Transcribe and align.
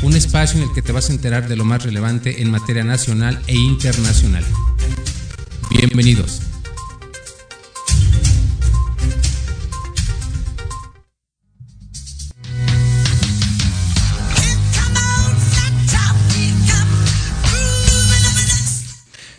Un 0.00 0.14
espacio 0.14 0.62
en 0.62 0.68
el 0.68 0.74
que 0.74 0.80
te 0.80 0.92
vas 0.92 1.10
a 1.10 1.12
enterar 1.12 1.48
de 1.48 1.56
lo 1.56 1.64
más 1.64 1.82
relevante 1.82 2.40
en 2.40 2.50
materia 2.50 2.84
nacional 2.84 3.42
e 3.48 3.56
internacional. 3.56 4.44
Bienvenidos. 5.70 6.40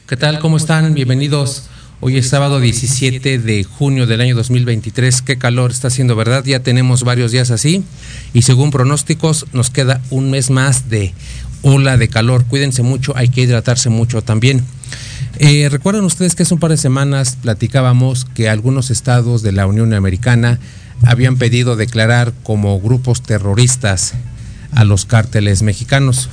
¿Qué 0.07 0.17
tal? 0.17 0.39
¿Cómo 0.39 0.57
están? 0.57 0.93
Bienvenidos. 0.93 1.69
Hoy 2.01 2.15
es 2.15 2.29
sábado 2.29 2.61
17 2.61 3.39
de 3.39 3.65
junio 3.65 4.07
del 4.07 4.21
año 4.21 4.33
2023. 4.33 5.21
Qué 5.21 5.37
calor 5.37 5.71
está 5.71 5.89
haciendo, 5.89 6.15
¿verdad? 6.15 6.45
Ya 6.45 6.61
tenemos 6.61 7.03
varios 7.03 7.33
días 7.33 7.51
así 7.51 7.83
y 8.33 8.43
según 8.43 8.71
pronósticos 8.71 9.47
nos 9.51 9.69
queda 9.69 10.01
un 10.09 10.31
mes 10.31 10.49
más 10.49 10.89
de 10.89 11.13
ola 11.61 11.97
de 11.97 12.07
calor. 12.07 12.45
Cuídense 12.45 12.83
mucho, 12.83 13.11
hay 13.17 13.27
que 13.27 13.41
hidratarse 13.41 13.89
mucho 13.89 14.21
también. 14.21 14.63
Eh, 15.39 15.67
Recuerdan 15.69 16.05
ustedes 16.05 16.35
que 16.35 16.43
hace 16.43 16.53
un 16.53 16.61
par 16.61 16.71
de 16.71 16.77
semanas 16.77 17.37
platicábamos 17.41 18.23
que 18.23 18.47
algunos 18.47 18.91
estados 18.91 19.41
de 19.41 19.51
la 19.51 19.67
Unión 19.67 19.93
Americana 19.93 20.57
habían 21.03 21.35
pedido 21.35 21.75
declarar 21.75 22.31
como 22.43 22.79
grupos 22.79 23.23
terroristas 23.23 24.13
a 24.71 24.85
los 24.85 25.05
cárteles 25.05 25.63
mexicanos. 25.63 26.29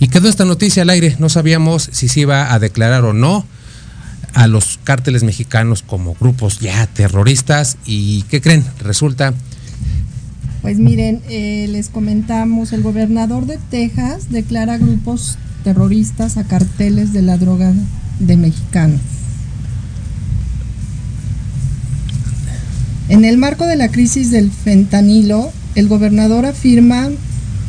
Y 0.00 0.08
quedó 0.08 0.28
esta 0.28 0.44
noticia 0.44 0.82
al 0.82 0.90
aire, 0.90 1.14
no 1.20 1.28
sabíamos 1.28 1.88
si 1.92 2.08
se 2.08 2.18
iba 2.18 2.52
a 2.52 2.58
declarar 2.58 3.04
o 3.04 3.12
no 3.12 3.46
a 4.34 4.46
los 4.46 4.78
cárteles 4.84 5.22
mexicanos 5.24 5.82
como 5.82 6.14
grupos 6.14 6.60
ya 6.60 6.86
terroristas. 6.86 7.76
¿Y 7.86 8.22
qué 8.22 8.40
creen? 8.40 8.64
Resulta... 8.80 9.34
Pues 10.62 10.78
miren, 10.78 11.20
eh, 11.28 11.66
les 11.70 11.88
comentamos, 11.88 12.72
el 12.72 12.82
gobernador 12.82 13.46
de 13.46 13.58
Texas 13.70 14.30
declara 14.30 14.78
grupos 14.78 15.36
terroristas 15.64 16.36
a 16.36 16.44
carteles 16.44 17.12
de 17.12 17.22
la 17.22 17.36
droga 17.36 17.72
de 18.20 18.36
mexicanos. 18.36 19.00
En 23.08 23.24
el 23.24 23.38
marco 23.38 23.66
de 23.66 23.76
la 23.76 23.90
crisis 23.90 24.30
del 24.30 24.50
fentanilo, 24.50 25.52
el 25.74 25.88
gobernador 25.88 26.46
afirma 26.46 27.10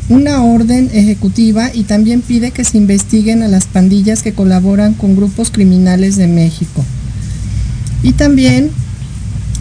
una 0.08 0.42
orden 0.42 0.90
ejecutiva 0.92 1.70
y 1.72 1.84
también 1.84 2.20
pide 2.20 2.50
que 2.50 2.64
se 2.64 2.76
investiguen 2.76 3.42
a 3.42 3.48
las 3.48 3.66
pandillas 3.66 4.22
que 4.22 4.34
colaboran 4.34 4.94
con 4.94 5.16
grupos 5.16 5.50
criminales 5.50 6.16
de 6.16 6.26
México. 6.26 6.84
Y 8.02 8.12
también 8.12 8.70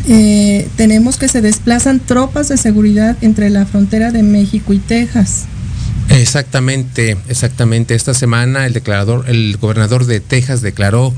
eh, 0.07 0.67
tenemos 0.75 1.17
que 1.17 1.29
se 1.29 1.41
desplazan 1.41 1.99
tropas 1.99 2.49
de 2.49 2.57
seguridad 2.57 3.17
entre 3.21 3.49
la 3.49 3.65
frontera 3.65 4.11
de 4.11 4.23
México 4.23 4.73
y 4.73 4.79
Texas. 4.79 5.45
Exactamente, 6.09 7.17
exactamente. 7.29 7.95
Esta 7.95 8.13
semana 8.13 8.65
el 8.65 8.73
declarador, 8.73 9.29
el 9.29 9.57
gobernador 9.57 10.05
de 10.05 10.19
Texas 10.19 10.61
declaró 10.61 11.13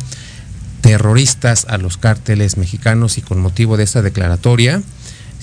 terroristas 0.82 1.66
a 1.68 1.80
los 1.80 1.98
cárteles 1.98 2.58
mexicanos 2.58 3.18
y 3.18 3.22
con 3.22 3.42
motivo 3.42 3.76
de 3.76 3.84
esta 3.84 4.04
declaratoria 4.04 4.84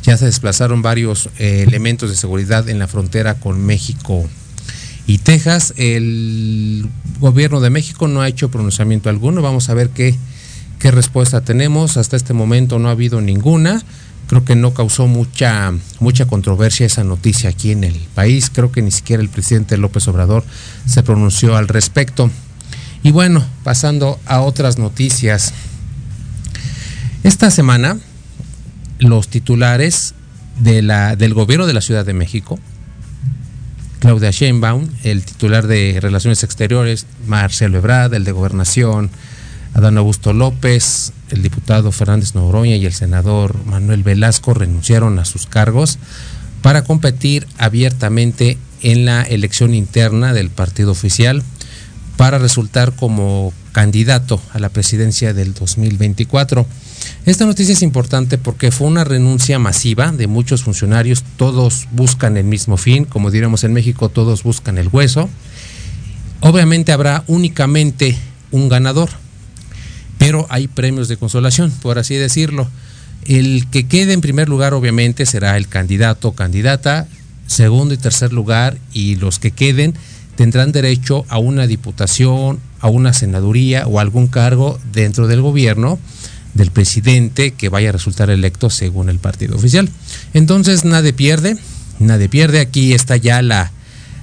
ya 0.02 0.16
se 0.16 0.26
desplazaron 0.26 0.82
varios 0.82 1.30
eh, 1.38 1.64
elementos 1.66 2.10
de 2.10 2.16
seguridad 2.16 2.68
en 2.68 2.78
la 2.78 2.88
frontera 2.88 3.34
con 3.34 3.64
México 3.64 4.28
y 5.06 5.18
Texas. 5.18 5.74
El 5.76 6.88
gobierno 7.20 7.60
de 7.60 7.70
México 7.70 8.08
no 8.08 8.20
ha 8.20 8.28
hecho 8.28 8.50
pronunciamiento 8.50 9.08
alguno. 9.08 9.42
Vamos 9.42 9.68
a 9.68 9.74
ver 9.74 9.90
qué, 9.90 10.16
qué 10.78 10.90
respuesta 10.90 11.42
tenemos. 11.42 11.96
Hasta 11.96 12.16
este 12.16 12.34
momento 12.34 12.78
no 12.78 12.88
ha 12.88 12.92
habido 12.92 13.20
ninguna. 13.20 13.82
Creo 14.26 14.44
que 14.44 14.56
no 14.56 14.72
causó 14.74 15.06
mucha, 15.06 15.72
mucha 16.00 16.26
controversia 16.26 16.86
esa 16.86 17.04
noticia 17.04 17.50
aquí 17.50 17.70
en 17.70 17.84
el 17.84 17.94
país. 18.14 18.50
Creo 18.52 18.72
que 18.72 18.82
ni 18.82 18.90
siquiera 18.90 19.22
el 19.22 19.28
presidente 19.28 19.76
López 19.76 20.08
Obrador 20.08 20.44
se 20.86 21.02
pronunció 21.02 21.56
al 21.56 21.68
respecto. 21.68 22.30
Y 23.04 23.10
bueno, 23.10 23.44
pasando 23.62 24.18
a 24.26 24.40
otras 24.40 24.78
noticias. 24.78 25.52
Esta 27.24 27.50
semana 27.50 27.98
los 29.02 29.28
titulares 29.28 30.14
de 30.58 30.82
la, 30.82 31.16
del 31.16 31.34
gobierno 31.34 31.66
de 31.66 31.74
la 31.74 31.80
Ciudad 31.80 32.04
de 32.04 32.14
México, 32.14 32.58
Claudia 34.00 34.30
Sheinbaum, 34.30 34.88
el 35.04 35.24
titular 35.24 35.66
de 35.66 35.98
Relaciones 36.00 36.42
Exteriores, 36.42 37.06
Marcelo 37.26 37.78
Ebrard, 37.78 38.14
el 38.14 38.24
de 38.24 38.32
Gobernación, 38.32 39.10
Adán 39.74 39.96
Augusto 39.96 40.32
López, 40.32 41.12
el 41.30 41.42
diputado 41.42 41.92
Fernández 41.92 42.34
Noroña 42.34 42.76
y 42.76 42.84
el 42.84 42.92
senador 42.92 43.64
Manuel 43.64 44.02
Velasco 44.02 44.54
renunciaron 44.54 45.18
a 45.18 45.24
sus 45.24 45.46
cargos 45.46 45.98
para 46.62 46.84
competir 46.84 47.46
abiertamente 47.58 48.58
en 48.82 49.04
la 49.04 49.22
elección 49.22 49.74
interna 49.74 50.32
del 50.32 50.50
partido 50.50 50.90
oficial 50.90 51.42
para 52.16 52.38
resultar 52.38 52.94
como 52.94 53.52
candidato 53.72 54.40
a 54.52 54.58
la 54.58 54.68
presidencia 54.68 55.32
del 55.32 55.54
2024. 55.54 56.66
Esta 57.24 57.46
noticia 57.46 57.72
es 57.72 57.82
importante 57.82 58.36
porque 58.36 58.72
fue 58.72 58.88
una 58.88 59.04
renuncia 59.04 59.58
masiva 59.60 60.10
de 60.10 60.26
muchos 60.26 60.64
funcionarios, 60.64 61.22
todos 61.36 61.86
buscan 61.92 62.36
el 62.36 62.44
mismo 62.44 62.76
fin, 62.76 63.04
como 63.04 63.30
diríamos 63.30 63.62
en 63.62 63.72
México, 63.72 64.08
todos 64.08 64.42
buscan 64.42 64.76
el 64.76 64.88
hueso. 64.88 65.30
Obviamente 66.40 66.90
habrá 66.90 67.22
únicamente 67.28 68.16
un 68.50 68.68
ganador, 68.68 69.10
pero 70.18 70.46
hay 70.50 70.66
premios 70.66 71.06
de 71.06 71.16
consolación, 71.16 71.70
por 71.70 71.98
así 72.00 72.16
decirlo. 72.16 72.68
El 73.24 73.68
que 73.70 73.86
quede 73.86 74.14
en 74.14 74.20
primer 74.20 74.48
lugar 74.48 74.74
obviamente 74.74 75.24
será 75.24 75.56
el 75.56 75.68
candidato 75.68 76.28
o 76.28 76.34
candidata, 76.34 77.06
segundo 77.46 77.94
y 77.94 77.98
tercer 77.98 78.32
lugar, 78.32 78.78
y 78.92 79.14
los 79.14 79.38
que 79.38 79.52
queden 79.52 79.94
tendrán 80.34 80.72
derecho 80.72 81.24
a 81.28 81.38
una 81.38 81.68
diputación, 81.68 82.58
a 82.80 82.88
una 82.88 83.12
senaduría 83.12 83.86
o 83.86 84.00
algún 84.00 84.26
cargo 84.26 84.80
dentro 84.92 85.28
del 85.28 85.40
gobierno 85.40 86.00
del 86.54 86.70
presidente 86.70 87.52
que 87.52 87.68
vaya 87.68 87.90
a 87.90 87.92
resultar 87.92 88.30
electo 88.30 88.70
según 88.70 89.08
el 89.08 89.18
partido 89.18 89.56
oficial. 89.56 89.88
Entonces 90.34 90.84
nadie 90.84 91.12
pierde, 91.12 91.56
nadie 91.98 92.28
pierde. 92.28 92.60
Aquí 92.60 92.92
está 92.92 93.16
ya 93.16 93.42
la, 93.42 93.72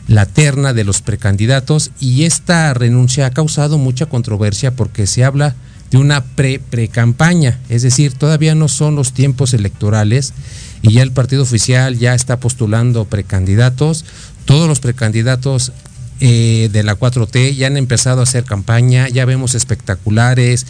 la 0.07 0.25
terna 0.25 0.73
de 0.73 0.83
los 0.83 1.01
precandidatos 1.01 1.91
y 1.99 2.23
esta 2.23 2.73
renuncia 2.73 3.27
ha 3.27 3.31
causado 3.31 3.77
mucha 3.77 4.07
controversia 4.07 4.71
porque 4.71 5.07
se 5.07 5.23
habla 5.23 5.55
de 5.91 5.97
una 5.97 6.23
pre-pre-campaña, 6.23 7.59
es 7.67 7.81
decir, 7.81 8.13
todavía 8.13 8.53
no 8.53 8.67
son 8.67 8.95
los 8.95 9.13
tiempos 9.13 9.55
electorales 9.55 10.33
y 10.81 10.93
ya 10.93 11.01
el 11.01 11.11
partido 11.11 11.43
oficial 11.43 11.97
ya 11.97 12.13
está 12.13 12.39
postulando 12.39 13.05
precandidatos. 13.05 14.05
Todos 14.45 14.67
los 14.67 14.79
precandidatos 14.79 15.71
eh, 16.19 16.69
de 16.71 16.83
la 16.83 16.97
4T 16.97 17.55
ya 17.55 17.67
han 17.67 17.77
empezado 17.77 18.19
a 18.19 18.23
hacer 18.23 18.43
campaña, 18.43 19.09
ya 19.09 19.25
vemos 19.25 19.55
espectaculares, 19.55 20.67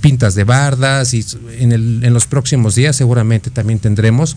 pintas 0.00 0.34
de 0.34 0.44
bardas 0.44 1.14
y 1.14 1.24
en, 1.58 1.72
el, 1.72 2.04
en 2.04 2.14
los 2.14 2.26
próximos 2.26 2.74
días 2.74 2.96
seguramente 2.96 3.50
también 3.50 3.78
tendremos 3.78 4.36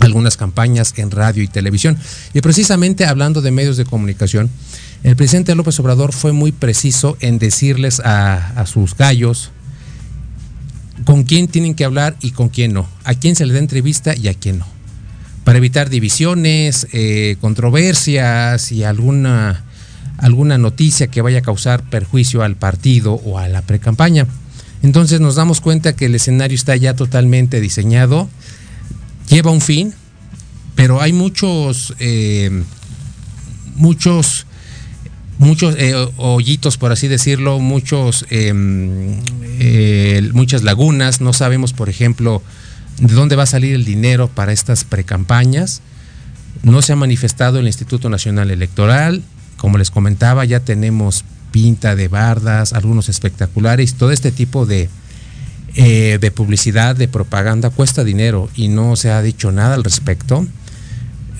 algunas 0.00 0.36
campañas 0.36 0.94
en 0.96 1.10
radio 1.10 1.42
y 1.42 1.48
televisión. 1.48 1.98
Y 2.32 2.40
precisamente 2.40 3.04
hablando 3.04 3.42
de 3.42 3.50
medios 3.50 3.76
de 3.76 3.84
comunicación, 3.84 4.50
el 5.02 5.16
presidente 5.16 5.54
López 5.54 5.78
Obrador 5.80 6.12
fue 6.12 6.32
muy 6.32 6.52
preciso 6.52 7.16
en 7.20 7.38
decirles 7.38 8.00
a, 8.04 8.64
sus 8.66 8.96
gallos 8.96 9.50
con 11.04 11.24
quién 11.24 11.48
tienen 11.48 11.74
que 11.74 11.84
hablar 11.84 12.16
y 12.20 12.30
con 12.30 12.48
quién 12.48 12.72
no, 12.72 12.88
a 13.04 13.14
quién 13.14 13.36
se 13.36 13.44
le 13.44 13.52
da 13.52 13.58
entrevista 13.58 14.14
y 14.16 14.28
a 14.28 14.34
quién 14.34 14.60
no, 14.60 14.66
para 15.44 15.58
evitar 15.58 15.90
divisiones, 15.90 16.86
eh, 16.92 17.36
controversias 17.40 18.72
y 18.72 18.84
alguna, 18.84 19.64
alguna 20.16 20.56
noticia 20.56 21.08
que 21.08 21.20
vaya 21.20 21.40
a 21.40 21.42
causar 21.42 21.82
perjuicio 21.82 22.42
al 22.42 22.56
partido 22.56 23.14
o 23.14 23.38
a 23.38 23.48
la 23.48 23.60
precampaña. 23.62 24.26
Entonces 24.84 25.18
nos 25.18 25.34
damos 25.34 25.62
cuenta 25.62 25.96
que 25.96 26.04
el 26.04 26.14
escenario 26.14 26.54
está 26.54 26.76
ya 26.76 26.94
totalmente 26.94 27.62
diseñado, 27.62 28.28
lleva 29.30 29.50
un 29.50 29.62
fin, 29.62 29.94
pero 30.74 31.00
hay 31.00 31.14
muchos, 31.14 31.94
eh, 32.00 32.62
muchos, 33.76 34.46
muchos 35.38 35.74
eh, 35.78 35.94
hoyitos, 36.18 36.76
por 36.76 36.92
así 36.92 37.08
decirlo, 37.08 37.60
muchos, 37.60 38.26
em, 38.28 39.20
muchas 40.34 40.62
lagunas. 40.62 41.22
No 41.22 41.32
sabemos, 41.32 41.72
por 41.72 41.88
ejemplo, 41.88 42.42
de 42.98 43.14
dónde 43.14 43.36
va 43.36 43.44
a 43.44 43.46
salir 43.46 43.74
el 43.74 43.86
dinero 43.86 44.28
para 44.28 44.52
estas 44.52 44.84
precampañas. 44.84 45.80
No 46.62 46.82
se 46.82 46.92
ha 46.92 46.96
manifestado 46.96 47.58
el 47.58 47.66
Instituto 47.66 48.10
Nacional 48.10 48.50
Electoral 48.50 49.22
como 49.64 49.78
les 49.78 49.90
comentaba, 49.90 50.44
ya 50.44 50.60
tenemos 50.60 51.24
pinta 51.54 51.94
de 51.94 52.08
bardas, 52.08 52.72
algunos 52.72 53.08
espectaculares, 53.08 53.94
todo 53.94 54.10
este 54.10 54.32
tipo 54.32 54.66
de, 54.66 54.88
eh, 55.76 56.18
de 56.20 56.30
publicidad, 56.32 56.96
de 56.96 57.06
propaganda 57.06 57.70
cuesta 57.70 58.02
dinero 58.02 58.50
y 58.56 58.66
no 58.66 58.96
se 58.96 59.12
ha 59.12 59.22
dicho 59.22 59.52
nada 59.52 59.76
al 59.76 59.84
respecto. 59.84 60.44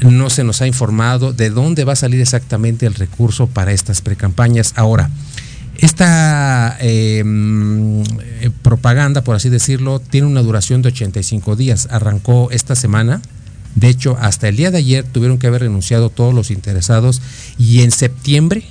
No 0.02 0.30
se 0.30 0.44
nos 0.44 0.62
ha 0.62 0.68
informado 0.68 1.32
de 1.32 1.50
dónde 1.50 1.82
va 1.82 1.94
a 1.94 1.96
salir 1.96 2.20
exactamente 2.20 2.86
el 2.86 2.94
recurso 2.94 3.48
para 3.48 3.72
estas 3.72 4.02
precampañas. 4.02 4.72
Ahora, 4.76 5.10
esta 5.78 6.76
em, 6.78 8.04
propaganda, 8.62 9.24
por 9.24 9.34
así 9.34 9.48
decirlo, 9.48 9.98
tiene 9.98 10.28
una 10.28 10.42
duración 10.42 10.80
de 10.80 10.90
85 10.90 11.56
días. 11.56 11.88
Arrancó 11.90 12.52
esta 12.52 12.76
semana. 12.76 13.20
De 13.74 13.88
hecho, 13.88 14.16
hasta 14.20 14.46
el 14.46 14.54
día 14.54 14.70
de 14.70 14.78
ayer 14.78 15.04
tuvieron 15.04 15.38
que 15.38 15.48
haber 15.48 15.62
renunciado 15.62 16.08
todos 16.08 16.32
los 16.32 16.52
interesados 16.52 17.20
y 17.58 17.80
en 17.80 17.90
septiembre 17.90 18.64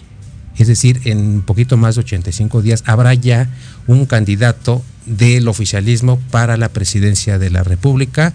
es 0.58 0.68
decir, 0.68 1.02
en 1.06 1.42
poquito 1.42 1.78
más 1.78 1.96
de 1.96 2.02
85 2.02 2.62
días 2.62 2.84
habrá 2.86 3.14
ya 3.14 3.50
un 3.88 4.06
candidato 4.06 4.84
del 5.06 5.48
oficialismo 5.48 6.20
para 6.32 6.58
la 6.58 6.70
presidencia 6.70 7.40
de 7.40 7.50
la 7.50 7.64
República. 7.64 8.34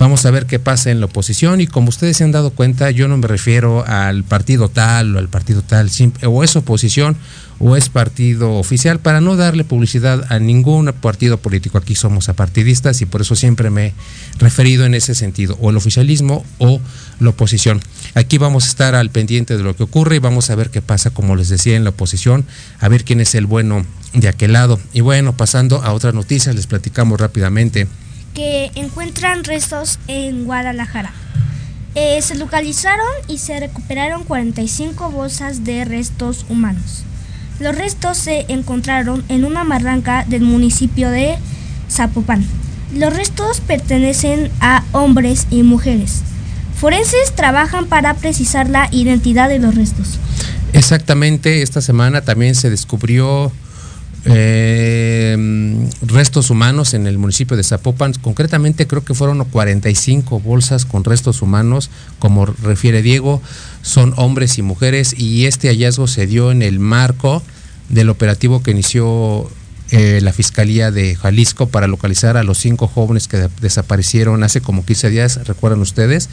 Vamos 0.00 0.24
a 0.24 0.30
ver 0.30 0.46
qué 0.46 0.58
pasa 0.58 0.90
en 0.90 0.98
la 1.00 1.06
oposición 1.06 1.60
y 1.60 1.66
como 1.66 1.90
ustedes 1.90 2.16
se 2.16 2.24
han 2.24 2.32
dado 2.32 2.52
cuenta, 2.52 2.90
yo 2.90 3.06
no 3.06 3.18
me 3.18 3.26
refiero 3.28 3.84
al 3.86 4.24
partido 4.24 4.70
tal 4.70 5.14
o 5.14 5.18
al 5.18 5.28
partido 5.28 5.60
tal, 5.60 5.90
o 6.24 6.42
es 6.42 6.56
oposición 6.56 7.18
o 7.58 7.76
es 7.76 7.90
partido 7.90 8.54
oficial, 8.54 9.00
para 9.00 9.20
no 9.20 9.36
darle 9.36 9.62
publicidad 9.62 10.24
a 10.30 10.38
ningún 10.38 10.90
partido 11.02 11.36
político. 11.36 11.76
Aquí 11.76 11.94
somos 11.94 12.30
apartidistas 12.30 13.02
y 13.02 13.04
por 13.04 13.20
eso 13.20 13.36
siempre 13.36 13.68
me 13.68 13.88
he 13.88 13.94
referido 14.38 14.86
en 14.86 14.94
ese 14.94 15.14
sentido, 15.14 15.58
o 15.60 15.68
el 15.68 15.76
oficialismo 15.76 16.46
o 16.56 16.80
la 17.18 17.28
oposición. 17.28 17.82
Aquí 18.14 18.38
vamos 18.38 18.64
a 18.64 18.68
estar 18.68 18.94
al 18.94 19.10
pendiente 19.10 19.58
de 19.58 19.62
lo 19.62 19.76
que 19.76 19.82
ocurre 19.82 20.16
y 20.16 20.20
vamos 20.20 20.48
a 20.48 20.54
ver 20.54 20.70
qué 20.70 20.80
pasa, 20.80 21.10
como 21.10 21.36
les 21.36 21.50
decía, 21.50 21.76
en 21.76 21.84
la 21.84 21.90
oposición, 21.90 22.46
a 22.78 22.88
ver 22.88 23.04
quién 23.04 23.20
es 23.20 23.34
el 23.34 23.44
bueno 23.44 23.84
de 24.14 24.28
aquel 24.28 24.54
lado. 24.54 24.80
Y 24.94 25.02
bueno, 25.02 25.36
pasando 25.36 25.82
a 25.82 25.92
otras 25.92 26.14
noticias, 26.14 26.54
les 26.54 26.66
platicamos 26.66 27.20
rápidamente 27.20 27.86
que 28.34 28.70
encuentran 28.74 29.44
restos 29.44 29.98
en 30.06 30.44
Guadalajara. 30.44 31.12
Eh, 31.94 32.22
se 32.22 32.36
localizaron 32.36 33.06
y 33.26 33.38
se 33.38 33.58
recuperaron 33.58 34.24
45 34.24 35.10
bolsas 35.10 35.64
de 35.64 35.84
restos 35.84 36.46
humanos. 36.48 37.04
Los 37.58 37.76
restos 37.76 38.16
se 38.16 38.46
encontraron 38.48 39.24
en 39.28 39.44
una 39.44 39.64
barranca 39.64 40.24
del 40.26 40.42
municipio 40.42 41.10
de 41.10 41.36
Zapopan. 41.90 42.44
Los 42.94 43.14
restos 43.14 43.60
pertenecen 43.60 44.50
a 44.60 44.84
hombres 44.92 45.46
y 45.50 45.62
mujeres. 45.62 46.22
Forenses 46.80 47.34
trabajan 47.34 47.86
para 47.86 48.14
precisar 48.14 48.70
la 48.70 48.88
identidad 48.90 49.48
de 49.48 49.58
los 49.58 49.74
restos. 49.74 50.18
Exactamente, 50.72 51.62
esta 51.62 51.80
semana 51.80 52.22
también 52.22 52.54
se 52.54 52.70
descubrió 52.70 53.52
eh, 54.24 55.88
restos 56.02 56.50
humanos 56.50 56.94
en 56.94 57.06
el 57.06 57.18
municipio 57.18 57.56
de 57.56 57.62
Zapopan. 57.62 58.12
Concretamente 58.14 58.86
creo 58.86 59.04
que 59.04 59.14
fueron 59.14 59.44
45 59.44 60.40
bolsas 60.40 60.84
con 60.84 61.04
restos 61.04 61.42
humanos, 61.42 61.90
como 62.18 62.46
refiere 62.46 63.02
Diego, 63.02 63.40
son 63.82 64.12
hombres 64.16 64.58
y 64.58 64.62
mujeres 64.62 65.14
y 65.18 65.46
este 65.46 65.68
hallazgo 65.68 66.06
se 66.06 66.26
dio 66.26 66.50
en 66.50 66.62
el 66.62 66.78
marco 66.78 67.42
del 67.88 68.10
operativo 68.10 68.62
que 68.62 68.70
inició 68.70 69.50
eh, 69.92 70.20
la 70.22 70.32
Fiscalía 70.32 70.92
de 70.92 71.16
Jalisco 71.16 71.68
para 71.68 71.88
localizar 71.88 72.36
a 72.36 72.44
los 72.44 72.58
cinco 72.58 72.86
jóvenes 72.86 73.26
que 73.26 73.48
desaparecieron 73.60 74.44
hace 74.44 74.60
como 74.60 74.84
15 74.84 75.10
días, 75.10 75.48
recuerdan 75.48 75.80
ustedes, 75.80 76.28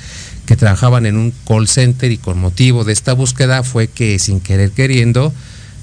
que 0.46 0.56
trabajaban 0.56 1.08
en 1.08 1.18
un 1.18 1.34
call 1.48 1.68
center 1.68 2.12
y 2.12 2.20
con 2.20 2.38
motivo 2.38 2.84
de 2.84 2.94
esta 2.94 3.14
búsqueda 3.14 3.64
fue 3.64 3.88
que 3.88 4.20
sin 4.20 4.42
querer 4.42 4.70
queriendo, 4.70 5.34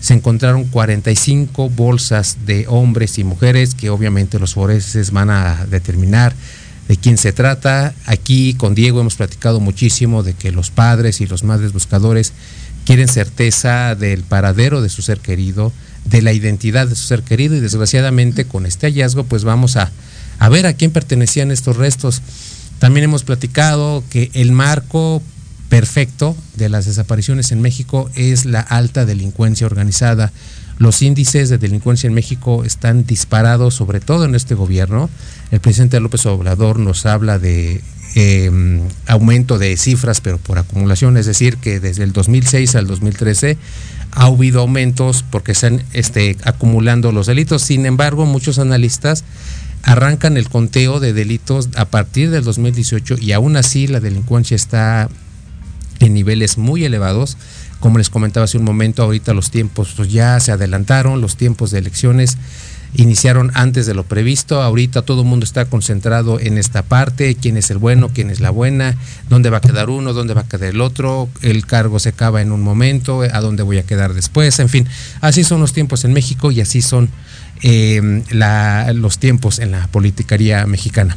se 0.04 0.12
encontraron 0.12 0.64
45 0.64 1.70
bolsas 1.70 2.36
de 2.44 2.66
hombres 2.68 3.16
y 3.16 3.24
mujeres 3.24 3.74
que 3.74 3.88
obviamente 3.88 4.38
los 4.38 4.52
forenses 4.52 5.12
van 5.12 5.30
a 5.30 5.64
determinar 5.70 6.34
de 6.88 6.98
quién 6.98 7.16
se 7.16 7.32
trata. 7.32 7.94
Aquí 8.04 8.52
con 8.52 8.74
Diego 8.74 9.00
hemos 9.00 9.14
platicado 9.14 9.60
muchísimo 9.60 10.22
de 10.22 10.34
que 10.34 10.52
los 10.52 10.70
padres 10.70 11.22
y 11.22 11.26
los 11.26 11.42
madres 11.42 11.72
buscadores 11.72 12.34
quieren 12.84 13.08
certeza 13.08 13.94
del 13.94 14.24
paradero 14.24 14.82
de 14.82 14.90
su 14.90 15.00
ser 15.00 15.20
querido, 15.20 15.72
de 16.04 16.20
la 16.20 16.34
identidad 16.34 16.86
de 16.86 16.96
su 16.96 17.04
ser 17.04 17.22
querido 17.22 17.56
y 17.56 17.60
desgraciadamente 17.60 18.44
con 18.44 18.66
este 18.66 18.88
hallazgo 18.88 19.24
pues 19.24 19.44
vamos 19.44 19.76
a, 19.76 19.90
a 20.38 20.48
ver 20.50 20.66
a 20.66 20.74
quién 20.74 20.90
pertenecían 20.90 21.50
estos 21.50 21.78
restos. 21.78 22.20
También 22.78 23.04
hemos 23.04 23.24
platicado 23.24 24.04
que 24.10 24.30
el 24.34 24.52
marco 24.52 25.22
perfecto 25.74 26.36
de 26.54 26.68
las 26.68 26.86
desapariciones 26.86 27.50
en 27.50 27.60
México 27.60 28.08
es 28.14 28.44
la 28.44 28.60
alta 28.60 29.04
delincuencia 29.04 29.66
organizada. 29.66 30.30
Los 30.78 31.02
índices 31.02 31.48
de 31.48 31.58
delincuencia 31.58 32.06
en 32.06 32.14
México 32.14 32.64
están 32.64 33.06
disparados, 33.06 33.74
sobre 33.74 33.98
todo 33.98 34.24
en 34.24 34.36
este 34.36 34.54
gobierno. 34.54 35.10
El 35.50 35.58
presidente 35.58 35.98
López 35.98 36.26
Obrador 36.26 36.78
nos 36.78 37.06
habla 37.06 37.40
de 37.40 37.80
em, 38.14 38.82
aumento 39.08 39.58
de 39.58 39.76
cifras, 39.76 40.20
pero 40.20 40.38
por 40.38 40.58
acumulación, 40.58 41.16
es 41.16 41.26
decir, 41.26 41.56
que 41.56 41.80
desde 41.80 42.04
el 42.04 42.12
2006 42.12 42.76
al 42.76 42.86
2013 42.86 43.58
ha 44.12 44.26
habido 44.26 44.60
aumentos 44.60 45.24
porque 45.28 45.50
están 45.50 45.82
este, 45.92 46.36
acumulando 46.44 47.10
los 47.10 47.26
delitos. 47.26 47.62
Sin 47.62 47.84
embargo, 47.84 48.26
muchos 48.26 48.60
analistas 48.60 49.24
arrancan 49.82 50.36
el 50.36 50.48
conteo 50.48 51.00
de 51.00 51.12
delitos 51.12 51.70
a 51.74 51.86
partir 51.86 52.30
del 52.30 52.44
2018 52.44 53.16
y 53.20 53.32
aún 53.32 53.56
así 53.56 53.88
la 53.88 53.98
delincuencia 53.98 54.54
está 54.54 55.10
en 56.00 56.14
niveles 56.14 56.58
muy 56.58 56.84
elevados. 56.84 57.36
Como 57.80 57.98
les 57.98 58.10
comentaba 58.10 58.44
hace 58.44 58.58
un 58.58 58.64
momento, 58.64 59.02
ahorita 59.02 59.34
los 59.34 59.50
tiempos 59.50 59.94
pues, 59.96 60.10
ya 60.10 60.40
se 60.40 60.52
adelantaron, 60.52 61.20
los 61.20 61.36
tiempos 61.36 61.70
de 61.70 61.78
elecciones 61.78 62.38
iniciaron 62.96 63.50
antes 63.54 63.86
de 63.86 63.94
lo 63.94 64.04
previsto. 64.04 64.62
Ahorita 64.62 65.02
todo 65.02 65.22
el 65.22 65.26
mundo 65.26 65.44
está 65.44 65.64
concentrado 65.66 66.38
en 66.40 66.58
esta 66.58 66.82
parte, 66.82 67.34
quién 67.34 67.56
es 67.56 67.70
el 67.70 67.78
bueno, 67.78 68.10
quién 68.12 68.30
es 68.30 68.40
la 68.40 68.50
buena, 68.50 68.96
dónde 69.28 69.50
va 69.50 69.58
a 69.58 69.60
quedar 69.60 69.90
uno, 69.90 70.12
dónde 70.12 70.34
va 70.34 70.42
a 70.42 70.48
quedar 70.48 70.70
el 70.70 70.80
otro, 70.80 71.28
el 71.42 71.66
cargo 71.66 71.98
se 71.98 72.10
acaba 72.10 72.40
en 72.40 72.52
un 72.52 72.62
momento, 72.62 73.22
a 73.22 73.40
dónde 73.40 73.62
voy 73.62 73.78
a 73.78 73.82
quedar 73.82 74.14
después, 74.14 74.58
en 74.60 74.68
fin, 74.68 74.88
así 75.20 75.44
son 75.44 75.60
los 75.60 75.72
tiempos 75.72 76.04
en 76.04 76.12
México 76.12 76.52
y 76.52 76.60
así 76.60 76.82
son 76.82 77.10
eh, 77.62 78.22
los 78.94 79.18
tiempos 79.18 79.58
en 79.58 79.72
la 79.72 79.88
politicaría 79.88 80.66
mexicana. 80.66 81.16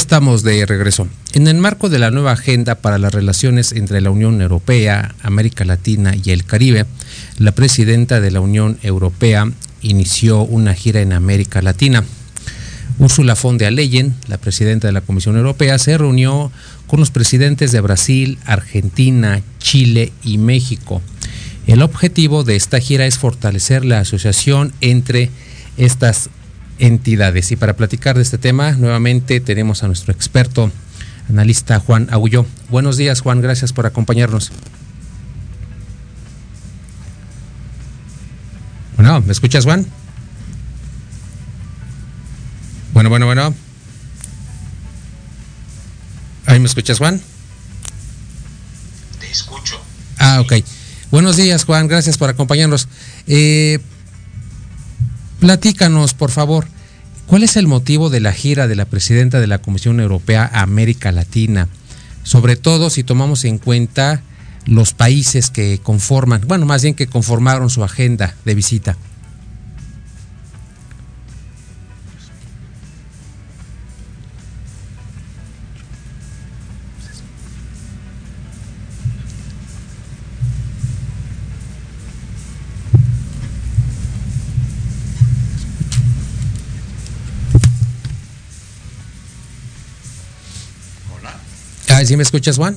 Estamos 0.00 0.42
de 0.42 0.64
regreso. 0.64 1.08
En 1.34 1.46
el 1.46 1.58
marco 1.58 1.90
de 1.90 1.98
la 1.98 2.10
nueva 2.10 2.32
agenda 2.32 2.76
para 2.76 2.96
las 2.96 3.12
relaciones 3.12 3.72
entre 3.72 4.00
la 4.00 4.10
Unión 4.10 4.40
Europea, 4.40 5.14
América 5.22 5.66
Latina 5.66 6.14
y 6.16 6.30
el 6.30 6.44
Caribe, 6.44 6.86
la 7.36 7.52
presidenta 7.52 8.18
de 8.18 8.30
la 8.30 8.40
Unión 8.40 8.78
Europea 8.82 9.52
inició 9.82 10.40
una 10.40 10.72
gira 10.72 11.02
en 11.02 11.12
América 11.12 11.60
Latina. 11.60 12.02
Ursula 12.98 13.34
von 13.34 13.58
der 13.58 13.74
Leyen, 13.74 14.14
la 14.26 14.38
presidenta 14.38 14.88
de 14.88 14.92
la 14.92 15.02
Comisión 15.02 15.36
Europea, 15.36 15.78
se 15.78 15.98
reunió 15.98 16.50
con 16.86 16.98
los 16.98 17.10
presidentes 17.10 17.70
de 17.70 17.82
Brasil, 17.82 18.38
Argentina, 18.46 19.42
Chile 19.58 20.14
y 20.24 20.38
México. 20.38 21.02
El 21.66 21.82
objetivo 21.82 22.42
de 22.42 22.56
esta 22.56 22.80
gira 22.80 23.04
es 23.04 23.18
fortalecer 23.18 23.84
la 23.84 24.00
asociación 24.00 24.72
entre 24.80 25.28
estas 25.76 26.30
entidades. 26.80 27.52
Y 27.52 27.56
para 27.56 27.76
platicar 27.76 28.16
de 28.16 28.22
este 28.22 28.38
tema, 28.38 28.72
nuevamente 28.72 29.40
tenemos 29.40 29.82
a 29.82 29.86
nuestro 29.86 30.12
experto, 30.12 30.72
analista 31.28 31.78
Juan 31.78 32.08
Agulló. 32.10 32.46
Buenos 32.68 32.96
días, 32.96 33.20
Juan, 33.20 33.40
gracias 33.40 33.72
por 33.72 33.86
acompañarnos. 33.86 34.50
Bueno, 38.96 39.20
¿me 39.22 39.32
escuchas, 39.32 39.64
Juan? 39.64 39.86
Bueno, 42.92 43.08
bueno, 43.08 43.26
bueno. 43.26 43.54
¿Ahí 46.46 46.58
me 46.58 46.66
escuchas, 46.66 46.98
Juan? 46.98 47.20
Te 49.20 49.30
escucho. 49.30 49.80
Ah, 50.18 50.40
ok. 50.40 50.54
Buenos 51.10 51.36
días, 51.36 51.64
Juan. 51.64 51.88
Gracias 51.88 52.18
por 52.18 52.28
acompañarnos. 52.28 52.88
Eh, 53.26 53.78
platícanos, 55.40 56.14
por 56.14 56.30
favor, 56.30 56.66
¿cuál 57.26 57.42
es 57.42 57.56
el 57.56 57.66
motivo 57.66 58.10
de 58.10 58.20
la 58.20 58.32
gira 58.32 58.68
de 58.68 58.76
la 58.76 58.84
presidenta 58.84 59.40
de 59.40 59.46
la 59.46 59.58
Comisión 59.58 59.98
Europea 59.98 60.48
a 60.52 60.62
América 60.62 61.10
Latina? 61.10 61.68
Sobre 62.22 62.56
todo 62.56 62.90
si 62.90 63.02
tomamos 63.02 63.44
en 63.44 63.58
cuenta 63.58 64.22
los 64.66 64.92
países 64.92 65.50
que 65.50 65.80
conforman, 65.82 66.42
bueno, 66.46 66.66
más 66.66 66.82
bien 66.82 66.94
que 66.94 67.06
conformaron 67.06 67.70
su 67.70 67.82
agenda 67.82 68.36
de 68.44 68.54
visita. 68.54 68.96
¿Sí 92.10 92.16
me 92.16 92.24
escuchas, 92.24 92.56
Juan? 92.56 92.76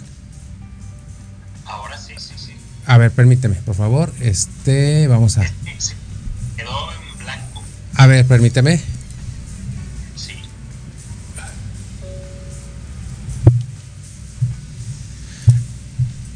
Ahora 1.65 1.97
sí, 1.97 2.13
sí, 2.19 2.35
sí. 2.37 2.51
A 2.85 2.99
ver, 2.99 3.09
permíteme, 3.09 3.55
por 3.55 3.73
favor. 3.73 4.13
Este, 4.19 5.07
vamos 5.07 5.39
a. 5.39 5.47
Sí, 5.79 5.93
quedó 6.55 6.91
en 6.91 7.17
blanco. 7.17 7.63
A 7.95 8.05
ver, 8.05 8.27
permíteme. 8.27 8.79
Sí. 10.15 10.33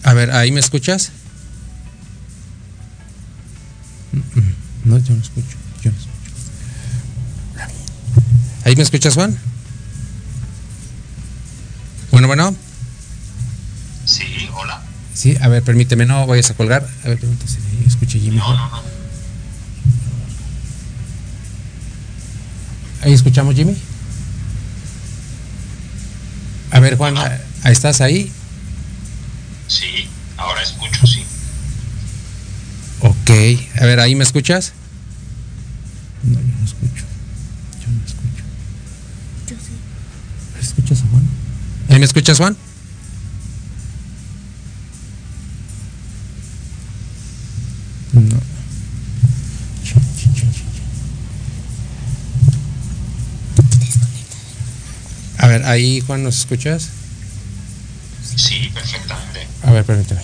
A 0.01 0.13
ver, 0.15 0.31
¿ahí 0.31 0.51
me 0.51 0.59
escuchas? 0.59 1.11
No, 4.85 4.97
yo 4.97 5.13
no 5.13 5.21
escucho. 5.21 5.55
Yo 5.83 5.91
no 5.91 5.97
escucho. 5.97 6.17
¿Ahí 8.65 8.75
me 8.75 8.81
escuchas, 8.81 9.13
Juan? 9.13 9.37
Bueno, 12.09 12.25
bueno. 12.25 12.66
Sí, 14.07 14.47
hola. 14.53 14.81
Sí, 15.13 15.35
a 15.41 15.49
ver, 15.49 15.61
permíteme, 15.63 16.05
no 16.05 16.25
vayas 16.25 16.49
a 16.49 16.53
colgar. 16.53 16.87
A 17.03 17.09
ver, 17.09 17.19
permíteme 17.19 17.51
si 17.51 17.59
escuche 17.85 18.19
Jimmy. 18.19 18.37
No, 18.37 18.53
no, 18.55 18.69
no. 18.69 18.81
Ahí 23.01 23.13
escuchamos, 23.13 23.53
Jimmy. 23.53 23.75
A 26.71 26.79
ver, 26.79 26.95
Juan, 26.95 27.15
¿estás 27.65 27.99
ahí? 27.99 28.31
Sí, 29.67 30.07
ahora 30.37 30.61
escucho, 30.61 31.05
sí. 31.05 31.23
Ok, 33.01 33.81
a 33.81 33.85
ver, 33.85 33.99
¿ahí 33.99 34.15
me 34.15 34.23
escuchas? 34.23 34.71
No, 36.23 36.39
yo 36.39 36.45
no 36.59 36.65
escucho. 36.65 37.03
Yo 37.81 37.91
no 37.91 38.05
escucho. 38.05 38.43
Yo 39.49 39.55
sí. 39.57 40.65
¿Escuchas 40.65 41.01
a 41.01 41.07
Juan? 41.09 41.23
¿Ahí 41.89 41.99
me 41.99 42.05
escuchas, 42.05 42.37
Juan? 42.37 42.55
Ver, 55.57 55.67
ahí 55.67 56.01
Juan, 56.01 56.23
¿nos 56.23 56.39
escuchas? 56.39 56.89
Sí, 58.35 58.69
perfectamente. 58.73 59.47
A 59.63 59.71
ver, 59.71 59.83
permíteme. 59.85 60.21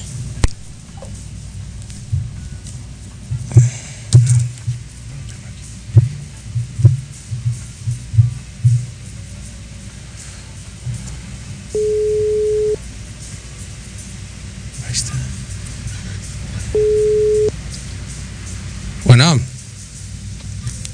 Ahí 14.85 14.93
está. 14.93 15.13
Bueno, 19.05 19.39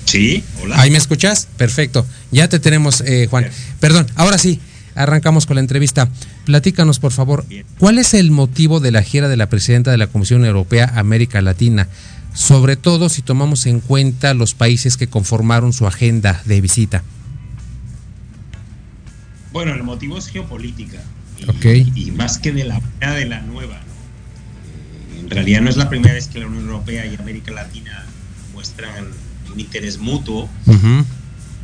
Sí, 0.05 0.43
hola. 0.73 0.81
¿ahí 0.81 0.91
me 0.91 0.97
escuchas? 0.97 1.47
Perfecto. 1.57 2.05
Ya 2.31 2.47
te 2.47 2.59
tenemos, 2.59 3.01
eh, 3.01 3.27
Juan. 3.29 3.47
Perdón, 3.79 4.07
ahora 4.15 4.37
sí, 4.37 4.59
arrancamos 4.95 5.45
con 5.45 5.55
la 5.55 5.61
entrevista. 5.61 6.09
Platícanos, 6.45 6.99
por 6.99 7.11
favor, 7.11 7.45
Bien. 7.47 7.65
¿cuál 7.77 7.97
es 7.99 8.13
el 8.13 8.31
motivo 8.31 8.79
de 8.79 8.91
la 8.91 9.03
gira 9.03 9.27
de 9.27 9.37
la 9.37 9.49
presidenta 9.49 9.91
de 9.91 9.97
la 9.97 10.07
Comisión 10.07 10.45
Europea 10.45 10.91
América 10.95 11.41
Latina? 11.41 11.87
Sobre 12.33 12.75
todo 12.75 13.09
si 13.09 13.21
tomamos 13.21 13.65
en 13.65 13.79
cuenta 13.79 14.33
los 14.33 14.53
países 14.53 14.97
que 14.97 15.07
conformaron 15.07 15.73
su 15.73 15.87
agenda 15.87 16.41
de 16.45 16.61
visita. 16.61 17.03
Bueno, 19.51 19.73
el 19.73 19.83
motivo 19.83 20.17
es 20.17 20.27
geopolítica. 20.27 20.99
Y, 21.39 21.49
Ok. 21.49 21.65
y 21.95 22.11
más 22.11 22.37
que 22.37 22.51
de 22.51 22.65
la 22.65 22.81
de 23.13 23.25
la 23.25 23.41
nueva. 23.41 23.75
¿no? 23.75 25.15
Eh, 25.15 25.19
En 25.21 25.29
realidad 25.29 25.61
no 25.61 25.69
es 25.69 25.77
la 25.77 25.89
primera 25.89 26.13
vez 26.13 26.27
que 26.27 26.39
la 26.39 26.47
Unión 26.47 26.65
Europea 26.65 27.05
y 27.05 27.15
América 27.15 27.51
Latina 27.51 28.05
muestran 28.53 28.91
interés 29.59 29.97
mutuo, 29.97 30.49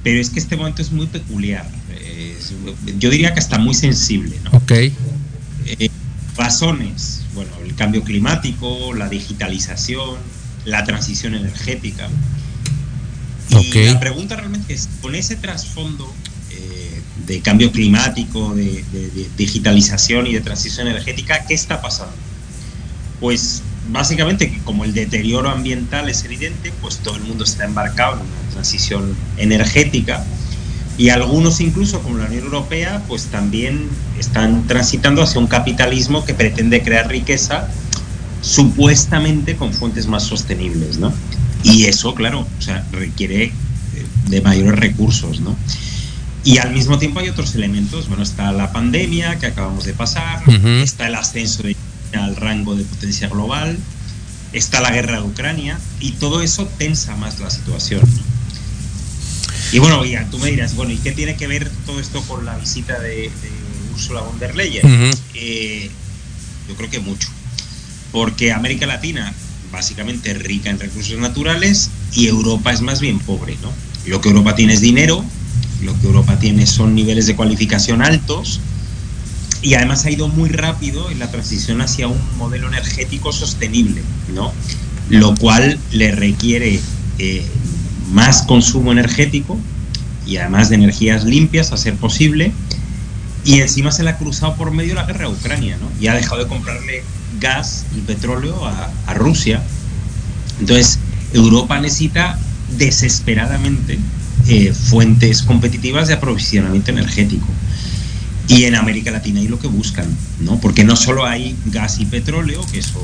pero 0.04 0.20
es 0.22 0.30
que 0.30 0.40
este 0.40 0.56
momento 0.56 0.82
es 0.82 0.92
muy 0.92 1.08
peculiar. 1.08 1.68
Es- 2.00 2.54
yo 3.00 3.10
diría 3.10 3.34
que 3.34 3.40
hasta 3.40 3.58
muy 3.58 3.74
sensible. 3.74 4.36
¿no? 4.44 4.52
Ok, 4.58 4.72
Eh, 4.72 5.90
razones, 6.38 7.22
bueno, 7.34 7.50
el 7.66 7.74
cambio 7.76 8.04
climático, 8.04 8.94
la 8.94 9.10
digitalización, 9.10 10.18
la 10.66 10.84
transición 10.84 11.34
energética. 11.34 12.08
Y 13.50 13.56
Ok. 13.56 13.76
la 13.94 14.00
pregunta 14.00 14.36
realmente 14.36 14.74
es, 14.74 14.88
con 15.02 15.16
ese 15.16 15.36
trasfondo 15.38 16.12
eh, 16.52 17.02
de 17.28 17.40
cambio 17.42 17.72
climático, 17.72 18.54
de, 18.56 18.84
de- 18.92 19.10
de 19.10 19.30
digitalización 19.38 20.28
y 20.28 20.34
de 20.34 20.42
transición 20.42 20.88
energética, 20.88 21.46
¿qué 21.48 21.54
está 21.56 21.82
pasando? 21.82 22.14
Pues 23.20 23.62
básicamente 23.90 24.60
como 24.64 24.84
el 24.84 24.94
deterioro 24.94 25.50
ambiental 25.50 26.10
es 26.10 26.24
evidente, 26.24 26.74
pues 26.82 26.98
todo 26.98 27.16
el 27.16 27.24
mundo 27.24 27.44
está 27.44 27.66
embarcado 27.66 28.16
en 28.16 28.20
una 28.22 28.52
transición 28.52 29.16
energética 29.38 30.24
y 30.98 31.10
algunos 31.10 31.60
incluso 31.60 32.02
como 32.02 32.18
la 32.18 32.26
Unión 32.26 32.46
Europea 32.46 33.04
pues 33.08 33.26
también 33.26 33.90
están 34.18 34.66
transitando 34.68 35.22
hacia 35.22 35.40
un 35.40 35.48
capitalismo 35.48 36.24
que 36.24 36.34
pretende 36.34 36.82
crear 36.82 37.10
riqueza 37.10 37.68
supuestamente 38.42 39.56
con 39.56 39.74
fuentes 39.74 40.08
más 40.08 40.24
sostenibles, 40.24 40.98
¿no? 40.98 41.12
Y 41.64 41.86
eso, 41.86 42.14
claro, 42.14 42.48
o 42.58 42.62
sea, 42.62 42.86
requiere 42.92 43.46
eh, 43.46 43.52
de 44.28 44.42
mayores 44.42 44.80
recursos, 44.80 45.40
¿no? 45.40 45.56
Y 46.44 46.60
al 46.60 46.72
mismo 46.72 47.00
tiempo 47.00 47.20
hay 47.20 47.30
otros 47.30 47.56
elementos, 47.56 48.08
bueno, 48.08 48.22
está 48.22 48.52
la 48.52 48.72
pandemia 48.72 49.40
que 49.40 49.48
acabamos 49.48 49.84
de 49.84 49.94
pasar, 49.94 50.44
Ujú. 50.48 50.68
está 50.84 51.08
el 51.08 51.16
ascenso 51.16 51.64
de 51.64 51.76
al 52.16 52.36
rango 52.36 52.76
de 52.76 52.84
potencia 52.84 53.28
global, 53.28 53.78
está 54.54 54.82
la 54.82 54.92
guerra 54.92 55.20
de 55.20 55.28
Ucrania 55.28 55.80
y 56.00 56.12
todo 56.14 56.42
eso 56.42 56.68
tensa 56.78 57.16
más 57.16 57.40
la 57.40 57.50
situación. 57.50 58.02
Y 59.72 59.80
bueno, 59.80 60.06
ya, 60.06 60.26
tú 60.30 60.40
me 60.40 60.52
dirás, 60.52 60.76
bueno, 60.76 60.94
¿y 60.94 60.98
qué 60.98 61.12
tiene 61.12 61.36
que 61.36 61.48
ver 61.48 61.70
todo 61.86 62.00
esto 62.00 62.22
con 62.22 62.46
la 62.46 62.56
visita 62.58 63.00
de, 63.00 63.24
de 63.30 63.52
Ursula 63.94 64.22
von 64.22 64.40
der 64.40 64.56
Leyen? 64.56 65.12
Eh, 65.34 65.90
yo 66.68 66.76
creo 66.76 66.90
que 66.90 67.00
mucho. 67.00 67.28
Porque 68.12 68.54
América 68.54 68.86
Latina, 68.86 69.34
básicamente 69.72 70.32
es 70.32 70.40
rica 70.40 70.70
en 70.70 70.80
recursos 70.80 71.18
naturales 71.18 71.90
y 72.14 72.28
Europa 72.28 72.72
es 72.72 72.82
más 72.82 73.02
bien 73.02 73.20
pobre, 73.20 73.58
¿no? 73.62 73.74
Lo 74.06 74.22
que 74.22 74.30
Europa 74.30 74.56
tiene 74.56 74.74
es 74.74 74.82
dinero 74.82 75.26
lo 75.86 76.00
que 76.00 76.08
Europa 76.08 76.40
tiene 76.40 76.66
son 76.66 76.96
niveles 76.96 77.28
de 77.28 77.36
cualificación 77.36 78.02
altos 78.02 78.60
y 79.62 79.74
además 79.74 80.06
ha 80.06 80.12
ido 80.12 80.28
muy 80.28 80.50
rápido 80.50 81.10
en 81.10 81.20
la 81.20 81.30
transición 81.32 81.82
hacia 81.82 82.08
un 82.08 82.20
modelo 82.38 82.68
energético 82.68 83.32
sostenible, 83.32 84.02
¿no? 84.34 84.54
Lo 85.10 85.36
cual 85.36 85.80
le 85.92 86.12
requiere 86.12 86.80
eh, 87.20 87.46
más 88.12 88.44
consumo 88.44 88.92
energético 88.92 89.58
y 90.26 90.38
además 90.38 90.70
de 90.70 90.76
energías 90.76 91.24
limpias 91.24 91.72
a 91.72 91.78
ser 91.78 91.96
posible. 91.96 92.52
Y 93.44 93.62
encima 93.62 93.92
se 93.92 94.04
le 94.04 94.10
ha 94.10 94.18
cruzado 94.18 94.56
por 94.56 94.72
medio 94.72 94.96
la 94.96 95.06
guerra 95.06 95.28
de 95.28 95.34
Ucrania, 95.36 95.78
¿no? 95.78 95.90
Y 96.02 96.08
ha 96.08 96.16
dejado 96.16 96.44
de 96.44 96.48
comprarle 96.48 97.04
gas 97.40 97.86
y 97.96 98.02
petróleo 98.02 98.66
a, 98.66 98.90
a 99.06 99.14
Rusia. 99.14 99.62
Entonces, 100.60 101.00
Europa 101.34 101.80
necesita 101.80 102.40
desesperadamente 102.78 104.00
eh, 104.48 104.74
fuentes 104.74 105.42
competitivas 105.42 106.08
de 106.08 106.14
aprovisionamiento 106.16 106.92
energético. 106.92 107.48
Y 108.48 108.66
en 108.66 108.76
América 108.76 109.12
Latina 109.12 109.40
hay 109.40 109.48
lo 109.48 109.60
que 109.60 109.68
buscan, 109.68 110.06
¿no? 110.40 110.60
Porque 110.60 110.84
no 110.84 110.96
solo 110.96 111.26
hay 111.26 111.56
gas 111.66 112.00
y 112.00 112.06
petróleo, 112.06 112.66
que 112.72 112.80
eso 112.80 113.02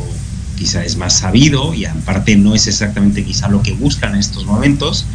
quizá 0.56 0.86
es 0.86 0.96
más 0.98 1.18
sabido 1.18 1.74
y 1.74 1.86
aparte 1.86 2.36
no 2.36 2.54
es 2.54 2.68
exactamente 2.68 3.24
quizá 3.24 3.48
lo 3.48 3.64
que 3.64 3.74
buscan 3.74 4.14
en 4.14 4.20
estos 4.20 4.46
momentos, 4.46 5.06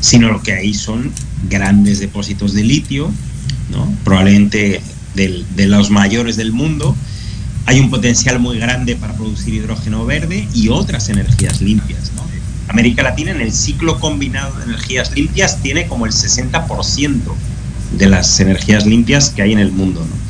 sino 0.00 0.28
lo 0.28 0.42
que 0.42 0.54
hay 0.54 0.72
son 0.72 1.12
grandes 1.50 2.00
depósitos 2.00 2.54
de 2.54 2.64
litio, 2.64 3.12
¿no? 3.70 3.92
probablemente 4.04 4.80
del, 5.14 5.44
de 5.54 5.66
los 5.66 5.90
mayores 5.90 6.36
del 6.36 6.52
mundo. 6.52 6.96
Hay 7.66 7.80
un 7.80 7.90
potencial 7.90 8.38
muy 8.38 8.58
grande 8.58 8.96
para 8.96 9.14
producir 9.14 9.52
hidrógeno 9.52 10.06
verde 10.06 10.48
y 10.54 10.68
otras 10.68 11.10
energías 11.10 11.60
limpias. 11.60 12.12
¿no? 12.16 12.22
América 12.68 13.02
Latina 13.02 13.32
en 13.32 13.42
el 13.42 13.52
ciclo 13.52 14.00
combinado 14.00 14.56
de 14.58 14.64
energías 14.64 15.12
limpias 15.14 15.60
tiene 15.60 15.86
como 15.86 16.06
el 16.06 16.12
60% 16.12 17.18
de 17.92 18.08
las 18.08 18.38
energías 18.40 18.86
limpias 18.86 19.30
que 19.30 19.42
hay 19.42 19.52
en 19.52 19.58
el 19.58 19.72
mundo. 19.72 20.00
¿no? 20.00 20.28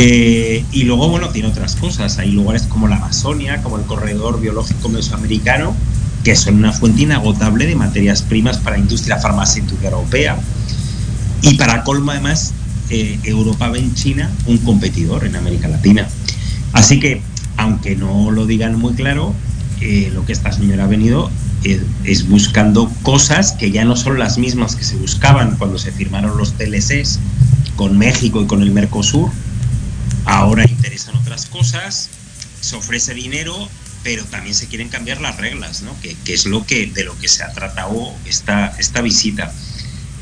Eh, 0.00 0.64
y 0.70 0.84
luego, 0.84 1.08
bueno, 1.08 1.30
tiene 1.30 1.48
otras 1.48 1.74
cosas. 1.74 2.18
Hay 2.18 2.30
lugares 2.30 2.62
como 2.62 2.86
la 2.86 2.96
Amazonia, 2.96 3.62
como 3.62 3.78
el 3.78 3.84
corredor 3.84 4.40
biológico 4.40 4.88
mesoamericano, 4.88 5.74
que 6.22 6.36
son 6.36 6.54
una 6.54 6.72
fuente 6.72 7.02
inagotable 7.02 7.66
de 7.66 7.74
materias 7.74 8.22
primas 8.22 8.58
para 8.58 8.76
la 8.76 8.82
industria 8.82 9.18
farmacéutica 9.18 9.88
europea. 9.88 10.38
Y 11.42 11.54
para 11.54 11.82
colmo, 11.82 12.12
además, 12.12 12.52
eh, 12.90 13.18
Europa 13.24 13.68
ve 13.70 13.80
en 13.80 13.94
China 13.94 14.30
un 14.46 14.58
competidor 14.58 15.24
en 15.24 15.34
América 15.34 15.66
Latina. 15.66 16.08
Así 16.72 17.00
que, 17.00 17.20
aunque 17.56 17.96
no 17.96 18.30
lo 18.30 18.46
digan 18.46 18.78
muy 18.78 18.94
claro, 18.94 19.34
eh, 19.80 20.10
lo 20.14 20.24
que 20.24 20.32
esta 20.32 20.52
señora 20.52 20.84
ha 20.84 20.88
venido 20.88 21.28
es, 21.64 21.82
es, 22.04 22.28
buscando 22.28 22.90
cosas 23.02 23.52
que 23.52 23.70
ya 23.70 23.84
no 23.84 23.96
son 23.96 24.18
las 24.18 24.38
mismas 24.38 24.76
que 24.76 24.84
se 24.84 24.96
buscaban 24.96 25.56
cuando 25.56 25.78
se 25.78 25.92
firmaron 25.92 26.36
los 26.36 26.54
TLCs 26.54 27.18
con 27.76 27.96
México 27.98 28.42
y 28.42 28.46
con 28.46 28.62
el 28.62 28.70
Mercosur, 28.70 29.30
Ahora 30.28 30.64
interesan 30.68 31.16
otras 31.16 31.46
cosas, 31.46 32.10
se 32.60 32.76
ofrece 32.76 33.14
dinero, 33.14 33.56
pero 34.02 34.24
también 34.26 34.54
se 34.54 34.66
quieren 34.66 34.90
cambiar 34.90 35.22
las 35.22 35.38
reglas, 35.38 35.80
¿no? 35.80 35.98
que, 36.02 36.14
que, 36.22 36.34
es 36.34 36.44
lo 36.44 36.66
que, 36.66 36.86
de 36.86 37.04
lo 37.04 37.18
que 37.18 37.28
se 37.28 37.42
ha 37.42 37.52
tratado 37.54 38.12
esta, 38.26 38.74
esta 38.78 39.00
visita. 39.00 39.50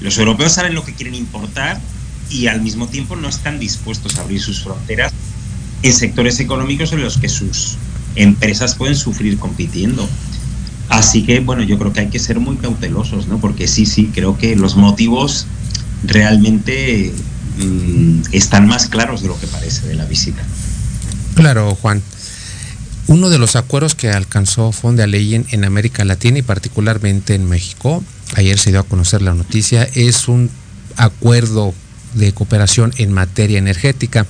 Los 0.01 0.16
europeos 0.18 0.53
saben 0.53 0.75
lo 0.75 0.85
que 0.85 0.94
quieren 0.94 1.16
importar 1.16 1.81
y 2.31 2.46
al 2.46 2.61
mismo 2.62 2.87
tiempo 2.87 3.16
no 3.16 3.29
están 3.29 3.59
dispuestos 3.59 4.16
a 4.16 4.22
abrir 4.22 4.40
sus 4.40 4.62
fronteras 4.62 5.12
en 5.83 5.92
sectores 5.92 6.38
económicos 6.38 6.92
en 6.92 7.03
los 7.03 7.18
que 7.18 7.29
sus 7.29 7.77
empresas 8.14 8.77
pueden 8.77 8.94
sufrir 8.94 9.38
compitiendo. 9.38 10.09
Así 10.88 11.25
que, 11.25 11.40
bueno, 11.40 11.62
yo 11.62 11.79
creo 11.79 11.92
que 11.92 12.01
hay 12.01 12.09
que 12.09 12.18
ser 12.18 12.38
muy 12.38 12.57
cautelosos, 12.57 13.27
¿no? 13.27 13.38
Porque 13.38 13.66
sí, 13.66 13.87
sí, 13.87 14.11
creo 14.14 14.38
que 14.38 14.57
los 14.57 14.77
motivos 14.77 15.46
realmente 16.05 17.12
mmm, 17.59 18.22
están 18.33 18.66
más 18.66 18.87
claros 18.87 19.22
de 19.22 19.29
lo 19.29 19.38
que 19.38 19.46
parece 19.46 19.87
de 19.88 19.94
la 19.94 20.05
visita. 20.05 20.42
Claro, 21.35 21.75
Juan. 21.75 22.03
Uno 23.09 23.29
de 23.31 23.38
los 23.38 23.55
acuerdos 23.55 23.94
que 23.94 24.11
alcanzó 24.11 24.72
von 24.83 24.96
der 24.96 25.09
Leyen 25.09 25.46
en 25.51 25.64
América 25.64 26.05
Latina 26.05 26.38
y 26.38 26.42
particularmente 26.42 27.35
en 27.35 27.49
México, 27.49 28.03
ayer 28.35 28.59
se 28.59 28.70
dio 28.70 28.81
a 28.81 28.83
conocer 28.83 29.22
la 29.22 29.33
noticia, 29.33 29.85
es 29.94 30.27
un 30.27 30.51
acuerdo 30.96 31.72
de 32.14 32.33
cooperación 32.33 32.92
en 32.96 33.12
materia 33.12 33.59
energética. 33.59 34.27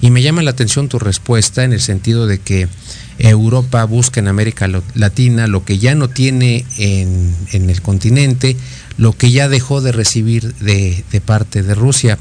Y 0.00 0.10
me 0.10 0.22
llama 0.22 0.42
la 0.42 0.50
atención 0.50 0.88
tu 0.88 0.98
respuesta 0.98 1.62
en 1.64 1.72
el 1.72 1.80
sentido 1.80 2.26
de 2.26 2.38
que 2.38 2.68
Europa 3.18 3.84
busca 3.84 4.20
en 4.20 4.28
América 4.28 4.66
Latina 4.94 5.46
lo 5.46 5.64
que 5.64 5.78
ya 5.78 5.94
no 5.94 6.08
tiene 6.08 6.64
en, 6.78 7.34
en 7.52 7.68
el 7.68 7.82
continente, 7.82 8.56
lo 8.96 9.12
que 9.12 9.30
ya 9.30 9.48
dejó 9.48 9.82
de 9.82 9.92
recibir 9.92 10.54
de, 10.54 11.04
de 11.12 11.20
parte 11.20 11.62
de 11.62 11.74
Rusia. 11.74 12.18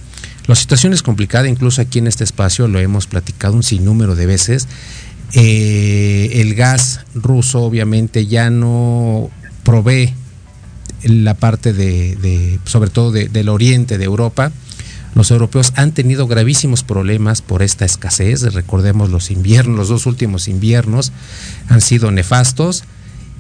La 0.48 0.56
situación 0.56 0.94
es 0.94 1.04
complicada, 1.04 1.48
incluso 1.48 1.82
aquí 1.82 2.00
en 2.00 2.08
este 2.08 2.24
espacio 2.24 2.68
lo 2.68 2.80
hemos 2.80 3.08
platicado 3.08 3.54
un 3.54 3.64
sinnúmero 3.64 4.16
de 4.16 4.26
veces. 4.26 4.68
Eh, 5.34 6.42
el 6.42 6.56
gas 6.56 7.02
ruso 7.14 7.62
obviamente 7.62 8.26
ya 8.26 8.50
no 8.50 9.30
provee 9.64 10.14
la 11.04 11.36
parte 11.36 11.72
de, 11.72 12.16
de 12.16 12.60
sobre 12.66 12.90
todo 12.90 13.12
de, 13.12 13.30
del 13.30 13.48
oriente 13.48 13.98
de 13.98 14.06
Europa. 14.06 14.52
Los 15.16 15.32
europeos 15.32 15.74
han 15.76 15.92
tenido 15.92 16.28
gravísimos 16.28 16.84
problemas 16.84 17.42
por 17.42 17.62
esta 17.62 17.86
escasez. 17.86 18.54
Recordemos 18.54 19.10
los 19.10 19.32
inviernos, 19.32 19.78
los 19.78 19.90
dos 19.90 20.06
últimos 20.06 20.48
inviernos 20.48 21.12
han 21.68 21.82
sido 21.82 22.12
nefastos 22.12 22.84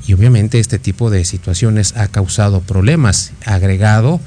y 0.07 0.13
obviamente 0.13 0.59
este 0.59 0.79
tipo 0.79 1.09
de 1.09 1.25
situaciones 1.25 1.95
ha 1.95 2.07
causado 2.07 2.61
problemas, 2.61 3.31
agregado 3.45 4.19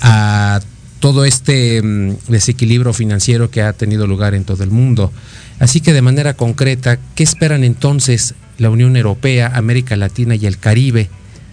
a 0.00 0.60
todo 0.98 1.24
este 1.24 1.82
mm, 1.82 2.16
desequilibrio 2.28 2.92
financiero 2.92 3.50
que 3.50 3.62
ha 3.62 3.72
tenido 3.72 4.06
lugar 4.06 4.34
en 4.34 4.44
todo 4.44 4.64
el 4.64 4.70
mundo. 4.70 5.12
Así 5.58 5.80
que 5.80 5.92
de 5.92 6.02
manera 6.02 6.34
concreta, 6.34 6.98
¿qué 7.14 7.22
esperan 7.22 7.64
entonces 7.64 8.34
la 8.58 8.70
Unión 8.70 8.96
Europea, 8.96 9.52
América 9.54 9.96
Latina 9.96 10.34
y 10.34 10.46
el 10.46 10.58
Caribe 10.58 11.08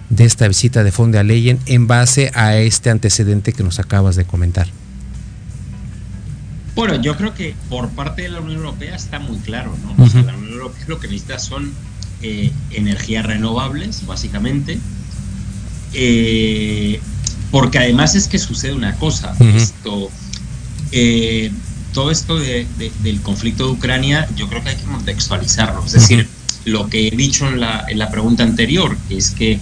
de 0.09 0.25
esta 0.25 0.47
visita 0.47 0.83
de 0.83 0.91
von 0.91 1.11
der 1.11 1.25
Leyen 1.25 1.59
en 1.67 1.87
base 1.87 2.31
a 2.33 2.57
este 2.57 2.89
antecedente 2.89 3.53
que 3.53 3.63
nos 3.63 3.79
acabas 3.79 4.15
de 4.15 4.25
comentar? 4.25 4.78
Bueno, 6.79 7.01
yo 7.01 7.17
creo 7.17 7.33
que 7.33 7.55
por 7.67 7.89
parte 7.89 8.21
de 8.21 8.29
la 8.29 8.39
Unión 8.39 8.59
Europea 8.59 8.95
está 8.95 9.19
muy 9.19 9.37
claro, 9.39 9.75
¿no? 9.83 9.91
Uh 9.91 9.95
-huh. 9.97 10.07
o 10.07 10.09
sea, 10.09 10.21
la 10.21 10.33
Unión 10.37 10.53
Europea 10.53 10.85
lo 10.87 10.97
que 10.97 11.07
necesita 11.09 11.37
son 11.37 11.73
eh, 12.21 12.53
energías 12.71 13.25
renovables, 13.25 14.05
básicamente. 14.05 14.79
Eh, 15.93 17.01
porque 17.51 17.79
además 17.79 18.15
es 18.15 18.29
que 18.29 18.39
sucede 18.39 18.71
una 18.73 18.95
cosa, 18.95 19.35
uh 19.39 19.43
-huh. 19.43 19.55
esto, 19.55 20.09
eh, 20.93 21.51
todo 21.93 22.11
esto 22.11 22.39
de, 22.39 22.65
de, 22.77 22.93
del 23.03 23.19
conflicto 23.21 23.65
de 23.65 23.71
Ucrania, 23.73 24.29
yo 24.37 24.47
creo 24.47 24.63
que 24.63 24.69
hay 24.69 24.77
que 24.77 24.83
contextualizarlo. 24.83 25.83
Es 25.85 25.91
decir, 25.91 26.29
lo 26.63 26.87
que 26.87 27.09
he 27.09 27.11
dicho 27.11 27.45
en 27.49 27.59
la, 27.59 27.83
en 27.89 27.99
la 27.99 28.09
pregunta 28.09 28.43
anterior, 28.43 28.95
que 29.09 29.17
es 29.17 29.31
que 29.31 29.59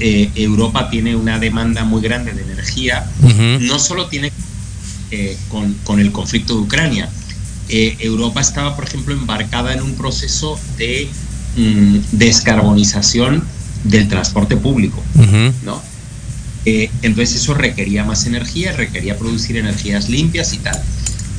eh, 0.00 0.30
Europa 0.34 0.90
tiene 0.90 1.16
una 1.16 1.38
demanda 1.38 1.84
muy 1.84 2.02
grande 2.02 2.34
de 2.34 2.42
energía, 2.42 3.10
uh 3.22 3.28
-huh. 3.28 3.60
no 3.60 3.78
solo 3.78 4.08
tiene 4.08 4.30
eh, 5.10 5.36
con, 5.48 5.74
con, 5.84 6.00
el 6.00 6.12
conflicto 6.12 6.54
de 6.54 6.60
Ucrania, 6.60 7.08
eh, 7.68 7.96
Europa 8.00 8.40
estaba, 8.40 8.74
por 8.74 8.84
ejemplo, 8.84 9.14
embarcada 9.14 9.72
en 9.72 9.82
un 9.82 9.94
proceso 9.94 10.58
de 10.76 11.08
mm, 11.56 11.96
descarbonización 12.12 13.44
del 13.84 14.08
transporte 14.08 14.56
público, 14.56 15.02
¿no? 15.64 15.80
Eh, 16.66 16.90
entonces 17.02 17.36
eso 17.36 17.54
requería 17.54 18.04
más 18.04 18.26
energía, 18.26 18.72
requería 18.72 19.16
producir 19.16 19.56
energías 19.56 20.08
limpias 20.08 20.52
y 20.52 20.58
tal. 20.58 20.82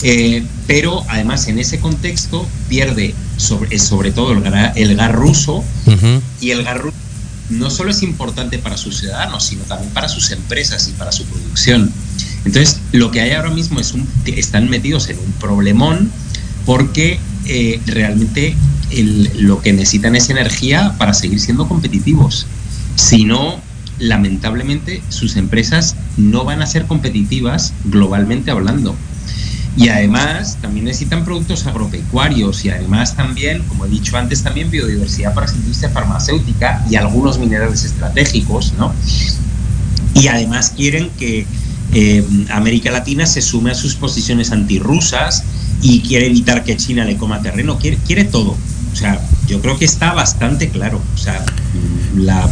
Eh, 0.04 0.44
pero 0.66 1.04
además 1.10 1.48
en 1.48 1.60
ese 1.60 1.80
contexto 1.80 2.48
pierde 2.70 3.14
sobre, 3.38 3.78
sobre 3.78 4.12
todo 4.12 4.32
el, 4.32 4.44
el 4.76 4.96
gas 4.96 5.12
ruso 5.12 5.58
uh 5.58 5.92
-huh. 5.92 6.22
y 6.40 6.50
el 6.50 6.64
gas 6.64 6.80
ruso 6.80 6.98
no 7.50 7.70
solo 7.70 7.92
es 7.92 8.02
importante 8.02 8.58
para 8.58 8.78
sus 8.78 8.98
ciudadanos, 8.98 9.44
sino 9.46 9.64
también 9.64 9.94
para 9.94 10.08
sus 10.08 10.32
empresas 10.32 10.88
y 10.88 10.94
para 10.94 11.12
su 11.12 11.26
producción. 11.26 11.92
Entonces 12.46 12.80
lo 12.92 13.12
que 13.12 13.22
hay 13.22 13.32
ahora 13.32 13.52
mismo 13.52 13.80
es 13.80 13.94
un, 13.94 14.08
están 14.26 14.70
metidos 14.70 15.10
en 15.10 15.20
un 15.20 15.32
problemón 15.34 16.12
porque 16.66 17.20
eh, 17.46 17.80
realmente 17.86 18.56
lo 19.40 19.62
que 19.62 19.74
necesitan 19.74 20.16
es 20.16 20.30
energía 20.30 20.96
para 20.98 21.14
seguir 21.14 21.40
siendo 21.40 21.68
competitivos. 21.68 22.48
Si 22.96 23.24
no, 23.26 23.62
lamentablemente 24.00 25.02
sus 25.10 25.38
empresas 25.38 25.96
no 26.18 26.44
van 26.44 26.62
a 26.62 26.66
ser 26.66 26.86
competitivas 26.86 27.74
globalmente 27.86 28.52
hablando. 28.52 28.96
Y 29.78 29.88
además 29.88 30.58
también 30.62 30.86
necesitan 30.86 31.24
productos 31.24 31.66
agropecuarios 31.66 32.66
y 32.66 32.70
además 32.70 33.16
también, 33.16 33.64
como 33.64 33.86
he 33.86 33.90
dicho 33.90 34.18
antes, 34.18 34.44
también 34.44 34.70
biodiversidad 34.70 35.34
para 35.34 35.48
su 35.48 35.56
industria 35.56 35.90
farmacéutica 35.90 36.86
y 36.90 36.96
algunos 36.96 37.40
minerales 37.40 37.86
estratégicos, 37.86 38.74
¿no? 38.78 38.94
Y 40.14 40.28
además 40.28 40.74
quieren 40.76 41.10
que 41.18 41.48
eh, 41.94 42.26
América 42.50 42.92
Latina 42.92 43.26
se 43.26 43.42
sume 43.42 43.72
a 43.72 43.76
sus 43.76 43.96
posiciones 43.96 44.52
antirrusas 44.52 45.44
y 45.82 46.02
quiere 46.02 46.28
evitar 46.28 46.64
que 46.64 46.78
China 46.78 47.06
le 47.06 47.18
coma 47.18 47.42
terreno, 47.42 47.78
quiere, 47.80 47.98
quiere 47.98 48.24
todo. 48.24 48.56
O 48.92 48.96
sea, 48.96 49.22
yo 49.48 49.62
creo 49.62 49.78
que 49.78 49.86
está 49.86 50.14
bastante 50.14 50.70
claro. 50.70 51.02
O 51.14 51.18
sea, 51.18 51.44
la 52.16 52.50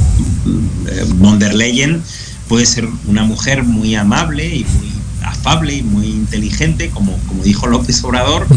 eh, 0.92 1.06
von 1.16 1.40
der 1.40 1.54
Leyen 1.54 2.02
puede 2.48 2.66
ser 2.66 2.88
una 3.08 3.24
mujer 3.24 3.64
muy 3.64 3.96
amable 3.96 4.56
y 4.56 4.64
muy 4.64 4.92
afable 5.24 5.76
y 5.76 5.84
muy 5.84 6.08
inteligente, 6.08 6.90
como, 6.90 7.18
como 7.28 7.44
dijo 7.44 7.68
López 7.68 8.04
Obrador, 8.04 8.48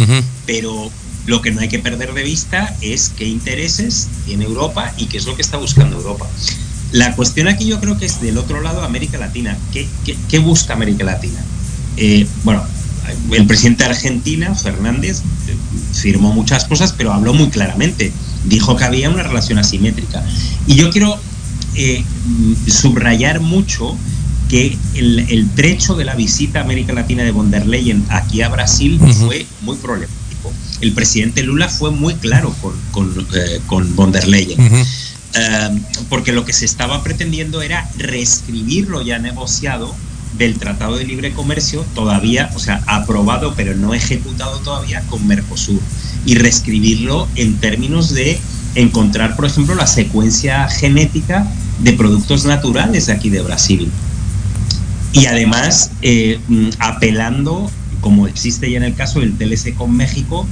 pero 0.47 0.91
lo 1.27 1.43
que 1.43 1.51
no 1.51 1.61
hay 1.61 1.69
que 1.69 1.79
perder 1.79 2.15
de 2.15 2.23
vista 2.23 2.75
es 2.81 3.13
qué 3.17 3.27
intereses 3.27 4.09
tiene 4.27 4.45
Europa 4.45 4.93
y 4.97 5.07
qué 5.07 5.19
es 5.19 5.27
lo 5.27 5.37
que 5.37 5.43
está 5.43 5.59
buscando 5.59 5.97
Europa. 5.97 6.27
La 6.93 7.17
cuestión 7.17 7.49
aquí 7.49 7.67
yo 7.67 7.81
creo 7.81 7.99
que 7.99 8.07
es 8.07 8.21
del 8.21 8.39
otro 8.39 8.61
lado 8.61 8.83
América 8.83 9.19
Latina. 9.19 9.57
¿Qué, 9.73 9.89
qué, 10.29 10.39
busca 10.39 10.75
América 10.75 11.05
Latina? 11.05 11.43
Eh, 11.97 12.27
bueno, 12.45 12.63
el 13.33 13.47
presidente 13.47 13.85
de 13.85 13.91
Argentina, 13.91 14.55
Fernández, 14.55 15.23
firmó 15.93 16.33
muchas 16.33 16.65
cosas, 16.65 16.93
pero 16.93 17.13
habló 17.13 17.35
muy 17.35 17.49
claramente. 17.49 18.13
Dijo 18.45 18.77
que 18.77 18.85
había 18.85 19.09
una 19.09 19.23
relación 19.23 19.59
asimétrica. 19.59 20.23
Y 20.67 20.75
yo 20.75 20.91
quiero 20.91 21.19
eh, 21.75 22.05
subrayar 22.67 23.41
mucho 23.41 23.97
que 24.51 24.77
el, 24.95 25.49
trecho 25.55 25.95
de 25.95 26.05
la 26.05 26.15
visita 26.15 26.59
a 26.59 26.63
América 26.63 26.93
Latina 26.93 27.23
de 27.23 27.31
von 27.31 27.51
der 27.51 27.67
Leyen 27.67 28.05
aquí 28.11 28.43
a 28.43 28.51
Brasil 28.51 29.01
fue 29.19 29.47
muy 29.63 29.77
problemático. 29.79 30.53
El 30.83 30.93
presidente 30.93 31.43
Lula 31.43 31.71
fue 31.71 31.91
muy 31.91 32.15
claro 32.17 32.55
con, 32.61 32.75
con, 32.91 33.27
eh, 33.35 33.61
von 33.95 34.13
der 34.13 34.29
Leyen. 34.29 34.59
Eh, 35.35 35.83
porque 36.09 36.33
lo 36.33 36.45
que 36.45 36.53
se 36.53 36.65
estaba 36.65 37.03
pretendiendo 37.03 37.63
era 37.63 37.89
reescribir 37.97 38.89
lo 38.89 39.03
ya 39.03 39.19
negociado 39.19 39.95
del 40.37 40.59
Tratado 40.59 40.97
de 40.97 41.05
Libre 41.05 41.33
Comercio, 41.33 41.85
todavía, 41.95 42.51
o 42.55 42.59
sea, 42.59 42.83
aprobado 42.87 43.55
pero 43.55 43.75
no 43.75 43.95
ejecutado 43.95 44.59
todavía 44.59 45.03
con 45.09 45.27
Mercosur, 45.27 45.81
y 46.25 46.35
reescribirlo 46.35 47.29
en 47.37 47.57
términos 47.59 48.13
de 48.15 48.39
encontrar, 48.75 49.37
por 49.37 49.45
ejemplo, 49.45 49.75
la 49.75 49.87
secuencia 49.87 50.69
genética 50.69 51.47
de 51.81 51.93
productos 51.93 52.45
naturales 52.45 53.09
aquí 53.09 53.29
de 53.29 53.43
Brasil. 53.43 53.91
Y 55.13 55.27
además, 55.27 55.91
eh, 56.01 56.41
mm, 56.49 56.69
apelando, 56.79 57.71
como 58.01 58.27
existe 58.27 58.71
ya 58.71 58.79
en 58.79 58.85
el 58.85 58.95
caso 58.95 59.21
del 59.21 59.37
TLC 59.37 59.75
con 59.75 59.95
México, 59.95 60.47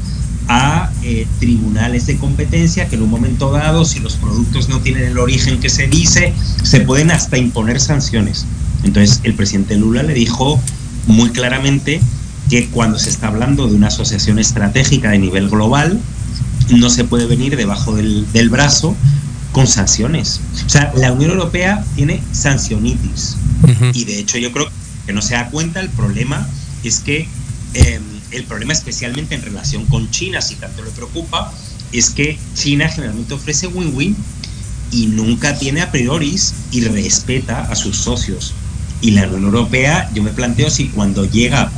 a 0.52 0.90
eh, 1.04 1.28
tribunales 1.38 2.06
de 2.06 2.18
competencia 2.18 2.88
que 2.88 2.96
en 2.96 3.02
un 3.02 3.10
momento 3.10 3.52
dado, 3.52 3.84
si 3.84 4.00
los 4.00 4.16
productos 4.16 4.68
no 4.68 4.80
tienen 4.80 5.04
el 5.04 5.18
origen 5.18 5.60
que 5.60 5.70
se 5.70 5.86
dice, 5.86 6.34
se 6.64 6.80
pueden 6.80 7.12
hasta 7.12 7.38
imponer 7.38 7.80
sanciones. 7.80 8.46
Entonces, 8.82 9.20
el 9.22 9.34
presidente 9.34 9.76
Lula 9.76 10.02
le 10.02 10.12
dijo 10.12 10.60
muy 11.06 11.30
claramente 11.30 12.00
que 12.48 12.66
cuando 12.66 12.98
se 12.98 13.10
está 13.10 13.28
hablando 13.28 13.68
de 13.68 13.76
una 13.76 13.86
asociación 13.86 14.40
estratégica 14.40 15.10
de 15.10 15.18
nivel 15.18 15.48
global, 15.48 16.00
no 16.70 16.90
se 16.90 17.04
puede 17.04 17.26
venir 17.26 17.56
debajo 17.56 17.94
del, 17.94 18.26
del 18.32 18.50
brazo 18.50 18.96
con 19.52 19.68
sanciones. 19.68 20.40
O 20.66 20.68
sea, 20.68 20.92
la 20.96 21.12
Unión 21.12 21.30
Europea 21.30 21.84
tiene 21.94 22.20
sancionitis. 22.32 23.36
Y 23.92 24.04
de 24.04 24.18
hecho 24.18 24.36
yo 24.38 24.50
creo 24.50 24.68
que 25.06 25.12
no 25.12 25.22
se 25.22 25.34
da 25.34 25.48
cuenta, 25.50 25.78
el 25.78 25.90
problema 25.90 26.44
es 26.82 26.98
que, 26.98 27.28
em, 27.74 28.02
el 28.30 28.44
problema 28.44 28.72
especialmente 28.72 29.34
en 29.34 29.42
relación 29.42 29.86
con 29.86 30.10
China, 30.10 30.40
si 30.40 30.56
tanto 30.56 30.82
le 30.82 30.90
preocupa, 30.90 31.52
es 31.92 32.10
que 32.10 32.38
China 32.54 32.88
generalmente 32.88 33.34
ofrece 33.34 33.66
win-win 33.66 34.16
y 34.92 35.06
nunca 35.06 35.58
tiene 35.58 35.82
a 35.82 35.90
priori 35.90 36.38
y 36.70 36.80
respeta 36.82 37.62
a 37.62 37.74
sus 37.74 37.96
socios. 37.96 38.54
Y 39.00 39.12
la 39.12 39.26
Unión 39.26 39.44
Europea, 39.44 40.10
yo 40.14 40.22
me 40.22 40.30
planteo 40.30 40.70
si 40.70 40.88
cuando 40.88 41.24
llega 41.24 41.70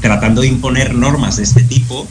tratando 0.00 0.42
de 0.42 0.48
imponer 0.48 0.94
normas 0.94 1.36
de 1.36 1.42
este 1.42 1.62
tipo, 1.62 2.06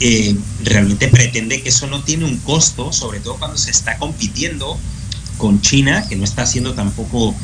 eh, 0.00 0.36
realmente 0.64 1.08
pretende 1.08 1.62
que 1.62 1.68
eso 1.68 1.86
no 1.86 2.02
tiene 2.02 2.24
un 2.24 2.38
costo, 2.38 2.92
sobre 2.92 3.20
todo 3.20 3.36
cuando 3.36 3.58
se 3.58 3.70
está 3.70 3.98
compitiendo 3.98 4.78
con 5.38 5.60
China, 5.60 6.06
que 6.08 6.16
no 6.16 6.24
está 6.24 6.42
haciendo 6.42 6.74
tampoco 6.74 7.34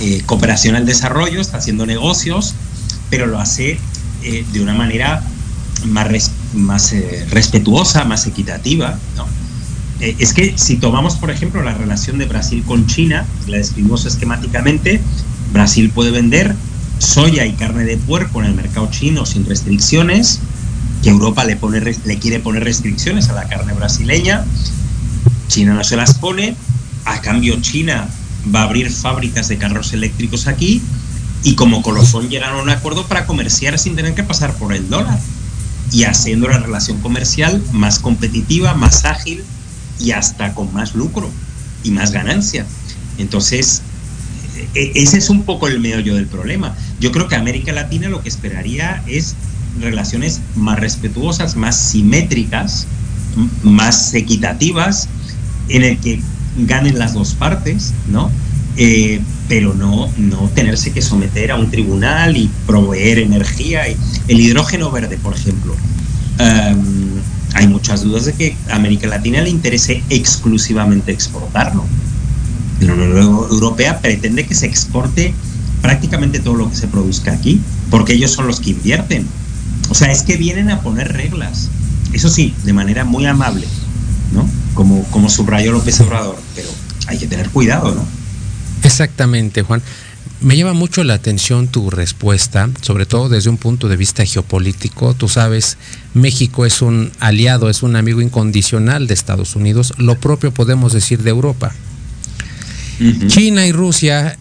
eh, 0.00 0.22
cooperación 0.26 0.74
al 0.74 0.86
desarrollo, 0.86 1.40
está 1.40 1.58
haciendo 1.58 1.86
negocios, 1.86 2.54
pero 3.10 3.26
lo 3.26 3.38
hace 3.38 3.78
eh, 4.24 4.44
de 4.52 4.60
una 4.60 4.74
manera 4.74 5.22
más, 5.86 6.30
más 6.54 6.94
respetuosa, 7.30 8.04
más 8.04 8.26
equitativa. 8.26 8.98
es 10.00 10.32
que 10.32 10.56
si 10.56 10.76
tomamos, 10.76 11.16
por 11.16 11.30
ejemplo, 11.30 11.62
la 11.62 11.74
relación 11.74 12.18
de 12.18 12.26
Brasil 12.26 12.62
con 12.66 12.86
China, 12.86 13.26
la 13.46 13.58
describimos 13.58 14.06
esquemáticamente, 14.06 15.00
Brasil 15.52 15.90
puede 15.90 16.10
vender 16.10 16.54
soya 16.98 17.46
y 17.46 17.52
carne 17.52 17.84
de 17.84 17.96
puerco 17.96 18.40
en 18.40 18.46
el 18.46 18.54
mercado 18.54 18.88
chino 18.90 19.26
sin 19.26 19.44
restricciones, 19.46 20.40
que 21.02 21.10
Europa 21.10 21.44
le, 21.44 21.56
pone, 21.56 21.80
le 21.80 22.18
quiere 22.18 22.40
poner 22.40 22.64
restricciones 22.64 23.28
a 23.28 23.34
la 23.34 23.48
carne 23.48 23.72
brasileña, 23.72 24.44
China 25.48 25.74
no 25.74 25.84
se 25.84 25.96
las 25.96 26.14
pone, 26.14 26.56
a 27.04 27.20
cambio 27.20 27.60
China 27.60 28.08
va 28.54 28.62
a 28.62 28.64
abrir 28.64 28.90
fábricas 28.90 29.48
de 29.48 29.58
carros 29.58 29.92
eléctricos 29.92 30.46
aquí 30.46 30.82
y 31.44 31.54
como 31.54 31.82
colofón 31.82 32.30
llegaron 32.30 32.58
a 32.58 32.62
un 32.62 32.70
acuerdo 32.70 33.06
para 33.06 33.26
comerciar 33.26 33.78
sin 33.78 33.94
tener 33.94 34.14
que 34.14 34.24
pasar 34.24 34.54
por 34.54 34.72
el 34.72 34.88
dólar 34.88 35.20
y 35.92 36.04
haciendo 36.04 36.48
la 36.48 36.58
relación 36.58 37.00
comercial 37.00 37.62
más 37.70 37.98
competitiva, 37.98 38.74
más 38.74 39.04
ágil 39.04 39.44
y 40.00 40.12
hasta 40.12 40.54
con 40.54 40.72
más 40.72 40.94
lucro 40.94 41.30
y 41.84 41.90
más 41.90 42.12
ganancia. 42.12 42.66
Entonces, 43.18 43.82
e, 44.74 44.92
ese 44.94 45.18
es 45.18 45.28
un 45.28 45.42
poco 45.42 45.68
el 45.68 45.80
meollo 45.80 46.14
del 46.14 46.26
problema. 46.26 46.74
Yo 46.98 47.12
creo 47.12 47.28
que 47.28 47.36
América 47.36 47.72
Latina 47.72 48.08
lo 48.08 48.22
que 48.22 48.30
esperaría 48.30 49.04
es 49.06 49.36
relaciones 49.78 50.40
más 50.56 50.80
respetuosas, 50.80 51.56
más 51.56 51.78
simétricas, 51.78 52.86
más 53.62 54.14
equitativas, 54.14 55.08
en 55.68 55.82
el 55.82 55.98
que 55.98 56.22
ganen 56.56 56.98
las 56.98 57.12
dos 57.12 57.34
partes, 57.34 57.92
¿no? 58.08 58.30
Eh, 58.76 59.20
pero 59.48 59.74
no, 59.74 60.08
no 60.16 60.50
tenerse 60.54 60.90
que 60.92 61.02
someter 61.02 61.50
a 61.50 61.56
un 61.56 61.70
tribunal 61.70 62.36
y 62.36 62.50
proveer 62.66 63.18
energía. 63.18 63.82
El 64.28 64.40
hidrógeno 64.40 64.90
verde, 64.90 65.18
por 65.18 65.34
ejemplo. 65.34 65.74
Em, 66.38 67.04
hay 67.54 67.68
muchas 67.68 68.02
dudas 68.02 68.24
de 68.24 68.32
que 68.32 68.56
a 68.70 68.76
América 68.76 69.06
Latina 69.06 69.42
le 69.42 69.50
interese 69.50 70.02
exclusivamente 70.10 71.12
exportarlo. 71.12 71.84
La 72.80 72.94
Unión 72.94 73.10
Europea 73.12 74.00
pretende 74.00 74.46
que 74.46 74.54
se 74.54 74.66
exporte 74.66 75.34
prácticamente 75.80 76.40
todo 76.40 76.54
lo 76.54 76.70
que 76.70 76.76
se 76.76 76.88
produzca 76.88 77.32
aquí, 77.32 77.60
porque 77.90 78.14
ellos 78.14 78.32
son 78.32 78.46
los 78.46 78.60
que 78.60 78.70
invierten. 78.70 79.26
O 79.90 79.94
sea, 79.94 80.10
es 80.10 80.22
que 80.22 80.36
vienen 80.36 80.70
a 80.70 80.80
poner 80.80 81.12
reglas. 81.12 81.68
Eso 82.12 82.28
sí, 82.28 82.54
de 82.64 82.72
manera 82.72 83.04
muy 83.04 83.26
amable, 83.26 83.66
¿no? 84.32 84.48
Como, 84.74 85.04
como 85.04 85.28
subrayó 85.28 85.72
López 85.72 86.00
Obrador, 86.00 86.36
pero 86.54 86.68
hay 87.06 87.18
que 87.18 87.26
tener 87.26 87.50
cuidado, 87.50 87.94
¿no? 87.94 88.23
Exactamente, 88.84 89.62
Juan. 89.62 89.82
Me 90.40 90.56
llama 90.56 90.74
mucho 90.74 91.04
la 91.04 91.14
atención 91.14 91.68
tu 91.68 91.90
respuesta, 91.90 92.68
sobre 92.82 93.06
todo 93.06 93.28
desde 93.28 93.50
un 93.50 93.56
punto 93.56 93.88
de 93.88 93.96
vista 93.96 94.24
geopolítico. 94.24 95.14
Tú 95.14 95.28
sabes, 95.28 95.78
México 96.12 96.66
es 96.66 96.82
un 96.82 97.10
aliado, 97.18 97.70
es 97.70 97.82
un 97.82 97.96
amigo 97.96 98.20
incondicional 98.20 99.06
de 99.06 99.14
Estados 99.14 99.56
Unidos. 99.56 99.94
Lo 99.96 100.20
propio 100.20 100.52
podemos 100.52 100.92
decir 100.92 101.22
de 101.22 101.30
Europa. 101.30 101.72
China 103.26 103.66
y 103.66 103.72
Rusia 103.72 104.38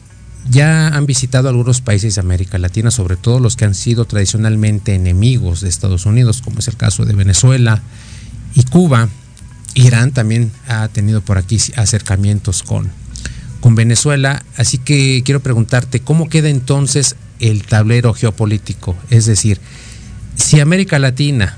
ya 0.49 0.87
han 0.87 1.05
visitado 1.05 1.49
algunos 1.49 1.81
países 1.81 2.15
de 2.15 2.21
América 2.21 2.57
Latina, 2.57 2.91
sobre 2.91 3.15
todo 3.15 3.39
los 3.39 3.55
que 3.55 3.65
han 3.65 3.73
sido 3.73 4.05
tradicionalmente 4.05 4.93
enemigos 4.93 5.61
de 5.61 5.69
Estados 5.69 6.05
Unidos, 6.05 6.41
como 6.41 6.59
es 6.59 6.67
el 6.67 6.75
caso 6.75 7.05
de 7.05 7.13
Venezuela 7.13 7.81
y 8.53 8.63
Cuba. 8.63 9.09
Irán 9.75 10.11
también 10.11 10.51
ha 10.67 10.87
tenido 10.89 11.21
por 11.21 11.37
aquí 11.37 11.57
acercamientos 11.75 12.61
con, 12.61 12.91
con 13.63 13.75
Venezuela. 13.75 14.43
Así 14.57 14.77
que 14.77 15.21
quiero 15.23 15.39
preguntarte, 15.39 16.01
¿cómo 16.01 16.27
queda 16.27 16.49
entonces 16.49 17.15
el 17.39 17.63
tablero 17.63 18.13
geopolítico? 18.13 18.97
Es 19.09 19.25
decir, 19.25 19.61
si 20.35 20.59
América 20.59 20.99
Latina 20.99 21.57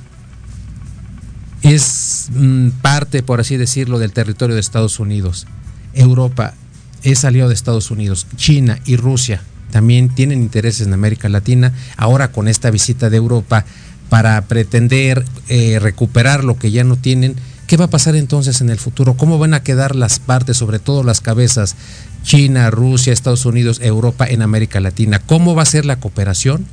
es 1.63 2.30
mm, 2.32 2.70
parte, 2.84 3.24
por 3.24 3.39
así 3.39 3.58
decirlo, 3.58 3.98
del 3.98 4.13
territorio 4.13 4.54
de 4.54 4.62
Estados 4.62 5.00
Unidos, 5.00 5.48
Europa 5.96 6.54
es 7.02 7.26
aliado 7.26 7.50
de 7.50 7.56
Estados 7.56 7.89
Unidos. 7.89 8.28
China 8.36 8.78
y 8.86 8.98
Rusia 8.98 9.41
también 9.72 10.10
tienen 10.10 10.44
intereses 10.44 10.86
en 10.86 10.94
América 10.94 11.28
Latina. 11.28 11.74
Ahora 11.98 12.32
con 12.32 12.48
esta 12.48 12.70
visita 12.70 13.10
de 13.10 13.18
Europa 13.18 13.65
para 14.10 14.39
pretender 14.44 15.26
eh, 15.48 15.80
recuperar 15.82 16.44
lo 16.44 16.60
que 16.60 16.70
ya 16.70 16.84
no 16.84 16.98
tienen, 16.98 17.36
¿qué 17.67 17.78
va 17.78 17.86
a 17.86 17.89
pasar 17.89 18.15
entonces 18.15 18.62
en 18.62 18.69
el 18.69 18.80
futuro? 18.80 19.15
¿Cómo 19.15 19.38
van 19.38 19.54
a 19.54 19.63
quedar 19.63 19.95
las 19.95 20.19
partes, 20.19 20.58
sobre 20.58 20.80
todo 20.80 21.04
las 21.04 21.21
cabezas, 21.21 21.75
China, 22.23 22.69
Rusia, 22.71 23.13
Estados 23.13 23.45
Unidos, 23.45 23.80
Europa 23.82 24.25
en 24.28 24.41
América 24.41 24.80
Latina? 24.80 25.19
¿Cómo 25.19 25.56
va 25.56 25.63
a 25.63 25.65
ser 25.65 25.86
la 25.86 25.99
cooperación? 25.99 26.65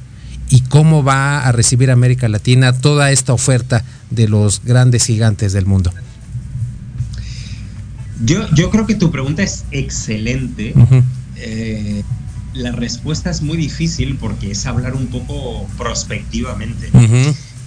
¿Y 0.50 0.60
cómo 0.62 1.02
va 1.02 1.46
a 1.46 1.52
recibir 1.52 1.90
América 1.90 2.28
Latina 2.28 2.72
toda 2.72 3.10
esta 3.10 3.32
oferta 3.32 3.84
de 4.10 4.28
los 4.28 4.62
grandes 4.64 5.06
gigantes 5.06 5.52
del 5.52 5.66
mundo? 5.66 5.92
Yo, 8.24 8.48
yo 8.54 8.70
creo 8.70 8.86
que 8.86 8.94
tu 8.94 9.10
pregunta 9.10 9.42
es 9.42 9.64
excelente. 9.70 10.74
Eh, 11.36 12.02
la 12.54 12.72
respuesta 12.72 13.30
es 13.30 13.40
muy 13.40 13.56
difícil 13.56 14.16
porque 14.20 14.50
es 14.50 14.66
hablar 14.66 14.94
un 14.94 15.06
poco 15.06 15.66
prospectivamente. 15.78 16.90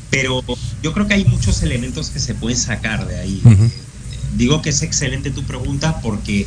Pero 0.10 0.44
yo 0.82 0.94
creo 0.94 1.08
que 1.08 1.16
hay 1.16 1.26
muchos 1.26 1.62
elementos 1.64 2.10
que 2.10 2.20
se 2.20 2.36
pueden 2.36 2.58
sacar 2.58 3.08
de 3.08 3.20
ahí. 3.20 3.42
Digo 4.36 4.62
que 4.62 4.70
es 4.70 4.82
excelente 4.82 5.32
tu 5.32 5.44
pregunta 5.44 6.00
porque 6.02 6.46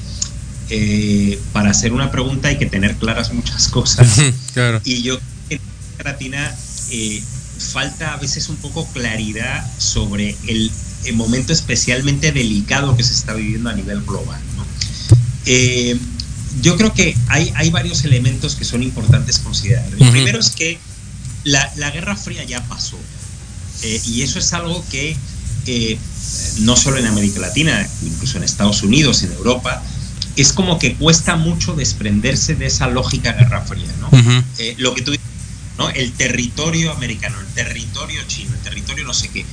eh, 0.70 1.38
para 1.52 1.70
hacer 1.70 1.92
una 1.92 2.10
pregunta 2.10 2.48
hay 2.48 2.58
que 2.58 2.66
tener 2.66 2.96
claras 2.96 3.32
muchas 3.32 3.68
cosas. 3.68 4.08
claro. 4.52 4.80
Y 4.84 5.02
yo 5.02 5.18
en 5.50 5.60
Latina 6.04 6.54
eh, 6.90 7.22
falta 7.58 8.14
a 8.14 8.16
veces 8.16 8.48
un 8.48 8.56
poco 8.56 8.86
claridad 8.92 9.66
sobre 9.78 10.36
el, 10.46 10.70
el, 11.04 11.16
momento 11.16 11.52
especialmente 11.52 12.32
delicado 12.32 12.96
que 12.96 13.02
se 13.02 13.14
está 13.14 13.34
viviendo 13.34 13.70
a 13.70 13.74
nivel 13.74 14.02
global. 14.02 14.40
¿no? 14.56 14.64
Eh, 15.46 15.98
yo 16.60 16.76
creo 16.76 16.92
que 16.92 17.16
hay, 17.28 17.52
hay, 17.56 17.70
varios 17.70 18.04
elementos 18.04 18.54
que 18.54 18.64
son 18.64 18.82
importantes 18.82 19.38
considerar. 19.38 19.86
El 19.86 19.94
uh 19.94 20.04
-huh. 20.06 20.10
primero 20.10 20.38
es 20.38 20.50
que 20.50 20.78
la, 21.44 21.70
la, 21.76 21.90
Guerra 21.90 22.16
Fría 22.16 22.44
ya 22.44 22.62
pasó. 22.68 22.98
Eh, 23.82 24.00
y 24.06 24.22
eso 24.22 24.38
es 24.38 24.52
algo 24.52 24.84
que 24.90 25.16
eh, 25.66 25.98
no 26.60 26.76
solo 26.76 26.98
en 26.98 27.06
América 27.06 27.40
Latina, 27.40 27.86
incluso 28.02 28.38
en 28.38 28.44
Estados 28.44 28.82
Unidos, 28.82 29.22
en 29.22 29.32
Europa, 29.32 29.82
es 30.36 30.52
como 30.52 30.78
que 30.78 30.94
cuesta 30.94 31.36
mucho 31.36 31.74
desprenderse 31.74 32.54
de 32.54 32.66
esa 32.66 32.88
lógica 32.88 33.32
Guerra 33.32 33.62
Fría. 33.62 33.92
¿no? 34.00 34.08
Uh 34.08 34.20
-huh. 34.20 34.44
eh, 34.58 34.74
lo 34.78 34.94
que 34.94 35.02
tú 35.02 35.12
¿no? 35.78 35.88
El 35.90 36.12
territorio 36.12 36.92
americano, 36.92 37.36
el 37.40 37.46
territorio 37.54 38.20
chino, 38.26 38.52
el 38.52 38.60
territorio 38.60 39.06
no 39.06 39.14
sé 39.14 39.28
qué. 39.28 39.44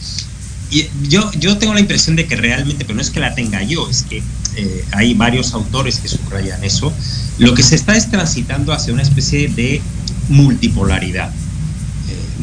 Y 0.72 0.88
yo, 1.08 1.32
yo 1.34 1.58
tengo 1.58 1.74
la 1.74 1.80
impresión 1.80 2.16
de 2.16 2.26
que 2.26 2.36
realmente, 2.36 2.84
pero 2.86 2.96
no 2.96 3.02
es 3.02 3.12
que 3.12 3.20
la 3.20 3.36
tenga 3.36 3.62
yo, 3.62 3.88
es 3.90 4.04
que 4.04 4.24
eh, 4.56 4.86
hay 4.92 5.14
varios 5.14 5.54
autores 5.54 6.00
que 6.00 6.08
subrayan 6.08 6.64
eso, 6.64 6.92
lo 7.38 7.54
que 7.54 7.62
se 7.62 7.76
está 7.76 7.96
es 7.96 8.10
transitando 8.10 8.74
hacia 8.74 8.92
una 8.92 9.04
especie 9.04 9.48
de 9.50 9.82
multipolaridad, 10.30 11.32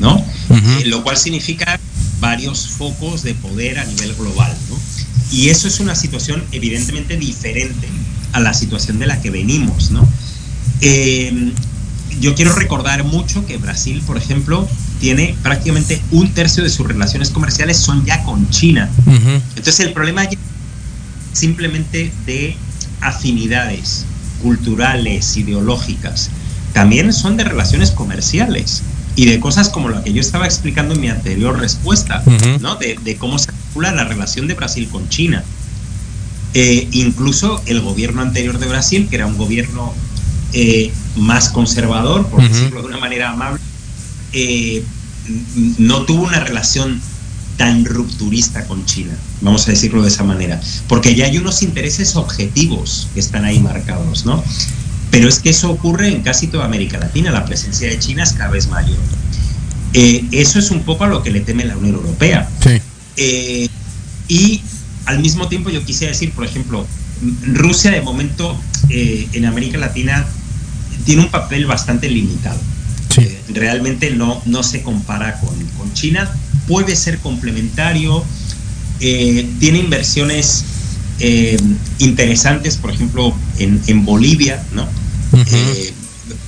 ¿no? 0.02 0.16
Uh 0.16 0.54
-huh. 0.56 0.82
eh, 0.82 0.86
lo 0.86 1.02
cual 1.02 1.16
significa 1.16 1.78
varios 2.20 2.68
focos 2.68 3.22
de 3.22 3.34
poder 3.34 3.78
a 3.78 3.84
nivel 3.84 4.14
global, 4.14 4.52
¿no? 4.68 4.76
Y 5.30 5.48
eso 5.48 5.66
es 5.68 5.80
una 5.80 5.94
situación 5.94 6.44
evidentemente 6.52 7.16
diferente 7.16 7.88
a 8.32 8.40
la 8.40 8.52
situación 8.52 8.98
de 8.98 9.06
la 9.06 9.20
que 9.22 9.30
venimos, 9.30 9.90
¿no? 9.90 10.06
Eh, 10.80 11.52
yo 12.20 12.34
quiero 12.34 12.52
recordar 12.54 13.04
mucho 13.04 13.46
que 13.46 13.56
Brasil, 13.56 14.02
por 14.06 14.18
ejemplo, 14.18 14.68
tiene 15.00 15.34
prácticamente 15.42 16.02
un 16.10 16.32
tercio 16.34 16.62
de 16.62 16.70
sus 16.70 16.86
relaciones 16.86 17.30
comerciales 17.30 17.78
son 17.78 18.04
ya 18.04 18.22
con 18.24 18.50
China. 18.50 18.90
Uh 19.06 19.10
-huh. 19.12 19.40
Entonces 19.56 19.80
el 19.80 19.92
problema 19.92 20.24
es 20.24 20.36
simplemente 21.32 22.12
de 22.26 22.56
afinidades 23.00 24.04
culturales, 24.42 25.36
ideológicas, 25.36 26.30
también 26.72 27.12
son 27.12 27.36
de 27.36 27.44
relaciones 27.44 27.90
comerciales 27.90 28.82
y 29.14 29.26
de 29.26 29.40
cosas 29.40 29.68
como 29.68 29.88
lo 29.88 30.02
que 30.02 30.12
yo 30.12 30.20
estaba 30.20 30.46
explicando 30.46 30.94
en 30.94 31.00
mi 31.00 31.08
anterior 31.08 31.58
respuesta, 31.58 32.22
uh 32.24 32.30
-huh. 32.30 32.60
¿no? 32.60 32.76
De, 32.76 32.98
de, 33.02 33.16
cómo 33.16 33.38
se 33.38 33.50
articula 33.50 33.92
la 33.92 34.04
relación 34.04 34.48
de 34.48 34.54
Brasil 34.54 34.88
con 34.90 35.08
China. 35.08 35.44
Eh, 36.54 36.88
incluso 36.92 37.62
el 37.66 37.80
gobierno 37.80 38.22
anterior 38.22 38.58
de 38.58 38.66
Brasil, 38.66 39.06
que 39.08 39.16
era 39.16 39.26
un 39.26 39.36
gobierno 39.36 39.94
eh, 40.52 40.92
más 41.16 41.48
conservador, 41.48 42.26
por 42.26 42.40
uh 42.40 42.42
-huh. 42.44 42.48
decirlo 42.48 42.82
de 42.82 42.88
una 42.88 42.98
manera 42.98 43.30
amable, 43.30 43.60
eh, 44.32 44.82
no 45.78 46.02
tuvo 46.02 46.24
una 46.24 46.40
relación 46.40 47.00
tan 47.56 47.84
rupturista 47.84 48.66
con 48.66 48.84
China, 48.86 49.12
vamos 49.40 49.68
a 49.68 49.70
decirlo 49.70 50.02
de 50.02 50.08
esa 50.08 50.24
manera, 50.24 50.60
porque 50.88 51.14
ya 51.14 51.26
hay 51.26 51.38
unos 51.38 51.62
intereses 51.62 52.16
objetivos 52.16 53.08
que 53.14 53.20
están 53.20 53.44
ahí 53.44 53.60
marcados, 53.60 54.24
¿no? 54.24 54.42
Pero 55.12 55.28
es 55.28 55.40
que 55.40 55.50
eso 55.50 55.70
ocurre 55.70 56.08
en 56.08 56.22
casi 56.22 56.46
toda 56.46 56.64
América 56.64 56.98
Latina, 56.98 57.30
la 57.30 57.44
presencia 57.44 57.86
de 57.86 57.98
China 57.98 58.22
es 58.22 58.32
cada 58.32 58.50
vez 58.50 58.68
mayor. 58.68 58.96
Eh, 59.92 60.24
eso 60.32 60.58
es 60.58 60.70
un 60.70 60.84
poco 60.84 61.04
a 61.04 61.06
lo 61.06 61.22
que 61.22 61.30
le 61.30 61.40
teme 61.40 61.66
la 61.66 61.76
Unión 61.76 61.96
Europea. 61.96 62.48
Sí. 62.64 62.80
Eh, 63.18 63.68
y 64.28 64.62
al 65.04 65.18
mismo 65.18 65.48
tiempo 65.48 65.68
yo 65.68 65.84
quisiera 65.84 66.12
decir, 66.12 66.32
por 66.32 66.46
ejemplo, 66.46 66.86
Rusia 67.44 67.90
de 67.90 68.00
momento 68.00 68.58
eh, 68.88 69.28
en 69.34 69.44
América 69.44 69.76
Latina 69.76 70.24
tiene 71.04 71.20
un 71.20 71.30
papel 71.30 71.66
bastante 71.66 72.08
limitado. 72.08 72.58
Sí. 73.14 73.28
Realmente 73.52 74.12
no, 74.12 74.40
no 74.46 74.62
se 74.62 74.80
compara 74.80 75.38
con, 75.40 75.54
con 75.76 75.92
China. 75.92 76.34
Puede 76.66 76.96
ser 76.96 77.18
complementario. 77.18 78.24
Tiene 78.98 79.78
inversiones 79.78 80.64
interesantes, 81.98 82.76
por 82.76 82.92
ejemplo, 82.92 83.34
en, 83.58 83.82
en 83.88 84.06
Bolivia, 84.06 84.64
¿no? 84.72 84.88
Uh 85.32 85.38
-huh. 85.38 85.92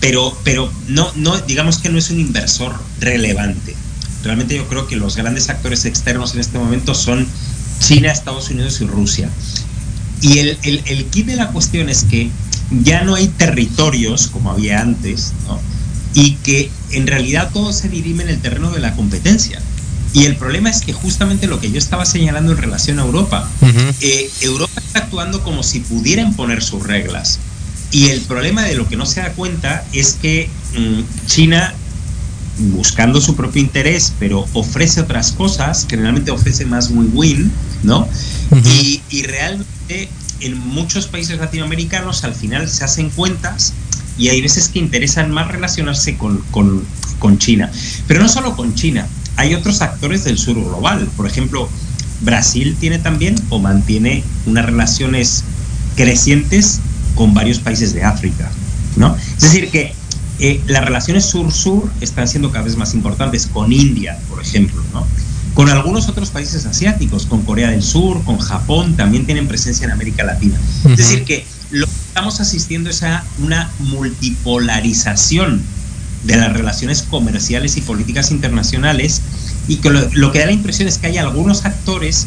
pero 0.00 0.36
pero 0.44 0.70
no, 0.88 1.10
no, 1.16 1.40
digamos 1.42 1.78
que 1.78 1.88
no 1.88 1.98
es 1.98 2.10
un 2.10 2.20
inversor 2.20 2.74
relevante. 3.00 3.74
Realmente 4.22 4.56
yo 4.56 4.66
creo 4.68 4.86
que 4.86 4.96
los 4.96 5.16
grandes 5.16 5.48
actores 5.50 5.84
externos 5.84 6.34
en 6.34 6.40
este 6.40 6.58
momento 6.58 6.94
son 6.94 7.26
China, 7.80 8.10
Estados 8.10 8.50
Unidos 8.50 8.80
y 8.80 8.86
Rusia. 8.86 9.28
Y 10.22 10.38
el, 10.38 10.58
el, 10.62 10.82
el 10.86 11.04
kit 11.06 11.26
de 11.26 11.36
la 11.36 11.48
cuestión 11.48 11.88
es 11.90 12.04
que 12.04 12.30
ya 12.82 13.02
no 13.02 13.14
hay 13.14 13.28
territorios 13.28 14.28
como 14.28 14.50
había 14.50 14.80
antes, 14.80 15.32
¿no? 15.46 15.60
y 16.14 16.36
que 16.36 16.70
en 16.92 17.06
realidad 17.06 17.50
todo 17.52 17.72
se 17.72 17.88
dirime 17.88 18.22
en 18.22 18.30
el 18.30 18.38
terreno 18.40 18.70
de 18.70 18.80
la 18.80 18.94
competencia. 18.94 19.60
Y 20.12 20.24
el 20.26 20.36
problema 20.36 20.70
es 20.70 20.80
que 20.80 20.92
justamente 20.92 21.48
lo 21.48 21.60
que 21.60 21.72
yo 21.72 21.78
estaba 21.78 22.06
señalando 22.06 22.52
en 22.52 22.58
relación 22.58 23.00
a 23.00 23.02
Europa, 23.02 23.50
uh 23.60 23.66
-huh. 23.66 23.94
eh, 24.00 24.30
Europa 24.42 24.80
está 24.86 25.00
actuando 25.00 25.42
como 25.42 25.64
si 25.64 25.80
pudiera 25.80 26.22
imponer 26.22 26.62
sus 26.62 26.84
reglas. 26.84 27.40
Y 27.90 28.08
el 28.08 28.20
problema 28.22 28.62
de 28.62 28.74
lo 28.74 28.88
que 28.88 28.96
no 28.96 29.06
se 29.06 29.20
da 29.20 29.32
cuenta 29.32 29.84
es 29.92 30.14
que 30.20 30.48
mmm, 30.76 31.26
China, 31.26 31.72
buscando 32.72 33.20
su 33.20 33.36
propio 33.36 33.62
interés, 33.62 34.12
pero 34.18 34.46
ofrece 34.52 35.00
otras 35.00 35.32
cosas, 35.32 35.86
generalmente 35.88 36.30
ofrece 36.30 36.64
más 36.66 36.90
win-win, 36.90 37.50
¿no? 37.82 38.08
Uh 38.50 38.56
-huh. 38.56 38.66
y, 38.66 39.02
y 39.10 39.22
realmente 39.22 40.08
en 40.40 40.58
muchos 40.68 41.06
países 41.06 41.38
latinoamericanos 41.38 42.24
al 42.24 42.34
final 42.34 42.68
se 42.68 42.84
hacen 42.84 43.10
cuentas 43.10 43.72
y 44.18 44.28
hay 44.28 44.40
veces 44.40 44.68
que 44.68 44.78
interesan 44.78 45.30
más 45.30 45.48
relacionarse 45.48 46.16
con, 46.16 46.38
con, 46.50 46.84
con, 47.18 47.38
China. 47.38 47.70
Pero 48.06 48.20
no 48.22 48.28
solo 48.28 48.54
con 48.56 48.74
China, 48.74 49.06
hay 49.36 49.54
otros 49.54 49.82
actores 49.82 50.24
del 50.24 50.38
sur 50.38 50.54
global. 50.54 51.08
Por 51.16 51.26
ejemplo, 51.26 51.68
Brasil 52.20 52.76
tiene 52.78 52.98
también 52.98 53.34
o 53.48 53.58
mantiene 53.58 54.22
unas 54.46 54.64
relaciones 54.66 55.44
crecientes 55.96 56.80
con 57.14 57.34
varios 57.34 57.58
países 57.58 57.92
de 57.92 58.04
África. 58.04 58.50
¿no? 58.96 59.16
Es 59.36 59.42
decir, 59.42 59.70
que 59.70 59.92
eh, 60.38 60.60
las 60.66 60.84
relaciones 60.84 61.24
sur-sur 61.24 61.90
están 62.00 62.28
siendo 62.28 62.50
cada 62.50 62.64
vez 62.64 62.76
más 62.76 62.94
importantes 62.94 63.46
con 63.46 63.72
India, 63.72 64.18
por 64.28 64.40
ejemplo. 64.40 64.82
¿no? 64.92 65.06
Con 65.54 65.68
algunos 65.68 66.08
otros 66.08 66.30
países 66.30 66.66
asiáticos, 66.66 67.26
con 67.26 67.42
Corea 67.42 67.70
del 67.70 67.82
Sur, 67.82 68.22
con 68.24 68.38
Japón, 68.38 68.96
también 68.96 69.24
tienen 69.26 69.46
presencia 69.46 69.84
en 69.84 69.92
América 69.92 70.24
Latina. 70.24 70.58
Uh 70.84 70.88
-huh. 70.88 70.92
Es 70.92 70.98
decir, 70.98 71.24
que 71.24 71.46
lo 71.70 71.86
que 71.86 71.92
estamos 71.92 72.40
asistiendo 72.40 72.90
es 72.90 73.02
a 73.02 73.24
una 73.38 73.70
multipolarización 73.78 75.62
de 76.24 76.36
las 76.36 76.52
relaciones 76.52 77.02
comerciales 77.02 77.76
y 77.76 77.82
políticas 77.82 78.30
internacionales 78.30 79.20
y 79.68 79.76
que 79.76 79.90
lo, 79.90 80.08
lo, 80.12 80.32
que 80.32 80.40
da 80.40 80.46
la 80.46 80.52
impresión 80.52 80.88
es 80.88 80.98
que 80.98 81.06
hay 81.06 81.18
algunos 81.18 81.64
actores 81.64 82.26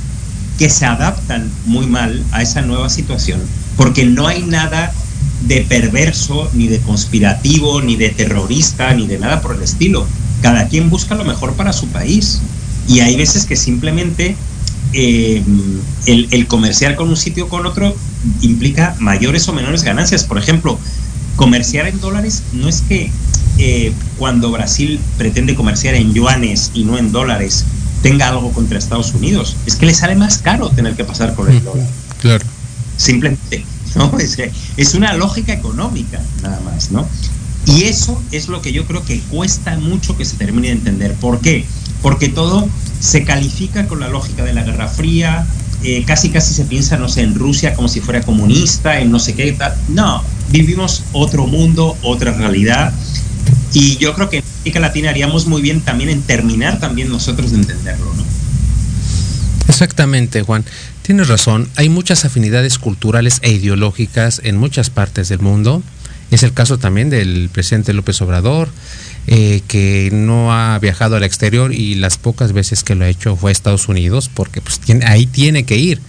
que 0.57 0.69
se 0.69 0.85
adaptan 0.85 1.49
muy 1.65 1.87
mal 1.87 2.23
a 2.31 2.41
esa 2.41 2.61
nueva 2.61 2.89
situación 2.89 3.41
porque 3.77 4.05
no 4.05 4.27
hay 4.27 4.43
nada 4.43 4.91
de 5.41 5.61
perverso, 5.61 6.49
ni 6.53 6.67
de 6.67 6.79
conspirativo, 6.79 7.81
ni 7.81 7.95
de 7.95 8.09
terrorista, 8.09 8.93
ni 8.93 9.07
de 9.07 9.19
nada 9.19 9.41
por 9.41 9.55
el 9.55 9.61
estilo. 9.61 10.05
Cada 10.41 10.67
quien 10.67 10.89
busca 10.89 11.15
lo 11.15 11.23
mejor 11.23 11.53
para 11.53 11.73
su 11.73 11.87
país 11.87 12.41
y 12.87 12.99
hay 12.99 13.15
veces 13.15 13.45
que 13.45 13.55
simplemente 13.55 14.35
eh, 14.93 15.43
el, 16.05 16.27
el, 16.31 16.47
comerciar 16.47 16.95
con 16.95 17.09
un 17.09 17.17
sitio 17.17 17.45
o 17.45 17.49
con 17.49 17.65
otro 17.65 17.95
implica 18.41 18.95
mayores 18.99 19.47
o 19.47 19.53
menores 19.53 19.83
ganancias. 19.83 20.23
Por 20.23 20.37
ejemplo, 20.37 20.79
comerciar 21.35 21.87
en 21.87 21.99
dólares 22.01 22.43
no 22.53 22.67
es 22.67 22.81
que 22.81 23.11
eh, 23.59 23.91
cuando 24.17 24.51
Brasil 24.51 24.99
pretende 25.17 25.55
comerciar 25.55 25.95
en 25.95 26.13
yuanes 26.13 26.71
y 26.73 26.83
no 26.83 26.97
en 26.97 27.11
dólares 27.11 27.65
tenga 28.03 28.29
algo 28.29 28.51
contra 28.51 28.77
Estados 28.77 29.13
Unidos, 29.13 29.55
es 29.65 29.75
que 29.75 29.85
le 29.85 29.93
sale 29.93 30.15
más 30.15 30.37
caro 30.37 30.69
tener 30.69 30.95
que 30.95 31.03
pasar 31.03 31.33
por 31.33 31.49
el 31.49 31.63
dólar. 31.63 31.87
Claro. 32.21 32.45
Simplemente, 32.97 33.63
¿no? 33.95 34.17
Es, 34.19 34.37
es 34.77 34.93
una 34.93 35.13
lógica 35.13 35.53
económica, 35.53 36.21
nada 36.41 36.59
más, 36.61 36.91
¿no? 36.91 37.07
Y 37.65 37.83
eso 37.83 38.21
es 38.31 38.47
lo 38.47 38.61
que 38.61 38.71
yo 38.71 38.85
creo 38.85 39.03
que 39.03 39.19
cuesta 39.19 39.77
mucho 39.77 40.15
que 40.17 40.25
se 40.25 40.37
termine 40.37 40.67
de 40.67 40.73
entender. 40.73 41.13
¿Por 41.15 41.41
qué? 41.41 41.65
Porque 42.01 42.29
todo 42.29 42.67
se 42.99 43.23
califica 43.23 43.87
con 43.87 43.99
la 43.99 44.07
lógica 44.07 44.43
de 44.43 44.53
la 44.53 44.63
Guerra 44.63 44.87
Fría, 44.87 45.45
eh, 45.83 46.03
casi 46.05 46.29
casi 46.29 46.53
se 46.53 46.63
piensa, 46.65 46.97
no 46.97 47.09
sé, 47.09 47.21
en 47.21 47.35
Rusia 47.35 47.73
como 47.75 47.87
si 47.87 47.99
fuera 47.99 48.21
comunista, 48.21 48.99
en 48.99 49.11
no 49.11 49.19
sé 49.19 49.35
qué 49.35 49.51
tal. 49.51 49.75
No, 49.89 50.23
vivimos 50.49 51.03
otro 51.11 51.45
mundo, 51.45 51.97
otra 52.01 52.31
realidad. 52.31 52.93
Y 53.73 53.97
yo 53.97 54.13
creo 54.15 54.29
que 54.29 54.37
en 54.37 54.43
América 54.61 54.79
Latina 54.79 55.09
haríamos 55.09 55.45
muy 55.45 55.61
bien 55.61 55.81
también 55.81 56.09
en 56.09 56.21
terminar 56.21 56.79
también 56.79 57.09
nosotros 57.09 57.51
de 57.51 57.57
entenderlo, 57.57 58.13
¿no? 58.13 58.23
Exactamente, 59.67 60.41
Juan. 60.41 60.63
Tienes 61.07 61.29
razón. 61.29 61.69
Hay 61.77 61.87
muchas 61.87 62.25
afinidades 62.25 62.77
culturales 62.79 63.39
e 63.41 63.53
ideológicas 63.53 64.41
en 64.43 64.57
muchas 64.57 64.89
partes 64.89 65.29
del 65.29 65.39
mundo. 65.39 65.81
Es 66.31 66.43
el 66.43 66.51
caso 66.51 66.79
también 66.79 67.09
del 67.09 67.47
presidente 67.49 67.93
López 67.93 68.21
Obrador, 68.21 68.67
eh, 69.27 69.61
que 69.69 70.09
no 70.11 70.51
ha 70.51 70.77
viajado 70.79 71.15
al 71.15 71.23
exterior 71.23 71.73
y 71.73 71.95
las 71.95 72.17
pocas 72.17 72.51
veces 72.51 72.83
que 72.83 72.93
lo 72.93 73.05
ha 73.05 73.07
hecho 73.07 73.37
fue 73.37 73.51
a 73.51 73.53
Estados 73.53 73.87
Unidos, 73.87 74.29
porque 74.33 74.59
pues 74.59 74.81
tiene, 74.81 75.05
ahí 75.05 75.25
tiene 75.27 75.63
que 75.63 75.77
ir. 75.77 76.01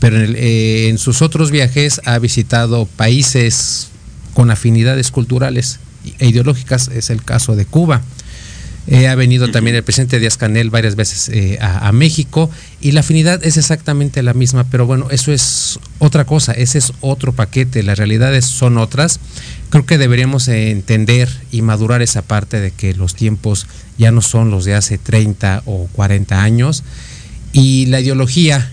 pero 0.00 0.16
en, 0.18 0.98
sus 0.98 1.22
otros 1.22 1.52
viajes 1.52 2.00
ha 2.04 2.18
visitado 2.18 2.86
países 2.86 3.90
con 4.34 4.50
afinidades 4.50 5.12
culturales 5.12 5.78
e 6.18 6.26
ideológicas, 6.26 6.88
es 6.88 7.10
el 7.10 7.22
caso 7.22 7.54
de 7.54 7.66
Cuba. 7.66 8.02
Eh, 8.90 9.06
ha 9.06 9.14
venido 9.14 9.52
también 9.52 9.76
el 9.76 9.84
presidente 9.84 10.18
Díaz 10.18 10.36
Canel 10.36 10.68
varias 10.68 10.96
veces 10.96 11.28
eh, 11.28 11.58
a, 11.60 11.92
México 11.92 12.50
y 12.80 12.90
la 12.90 13.00
afinidad 13.00 13.44
es 13.44 13.56
exactamente 13.56 14.20
la 14.24 14.34
misma, 14.34 14.64
pero 14.64 14.84
bueno, 14.84 15.06
eso 15.12 15.30
es 15.32 15.78
otra 16.00 16.24
cosa, 16.24 16.50
ese 16.52 16.78
es 16.78 16.92
otro 17.00 17.32
paquete, 17.32 17.84
las 17.84 17.98
realidades 17.98 18.46
son 18.46 18.78
otras. 18.78 19.20
Creo 19.68 19.86
que 19.86 19.96
deberíamos 19.96 20.48
entender 20.48 21.28
y 21.52 21.62
madurar 21.62 22.02
esa 22.02 22.22
parte 22.22 22.60
de 22.60 22.72
que 22.72 22.92
los 22.92 23.14
tiempos 23.14 23.68
ya 23.96 24.10
no 24.10 24.22
son 24.22 24.50
los 24.50 24.64
de 24.64 24.74
hace 24.74 24.98
30 24.98 25.62
o 25.66 25.86
40 25.92 26.42
años 26.42 26.82
y 27.52 27.86
la 27.86 28.00
ideología 28.00 28.72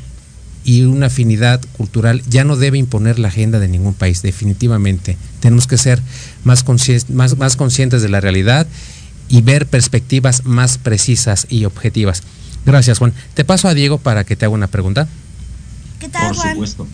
y 0.63 0.81
una 0.81 1.05
afinidad 1.05 1.61
cultural 1.77 2.23
ya 2.27 2.43
no 2.43 2.55
debe 2.55 2.79
imponer 2.79 3.19
la 3.19 3.27
agenda 3.27 3.59
de 3.59 3.67
ningún 3.67 3.93
país, 3.93 4.23
definitivamente. 4.23 5.15
Tenemos 5.41 5.67
que 5.67 5.77
ser 5.77 6.01
más, 6.43 6.65
más, 7.09 7.37
más 7.37 7.55
conscientes 7.55 8.01
de 8.01 8.09
la 8.09 8.19
realidad 8.19 8.65
y 9.29 9.41
ver 9.41 9.67
perspectivas 9.67 10.45
más 10.45 10.77
precisas 10.77 11.47
y 11.49 11.65
objetivas. 11.65 12.23
Gracias, 12.65 12.99
Juan. 12.99 13.13
Te 13.33 13.45
paso 13.45 13.67
a 13.67 13.73
Diego 13.73 13.97
para 13.97 14.23
que 14.23 14.35
te 14.35 14.45
haga 14.45 14.53
una 14.53 14.67
pregunta. 14.67 15.07
¿Qué 15.99 16.09
tal, 16.09 16.35
Por 16.35 16.49
supuesto. 16.49 16.87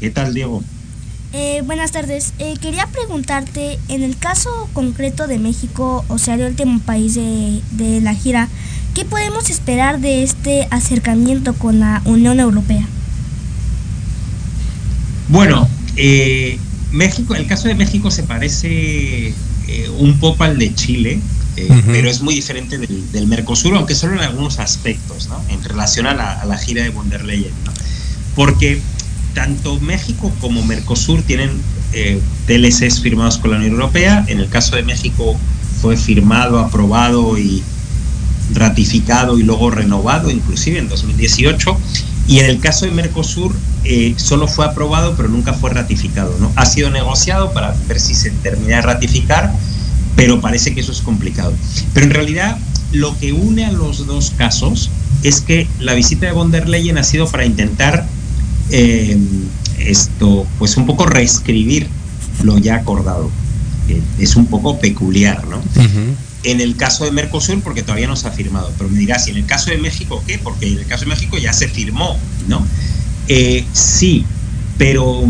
¿Qué 0.00 0.10
tal, 0.10 0.34
Diego? 0.34 0.62
Eh, 1.32 1.62
buenas 1.66 1.90
tardes. 1.90 2.32
Eh, 2.38 2.54
quería 2.60 2.86
preguntarte, 2.86 3.78
en 3.88 4.02
el 4.02 4.16
caso 4.16 4.68
concreto 4.72 5.26
de 5.26 5.38
México, 5.38 6.04
o 6.08 6.18
sea, 6.18 6.34
el 6.34 6.42
último 6.42 6.78
país 6.80 7.14
de, 7.16 7.60
de 7.72 8.00
la 8.00 8.14
gira, 8.14 8.48
¿qué 8.94 9.04
podemos 9.04 9.50
esperar 9.50 10.00
de 10.00 10.22
este 10.22 10.68
acercamiento 10.70 11.54
con 11.54 11.80
la 11.80 12.02
Unión 12.04 12.38
Europea? 12.38 12.86
Bueno, 15.28 15.68
eh, 15.96 16.58
México, 16.92 17.34
el 17.34 17.46
caso 17.46 17.66
de 17.66 17.74
México 17.74 18.10
se 18.10 18.22
parece 18.22 19.34
eh, 19.74 19.90
un 19.98 20.20
poco 20.20 20.44
al 20.44 20.56
de 20.56 20.72
Chile, 20.72 21.20
eh, 21.56 21.82
pero 21.86 22.08
es 22.08 22.20
muy 22.20 22.34
diferente 22.34 22.78
del, 22.78 23.26
Mercosur, 23.26 23.74
aunque 23.74 23.96
solo 23.96 24.14
en 24.14 24.20
algunos 24.20 24.60
aspectos, 24.60 25.28
¿no? 25.28 25.42
En 25.48 25.64
relación 25.64 26.06
a 26.06 26.14
la, 26.14 26.58
gira 26.58 26.84
de 26.84 26.90
von 26.90 27.10
der 27.10 27.24
Leyen, 27.24 27.52
Porque 28.36 28.80
tanto 29.34 29.80
México 29.80 30.32
como 30.40 30.64
Mercosur 30.64 31.22
tienen 31.22 31.50
eh, 31.92 32.20
TLCs 32.46 33.00
firmados 33.00 33.38
con 33.38 33.50
la 33.50 33.56
Unión 33.56 33.72
Europea. 33.72 34.24
En 34.28 34.38
el 34.38 34.48
caso 34.48 34.76
de 34.76 34.84
México 34.84 35.36
fue 35.82 35.96
firmado, 35.96 36.60
aprobado 36.60 37.36
y 37.36 37.64
ratificado 38.52 39.38
y 39.38 39.42
luego 39.42 39.70
renovado, 39.70 40.30
inclusive 40.30 40.78
en 40.78 40.88
2018. 40.88 41.76
Y 42.28 42.38
en 42.38 42.46
el 42.46 42.60
caso 42.60 42.86
de 42.86 42.92
Mercosur 42.92 43.54
eh, 43.86 44.14
solo 44.16 44.48
fue 44.48 44.64
aprobado 44.64 45.14
pero 45.14 45.28
nunca 45.28 45.52
fue 45.52 45.70
ratificado. 45.70 46.34
¿no? 46.40 46.50
Ha 46.56 46.64
sido 46.64 46.90
negociado 46.90 47.52
para 47.52 47.74
ver 47.86 48.00
si 48.00 48.14
se 48.14 48.30
termina 48.30 48.76
de 48.76 48.82
ratificar, 48.82 49.52
pero 50.16 50.40
parece 50.40 50.74
que 50.74 50.80
eso 50.80 50.92
es 50.92 51.00
complicado. 51.00 51.52
Pero 51.92 52.06
en 52.06 52.12
realidad 52.12 52.58
lo 52.92 53.18
que 53.18 53.32
une 53.32 53.64
a 53.64 53.72
los 53.72 54.06
dos 54.06 54.32
casos 54.36 54.90
es 55.22 55.40
que 55.40 55.66
la 55.80 55.94
visita 55.94 56.26
de 56.26 56.32
von 56.32 56.50
der 56.50 56.68
Leyen 56.68 56.98
ha 56.98 57.02
sido 57.02 57.28
para 57.28 57.44
intentar 57.44 58.06
eh, 58.70 59.18
esto, 59.78 60.46
pues 60.58 60.76
un 60.76 60.86
poco 60.86 61.06
reescribir 61.06 61.88
lo 62.42 62.58
ya 62.58 62.76
acordado. 62.76 63.30
es 64.18 64.36
un 64.36 64.46
poco 64.46 64.78
peculiar, 64.78 65.46
¿no? 65.46 65.60
en 66.44 66.60
el 66.60 66.76
caso 66.76 67.04
de 67.04 67.10
Mercosur 67.10 67.60
porque 67.62 67.82
todavía 67.82 68.06
no 68.06 68.16
se 68.16 68.28
ha 68.28 68.30
firmado. 68.30 68.70
Pero 68.76 68.90
me 68.90 68.98
dirás, 68.98 69.26
¿y 69.26 69.30
en 69.30 69.38
el 69.38 69.46
caso 69.46 69.70
de 69.70 69.78
México 69.78 70.22
qué? 70.26 70.38
Porque 70.38 70.68
en 70.68 70.78
el 70.78 70.86
caso 70.86 71.04
de 71.04 71.10
México 71.10 71.38
ya 71.38 71.52
se 71.52 71.68
firmó, 71.68 72.18
¿no? 72.48 72.64
Eh, 73.28 73.64
sí, 73.72 74.24
pero 74.76 75.24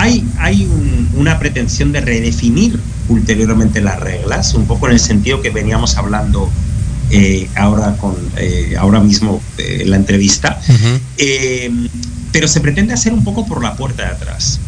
eh, 0.00 0.10
hay, 0.10 0.28
hay 0.38 0.68
una 1.14 1.38
pretensión 1.38 1.92
de 1.92 2.00
redefinir 2.00 2.78
ulteriormente 3.08 3.80
las 3.80 4.00
reglas, 4.00 4.54
un 4.54 4.66
poco 4.66 4.86
en 4.86 4.92
el 4.94 5.00
sentido 5.00 5.40
que 5.40 5.50
veníamos 5.50 5.96
hablando 5.96 6.48
eh, 7.10 7.48
ahora, 7.56 7.96
con, 7.96 8.16
ahora 8.78 9.00
mismo 9.00 9.42
en 9.58 9.90
la 9.90 9.96
entrevista, 9.96 10.60
pero 12.32 12.46
se 12.46 12.60
pretende 12.60 12.94
hacer 12.94 13.12
un 13.12 13.24
poco 13.24 13.46
por 13.46 13.62
la 13.62 13.74
puerta 13.74 14.04
de 14.04 14.10
atrás. 14.10 14.60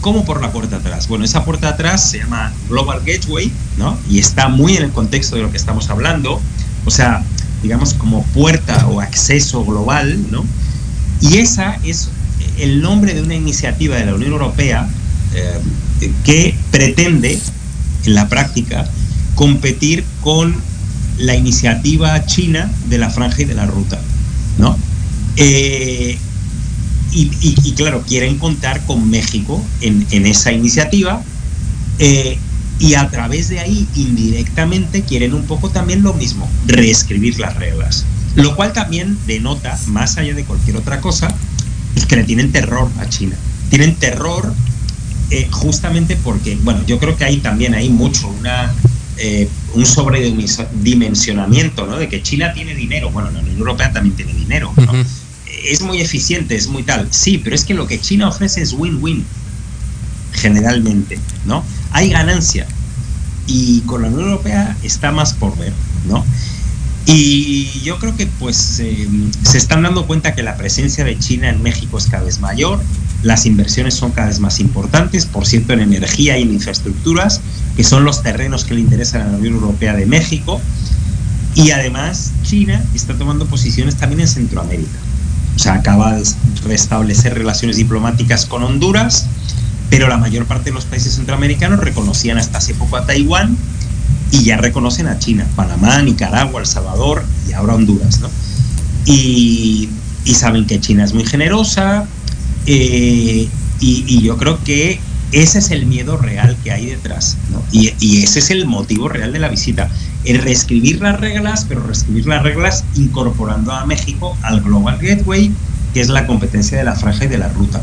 ¿Cómo 0.00 0.24
por 0.24 0.40
la 0.40 0.52
puerta 0.52 0.76
atrás? 0.76 1.08
Bueno, 1.08 1.24
esa 1.24 1.44
puerta 1.44 1.68
atrás 1.68 2.08
se 2.08 2.18
llama 2.18 2.52
Global 2.68 3.02
Gateway, 3.04 3.50
¿no? 3.76 3.98
Y 4.08 4.20
está 4.20 4.48
muy 4.48 4.76
en 4.76 4.84
el 4.84 4.92
contexto 4.92 5.34
de 5.36 5.42
lo 5.42 5.50
que 5.50 5.56
estamos 5.56 5.90
hablando, 5.90 6.40
o 6.84 6.90
sea, 6.90 7.24
digamos 7.62 7.94
como 7.94 8.22
puerta 8.26 8.86
o 8.86 9.00
acceso 9.00 9.64
global, 9.64 10.18
¿no? 10.30 10.44
Y 11.20 11.38
esa 11.38 11.78
es 11.82 12.10
el 12.58 12.80
nombre 12.80 13.14
de 13.14 13.22
una 13.22 13.34
iniciativa 13.34 13.96
de 13.96 14.06
la 14.06 14.14
Unión 14.14 14.32
Europea 14.32 14.88
eh, 15.34 15.60
que 16.24 16.54
pretende, 16.70 17.38
en 18.04 18.14
la 18.14 18.28
práctica, 18.28 18.88
competir 19.34 20.04
con 20.20 20.54
la 21.18 21.34
iniciativa 21.34 22.24
china 22.26 22.70
de 22.88 22.98
la 22.98 23.10
franja 23.10 23.42
y 23.42 23.44
de 23.44 23.54
la 23.54 23.66
ruta, 23.66 24.00
¿no? 24.58 24.76
Eh, 25.36 26.18
y, 27.10 27.72
claro, 27.72 28.02
quieren 28.06 28.38
contar 28.38 28.84
con 28.84 29.08
México 29.08 29.64
en, 29.80 30.26
esa 30.26 30.52
iniciativa 30.52 31.22
eh, 31.98 32.38
y 32.78 32.94
a 32.94 33.08
través 33.08 33.48
de 33.48 33.60
ahí 33.60 33.88
indirectamente 33.96 35.02
quieren 35.02 35.34
un 35.34 35.44
poco 35.44 35.70
también 35.70 36.02
lo 36.02 36.12
mismo, 36.14 36.48
reescribir 36.66 37.38
las 37.40 37.56
reglas. 37.56 38.04
Lo 38.36 38.54
cual 38.54 38.72
también 38.72 39.18
denota, 39.26 39.76
más 39.88 40.18
allá 40.18 40.34
de 40.34 40.44
cualquier 40.44 40.76
otra 40.76 41.00
cosa, 41.00 41.34
es 41.98 42.06
que 42.06 42.16
le 42.16 42.24
tienen 42.24 42.50
terror 42.52 42.90
a 42.98 43.08
China. 43.08 43.36
Tienen 43.70 43.94
terror 43.96 44.54
eh, 45.30 45.48
justamente 45.50 46.16
porque, 46.16 46.56
bueno, 46.62 46.84
yo 46.86 46.98
creo 46.98 47.16
que 47.16 47.24
ahí 47.24 47.38
también 47.38 47.74
hay 47.74 47.90
mucho 47.90 48.28
una, 48.28 48.72
eh, 49.18 49.48
un 49.74 49.84
sobredimensionamiento, 49.84 51.86
¿no? 51.86 51.98
De 51.98 52.08
que 52.08 52.22
China 52.22 52.54
tiene 52.54 52.74
dinero. 52.74 53.10
Bueno, 53.10 53.30
la 53.30 53.40
Unión 53.40 53.58
Europea 53.58 53.92
también 53.92 54.16
tiene 54.16 54.32
dinero, 54.32 54.72
¿no? 54.76 54.92
es 55.64 55.82
muy 55.82 56.00
eficiente, 56.00 56.54
es 56.54 56.68
muy 56.68 56.82
tal. 56.82 57.08
Sí, 57.10 57.38
pero 57.38 57.54
es 57.54 57.64
que 57.64 57.74
lo 57.74 57.86
que 57.86 58.00
China 58.00 58.28
ofrece 58.28 58.62
es 58.62 58.72
win-win, 58.72 59.24
generalmente, 60.32 61.18
¿no? 61.44 61.64
Hay 61.90 62.10
ganancia. 62.10 62.66
Y 63.46 63.80
con 63.80 64.02
la 64.02 64.08
Unión 64.08 64.30
Europea 64.30 64.76
está 64.82 65.10
más 65.10 65.32
por 65.32 65.56
ver, 65.56 65.72
¿no? 66.06 66.24
Y 67.10 67.80
yo 67.82 67.98
creo 67.98 68.14
que 68.14 68.26
pues 68.26 68.80
em, 68.80 69.32
se 69.42 69.56
están 69.56 69.82
dando 69.82 70.06
cuenta 70.06 70.34
que 70.34 70.42
la 70.42 70.58
presencia 70.58 71.04
de 71.04 71.18
China 71.18 71.48
en 71.48 71.62
México 71.62 71.96
es 71.96 72.06
cada 72.06 72.24
vez 72.24 72.38
mayor, 72.38 72.80
las 73.22 73.46
inversiones 73.46 73.94
son 73.94 74.10
cada 74.12 74.28
vez 74.28 74.40
más 74.40 74.60
importantes, 74.60 75.24
por 75.24 75.46
cierto, 75.46 75.72
en 75.72 75.80
energía 75.80 76.36
y 76.36 76.42
en 76.42 76.52
infraestructuras, 76.52 77.40
que 77.76 77.82
son 77.82 78.04
los 78.04 78.22
terrenos 78.22 78.66
que 78.66 78.74
le 78.74 78.80
interesan 78.80 79.22
a 79.22 79.32
la 79.32 79.38
Unión 79.38 79.54
Europea 79.54 79.94
de 79.94 80.04
México. 80.04 80.60
Y 81.54 81.70
además 81.70 82.32
China 82.42 82.84
está 82.94 83.14
tomando 83.14 83.46
posiciones 83.46 83.96
también 83.96 84.20
en 84.20 84.28
Centroamérica. 84.28 84.98
O 85.56 85.58
sea, 85.58 85.74
acaba 85.76 86.14
de 86.14 86.24
restablecer 86.66 87.32
relaciones 87.32 87.78
diplomáticas 87.78 88.44
con 88.44 88.62
Honduras, 88.62 89.24
pero 89.88 90.08
la 90.08 90.18
mayor 90.18 90.44
parte 90.44 90.66
de 90.66 90.74
los 90.74 90.84
países 90.84 91.14
centroamericanos 91.14 91.80
reconocían 91.80 92.36
hasta 92.36 92.58
hace 92.58 92.74
poco 92.74 92.98
a 92.98 93.06
Taiwán 93.06 93.56
y 94.30 94.42
ya 94.44 94.56
reconocen 94.56 95.06
a 95.06 95.18
China, 95.18 95.46
Panamá, 95.56 96.02
Nicaragua, 96.02 96.60
El 96.60 96.66
Salvador 96.66 97.24
y 97.48 97.52
ahora 97.52 97.74
Honduras, 97.74 98.20
¿no? 98.20 98.30
Y, 99.04 99.88
saben 100.34 100.66
que 100.66 100.78
China 100.78 101.04
es 101.04 101.14
muy 101.14 101.24
generosa 101.24 102.06
eh, 102.66 103.48
y, 103.80 104.22
yo 104.22 104.36
creo 104.36 104.62
que 104.62 105.00
ese 105.32 105.58
es 105.58 105.70
el 105.70 105.86
miedo 105.86 106.16
real 106.16 106.56
que 106.62 106.70
hay 106.70 106.86
detrás, 106.86 107.38
¿no? 107.50 107.62
Y, 107.72 107.94
y 107.98 108.22
ese 108.22 108.38
es 108.38 108.50
el 108.50 108.66
motivo 108.66 109.08
real 109.08 109.32
de 109.32 109.38
la 109.38 109.48
visita 109.48 109.90
el 110.24 110.38
reescribir 110.42 111.00
las 111.00 111.18
reglas, 111.20 111.64
pero 111.68 111.82
reescribir 111.82 112.26
las 112.26 112.42
reglas 112.42 112.84
incorporando 112.96 113.72
a 113.72 113.86
México 113.86 114.36
al 114.42 114.60
Global 114.60 114.98
Gateway, 115.00 115.50
que 115.94 116.00
es 116.00 116.08
la 116.08 116.26
competencia 116.26 116.76
de 116.76 116.84
la 116.84 116.94
franja 116.94 117.24
y 117.24 117.28
de 117.28 117.38
la 117.38 117.48
ruta. 117.48 117.80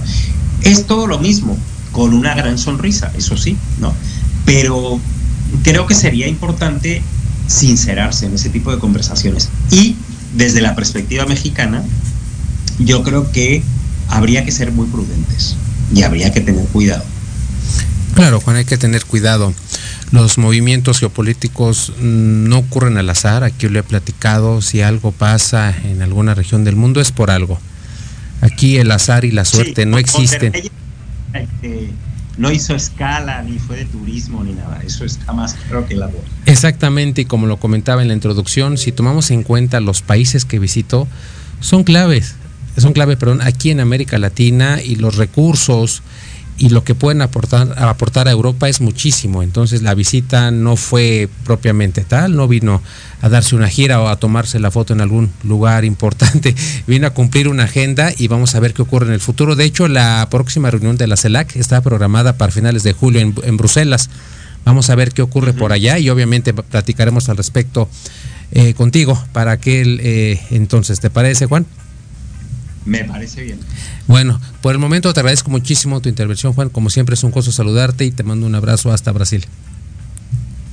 Es 0.62 0.86
todo 0.86 1.08
lo 1.08 1.20
mismo, 1.20 1.58
con 1.91 2.14
una 2.14 2.36
gran 2.36 2.58
sonrisa, 2.58 3.12
eso 3.18 3.38
sí, 3.38 3.58
¿no? 3.80 3.93
Pero 4.46 5.00
creo 5.64 5.86
que 5.88 5.95
sería 5.95 6.28
importante 6.28 7.01
sincerarse 7.47 8.26
en 8.26 8.34
ese 8.34 8.49
tipo 8.49 8.72
de 8.72 8.80
conversaciones. 8.80 9.49
Y 9.72 9.95
desde 10.34 10.62
la 10.62 10.76
perspectiva 10.76 11.26
mexicana, 11.26 11.84
yo 12.80 13.03
creo 13.03 13.32
que 13.32 13.64
habría 14.10 14.45
que 14.45 14.51
ser 14.51 14.72
muy 14.72 14.88
prudentes 14.88 15.56
y 15.93 16.03
habría 16.03 16.32
que 16.32 16.41
tener 16.41 16.66
cuidado. 16.68 17.03
Claro, 18.16 18.39
Juan, 18.39 18.58
hay 18.58 18.66
que 18.66 18.78
tener 18.78 19.06
cuidado. 19.06 19.53
Los 20.12 20.38
movimientos 20.38 20.99
geopolíticos 20.99 21.91
mm, 21.99 22.47
no 22.47 22.60
ocurren 22.60 22.97
al 22.97 23.10
azar. 23.10 23.43
Aquí 23.43 23.68
lo 23.68 23.80
he 23.80 23.84
platicado. 23.84 24.62
Si 24.62 24.82
algo 24.82 25.12
pasa 25.12 25.76
en 25.84 26.01
alguna 26.01 26.34
región 26.34 26.64
del 26.64 26.76
mundo 26.76 27.01
es 27.01 27.12
por 27.12 27.32
algo. 27.32 27.60
Aquí 28.41 28.78
el 28.78 28.91
azar 28.91 29.26
y 29.26 29.32
la 29.32 29.43
suerte 29.43 29.86
no 29.86 29.97
existen. 29.97 30.53
No 32.38 32.52
hizo 32.52 32.76
escala, 32.76 33.42
ni 33.42 33.60
fue 33.60 33.78
de 33.78 33.86
turismo, 33.86 34.44
ni 34.44 34.54
nada. 34.54 34.82
Eso 34.86 35.06
está 35.06 35.34
más 35.34 35.54
claro 35.54 35.88
que 35.88 35.96
la 35.96 36.08
voz. 36.08 36.24
Exactamente, 36.46 37.22
y 37.22 37.26
como 37.26 37.48
lo 37.48 37.58
comentaba 37.58 38.02
en 38.02 38.10
la 38.10 38.14
introducción, 38.14 38.78
si 38.78 38.92
tomamos 38.92 39.32
en 39.32 39.44
cuenta 39.44 39.80
los 39.80 40.02
países 40.02 40.46
que 40.46 40.60
visitó, 40.60 41.08
son 41.62 41.84
claves, 41.84 42.36
son 42.78 42.94
clave, 42.94 43.18
perdón, 43.18 43.42
aquí 43.42 43.72
en 43.72 43.80
América 43.80 44.20
Latina 44.20 44.82
y 44.84 44.96
los 44.96 45.16
recursos 45.16 46.02
y 46.58 46.70
lo 46.70 46.84
que 46.84 46.95
pueden 46.95 47.22
aportar, 47.22 47.76
aportar 47.78 48.28
a 48.28 48.32
Europa 48.32 48.70
es 48.70 48.80
muchísimo. 48.80 49.43
Entonces 49.43 49.82
la 49.82 49.93
visita 49.93 50.51
no 50.51 50.78
fue 50.78 51.28
propiamente 51.43 52.03
tal, 52.06 52.36
no 52.36 52.47
vino 52.47 52.82
a 53.22 53.30
darse 53.30 53.56
una 53.56 53.68
gira 53.68 54.01
o 54.01 54.08
a 54.08 54.16
tomarse 54.16 54.60
la 54.60 54.72
foto 54.72 54.93
en 54.93 55.01
algún 55.01 55.32
lugar 55.43 55.84
importante, 55.84 56.56
vino 56.88 57.08
a 57.08 57.10
cumplir 57.10 57.47
una 57.49 57.64
agenda 57.64 58.12
y 58.18 58.28
vamos 58.28 58.56
a 58.56 58.60
ver 58.60 58.74
qué 58.74 58.82
ocurre 58.82 59.08
en 59.08 59.14
el 59.14 59.20
futuro. 59.20 59.56
De 59.56 59.66
hecho, 59.66 59.88
la 59.88 60.28
próxima 60.32 60.72
reunión 60.72 60.97
de 60.97 61.08
la 61.08 61.18
CELAC 61.18 61.56
está 61.58 61.82
programada 61.82 62.38
para 62.38 62.51
finales 62.51 62.84
de 62.84 62.93
julio 62.93 63.20
en, 63.22 63.58
Bruselas. 63.58 64.10
Vamos 64.64 64.89
a 64.89 64.95
ver 64.95 65.12
qué 65.12 65.22
ocurre 65.22 65.53
por 65.53 65.74
allá 65.74 65.99
y 65.99 66.10
obviamente 66.10 66.53
platicaremos 66.53 67.30
al 67.30 67.38
respecto 67.38 67.88
eh, 68.51 68.74
contigo 68.74 69.22
para 69.34 69.51
aquel 69.51 69.99
eh, 70.01 70.41
entonces. 70.51 70.99
¿Te 70.99 71.10
parece, 71.10 71.45
Juan? 71.45 71.66
Me 72.86 73.04
parece 73.04 73.44
bien. 73.44 73.60
Bueno, 74.08 74.40
por 74.62 74.74
el 74.74 74.80
momento 74.80 75.12
te 75.14 75.20
agradezco 75.20 75.50
muchísimo 75.50 76.02
tu 76.02 76.10
intervención, 76.10 76.54
Juan. 76.54 76.70
Como 76.70 76.90
siempre 76.90 77.16
es 77.16 77.24
un 77.24 77.32
gusto 77.32 77.52
saludarte 77.52 78.06
y 78.06 78.12
te 78.12 78.24
mando 78.24 78.46
un 78.46 78.56
abrazo 78.56 78.92
hasta 78.92 79.12
Brasil. 79.12 79.46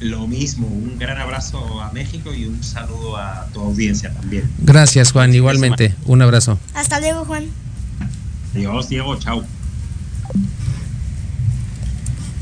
Lo 0.01 0.27
mismo, 0.27 0.67
un 0.67 0.99
gran 0.99 1.19
abrazo 1.19 1.81
a 1.81 1.93
México 1.93 2.35
y 2.35 2.45
un 2.45 2.63
saludo 2.63 3.17
a 3.17 3.47
tu 3.55 3.61
audiencia 3.61 4.13
también. 4.13 4.51
Gracias, 4.59 5.13
Juan. 5.13 5.33
Igualmente, 5.33 5.95
un 6.07 6.21
abrazo. 6.23 6.59
Hasta 6.75 7.01
luego, 7.01 7.25
Juan. 7.25 7.47
Adiós, 8.55 8.89
Diego. 8.89 9.17
Chao. 9.19 9.45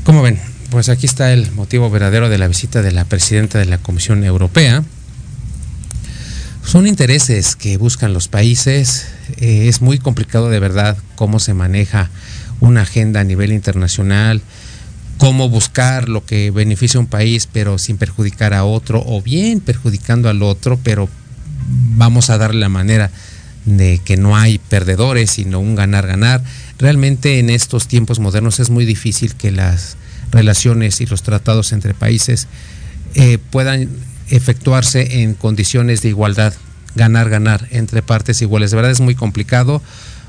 Como 0.03 0.23
ven, 0.23 0.39
pues 0.71 0.89
aquí 0.89 1.05
está 1.05 1.31
el 1.31 1.51
motivo 1.51 1.89
verdadero 1.89 2.29
de 2.29 2.37
la 2.37 2.47
visita 2.47 2.81
de 2.81 2.91
la 2.91 3.05
presidenta 3.05 3.59
de 3.59 3.65
la 3.65 3.77
Comisión 3.77 4.23
Europea. 4.23 4.83
Son 6.63 6.87
intereses 6.87 7.55
que 7.55 7.77
buscan 7.77 8.13
los 8.13 8.27
países. 8.27 9.07
Eh, 9.37 9.67
es 9.67 9.81
muy 9.81 9.97
complicado 9.97 10.49
de 10.49 10.59
verdad 10.59 10.97
cómo 11.15 11.39
se 11.39 11.53
maneja 11.53 12.09
una 12.59 12.81
agenda 12.81 13.19
a 13.19 13.23
nivel 13.23 13.51
internacional, 13.51 14.41
cómo 15.17 15.49
buscar 15.49 16.07
lo 16.07 16.25
que 16.25 16.51
beneficia 16.51 16.97
a 16.97 17.01
un 17.01 17.07
país 17.07 17.47
pero 17.51 17.77
sin 17.77 17.97
perjudicar 17.97 18.53
a 18.53 18.63
otro 18.63 19.03
o 19.05 19.21
bien 19.21 19.59
perjudicando 19.59 20.29
al 20.29 20.43
otro, 20.43 20.79
pero 20.83 21.09
vamos 21.95 22.29
a 22.29 22.37
darle 22.37 22.61
la 22.61 22.69
manera 22.69 23.11
de 23.65 23.99
que 24.03 24.17
no 24.17 24.37
hay 24.37 24.57
perdedores, 24.57 25.31
sino 25.31 25.59
un 25.59 25.75
ganar-ganar. 25.75 26.43
Realmente 26.79 27.39
en 27.39 27.49
estos 27.49 27.87
tiempos 27.87 28.19
modernos 28.19 28.59
es 28.59 28.69
muy 28.69 28.85
difícil 28.85 29.35
que 29.35 29.51
las 29.51 29.97
relaciones 30.31 31.01
y 31.01 31.05
los 31.05 31.21
tratados 31.23 31.71
entre 31.73 31.93
países 31.93 32.47
eh, 33.15 33.37
puedan 33.49 33.89
efectuarse 34.31 35.21
en 35.21 35.35
condiciones 35.35 36.01
de 36.01 36.09
igualdad, 36.09 36.53
ganar, 36.95 37.29
ganar 37.29 37.67
entre 37.69 38.01
partes 38.01 38.41
iguales. 38.41 38.71
De 38.71 38.77
verdad 38.77 38.91
es 38.91 39.01
muy 39.01 39.13
complicado. 39.13 39.81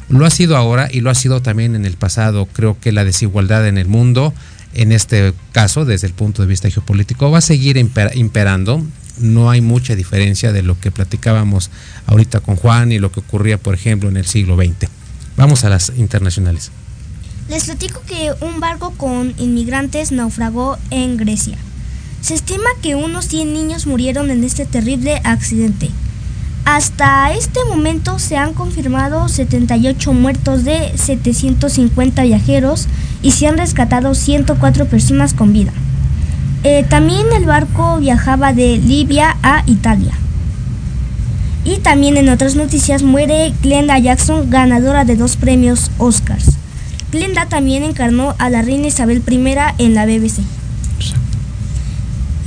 Lo 0.08 0.26
ha 0.26 0.30
sido 0.30 0.56
ahora 0.56 0.88
y 0.90 1.00
lo 1.00 1.10
ha 1.10 1.14
sido 1.14 1.40
también 1.40 1.74
en 1.74 1.86
el 1.86 1.96
pasado. 1.96 2.46
Creo 2.46 2.78
que 2.78 2.92
la 2.92 3.04
desigualdad 3.04 3.66
en 3.66 3.78
el 3.78 3.88
mundo, 3.88 4.34
en 4.74 4.92
este 4.92 5.32
caso, 5.52 5.84
desde 5.84 6.08
el 6.08 6.12
punto 6.12 6.42
de 6.42 6.48
vista 6.48 6.68
geopolítico, 6.68 7.30
va 7.30 7.38
a 7.38 7.42
seguir 7.42 7.76
imperando. 7.76 8.84
No 9.18 9.50
hay 9.50 9.60
mucha 9.60 9.94
diferencia 9.94 10.52
de 10.52 10.62
lo 10.62 10.78
que 10.78 10.90
platicábamos 10.90 11.70
ahorita 12.06 12.40
con 12.40 12.56
Juan 12.56 12.92
y 12.92 12.98
lo 12.98 13.12
que 13.12 13.20
ocurría, 13.20 13.58
por 13.58 13.74
ejemplo, 13.74 14.08
en 14.08 14.16
el 14.16 14.26
siglo 14.26 14.56
XX. 14.56 14.90
Vamos 15.36 15.64
a 15.64 15.70
las 15.70 15.92
internacionales. 15.96 16.72
Les 17.48 17.64
platico 17.64 18.02
que 18.06 18.32
un 18.40 18.60
barco 18.60 18.92
con 18.96 19.34
inmigrantes 19.38 20.12
naufragó 20.12 20.78
en 20.90 21.16
Grecia. 21.16 21.58
Se 22.22 22.34
estima 22.34 22.68
que 22.80 22.94
unos 22.94 23.26
100 23.26 23.52
niños 23.52 23.88
murieron 23.88 24.30
en 24.30 24.44
este 24.44 24.64
terrible 24.64 25.20
accidente. 25.24 25.90
Hasta 26.64 27.32
este 27.32 27.58
momento 27.68 28.20
se 28.20 28.36
han 28.36 28.54
confirmado 28.54 29.28
78 29.28 30.12
muertos 30.12 30.62
de 30.62 30.92
750 30.96 32.22
viajeros 32.22 32.86
y 33.22 33.32
se 33.32 33.48
han 33.48 33.58
rescatado 33.58 34.14
104 34.14 34.86
personas 34.86 35.34
con 35.34 35.52
vida. 35.52 35.72
Eh, 36.62 36.86
también 36.88 37.26
el 37.34 37.44
barco 37.44 37.98
viajaba 37.98 38.52
de 38.52 38.76
Libia 38.76 39.36
a 39.42 39.64
Italia. 39.66 40.12
Y 41.64 41.78
también 41.78 42.16
en 42.16 42.28
otras 42.28 42.54
noticias 42.54 43.02
muere 43.02 43.52
Glenda 43.62 43.98
Jackson, 43.98 44.48
ganadora 44.48 45.04
de 45.04 45.16
dos 45.16 45.34
premios 45.34 45.90
Oscars. 45.98 46.52
Glenda 47.10 47.46
también 47.46 47.82
encarnó 47.82 48.36
a 48.38 48.48
la 48.48 48.62
reina 48.62 48.86
Isabel 48.86 49.24
I 49.28 49.84
en 49.84 49.94
la 49.94 50.06
BBC. 50.06 50.42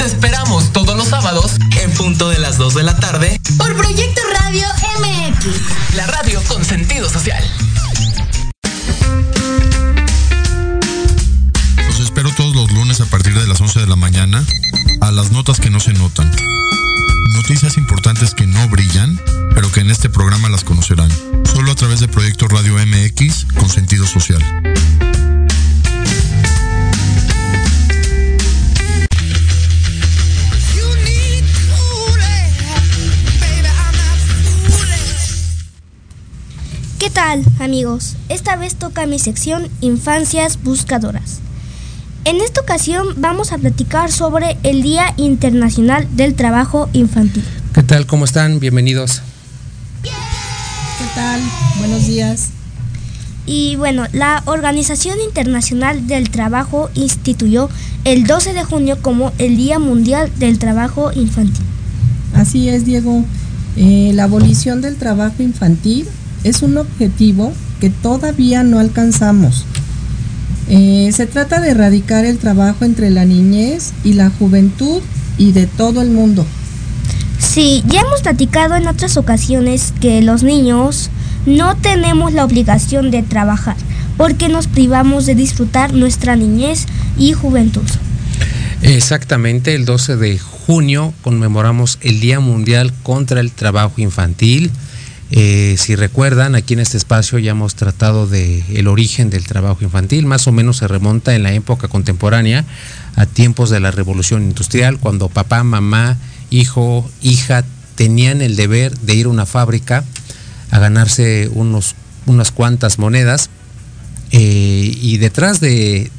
Te 0.00 0.06
esperamos 0.06 0.72
todos 0.72 0.96
los 0.96 1.08
sábados 1.08 1.58
en 1.78 1.90
punto 1.92 2.30
de 2.30 2.38
las 2.38 2.56
2 2.56 2.74
de 2.74 2.84
la 2.84 2.96
tarde 2.96 3.38
por 3.58 3.76
Proyecto 3.76 4.22
Radio 4.32 4.66
MX. 4.98 5.94
La 5.94 6.06
radio 6.06 6.40
con 6.48 6.64
sentido 6.64 7.10
social. 7.10 7.44
Los 11.86 12.00
espero 12.00 12.32
todos 12.34 12.56
los 12.56 12.72
lunes 12.72 13.02
a 13.02 13.04
partir 13.04 13.38
de 13.38 13.46
las 13.46 13.60
11 13.60 13.80
de 13.80 13.86
la 13.88 13.96
mañana 13.96 14.42
a 15.02 15.10
las 15.10 15.32
notas 15.32 15.60
que 15.60 15.68
no 15.68 15.80
se 15.80 15.92
notan. 15.92 16.34
Noticias 17.34 17.76
importantes 17.76 18.34
que 18.34 18.46
no 18.46 18.68
brillan, 18.70 19.20
pero 19.54 19.70
que 19.70 19.80
en 19.80 19.90
este 19.90 20.08
programa 20.08 20.48
las 20.48 20.64
conocerán. 20.64 21.10
Solo 21.44 21.72
a 21.72 21.74
través 21.74 22.00
de 22.00 22.08
Proyecto 22.08 22.48
Radio 22.48 22.76
MX 22.78 23.48
con 23.54 23.68
sentido 23.68 24.06
social. 24.06 24.40
¿Qué 37.00 37.08
tal, 37.08 37.42
amigos? 37.60 38.16
Esta 38.28 38.56
vez 38.56 38.74
toca 38.74 39.06
mi 39.06 39.18
sección 39.18 39.68
Infancias 39.80 40.62
Buscadoras. 40.62 41.38
En 42.26 42.42
esta 42.42 42.60
ocasión 42.60 43.06
vamos 43.16 43.54
a 43.54 43.58
platicar 43.58 44.12
sobre 44.12 44.58
el 44.64 44.82
Día 44.82 45.14
Internacional 45.16 46.06
del 46.14 46.34
Trabajo 46.34 46.90
Infantil. 46.92 47.42
¿Qué 47.72 47.82
tal? 47.82 48.06
¿Cómo 48.06 48.26
están? 48.26 48.60
Bienvenidos. 48.60 49.22
¿Qué 50.02 50.10
tal? 51.14 51.40
Buenos 51.78 52.06
días. 52.06 52.50
Y 53.46 53.76
bueno, 53.76 54.04
la 54.12 54.42
Organización 54.44 55.18
Internacional 55.20 56.06
del 56.06 56.28
Trabajo 56.28 56.90
instituyó 56.94 57.70
el 58.04 58.26
12 58.26 58.52
de 58.52 58.64
junio 58.64 58.98
como 59.00 59.32
el 59.38 59.56
Día 59.56 59.78
Mundial 59.78 60.30
del 60.36 60.58
Trabajo 60.58 61.12
Infantil. 61.14 61.64
Así 62.34 62.68
es, 62.68 62.84
Diego. 62.84 63.24
Eh, 63.78 64.10
la 64.12 64.24
abolición 64.24 64.82
del 64.82 64.96
trabajo 64.96 65.42
infantil 65.42 66.06
es 66.44 66.62
un 66.62 66.78
objetivo 66.78 67.52
que 67.80 67.90
todavía 67.90 68.62
no 68.62 68.78
alcanzamos. 68.78 69.64
Eh, 70.68 71.10
se 71.12 71.26
trata 71.26 71.60
de 71.60 71.70
erradicar 71.70 72.24
el 72.24 72.38
trabajo 72.38 72.84
entre 72.84 73.10
la 73.10 73.24
niñez 73.24 73.92
y 74.04 74.12
la 74.12 74.30
juventud 74.30 75.02
y 75.38 75.52
de 75.52 75.66
todo 75.66 76.02
el 76.02 76.10
mundo. 76.10 76.46
Sí, 77.38 77.82
ya 77.88 78.02
hemos 78.02 78.22
platicado 78.22 78.76
en 78.76 78.86
otras 78.86 79.16
ocasiones 79.16 79.92
que 80.00 80.22
los 80.22 80.42
niños 80.42 81.10
no 81.46 81.76
tenemos 81.76 82.32
la 82.32 82.44
obligación 82.44 83.10
de 83.10 83.22
trabajar 83.22 83.76
porque 84.16 84.48
nos 84.48 84.66
privamos 84.66 85.24
de 85.24 85.34
disfrutar 85.34 85.94
nuestra 85.94 86.36
niñez 86.36 86.86
y 87.16 87.32
juventud. 87.32 87.88
Exactamente, 88.82 89.74
el 89.74 89.86
12 89.86 90.16
de 90.16 90.38
junio 90.38 91.14
conmemoramos 91.22 91.98
el 92.02 92.20
Día 92.20 92.38
Mundial 92.38 92.92
contra 93.02 93.40
el 93.40 93.50
Trabajo 93.50 93.94
Infantil. 93.96 94.70
Eh, 95.32 95.76
si 95.78 95.94
recuerdan, 95.94 96.56
aquí 96.56 96.74
en 96.74 96.80
este 96.80 96.96
espacio 96.96 97.38
ya 97.38 97.52
hemos 97.52 97.76
tratado 97.76 98.26
de 98.26 98.64
el 98.74 98.88
origen 98.88 99.30
del 99.30 99.46
trabajo 99.46 99.84
infantil, 99.84 100.26
más 100.26 100.48
o 100.48 100.52
menos 100.52 100.78
se 100.78 100.88
remonta 100.88 101.36
en 101.36 101.44
la 101.44 101.52
época 101.52 101.86
contemporánea 101.86 102.64
a 103.14 103.26
tiempos 103.26 103.70
de 103.70 103.78
la 103.78 103.92
revolución 103.92 104.42
industrial, 104.42 104.98
cuando 104.98 105.28
papá, 105.28 105.62
mamá, 105.62 106.18
hijo, 106.50 107.08
hija 107.22 107.64
tenían 107.94 108.42
el 108.42 108.56
deber 108.56 108.98
de 108.98 109.14
ir 109.14 109.26
a 109.26 109.28
una 109.28 109.46
fábrica 109.46 110.04
a 110.70 110.78
ganarse 110.78 111.48
unos, 111.52 111.94
unas 112.26 112.50
cuantas 112.50 112.98
monedas. 112.98 113.50
Eh, 114.32 114.96
y 115.00 115.18
detrás 115.18 115.60
de, 115.60 116.10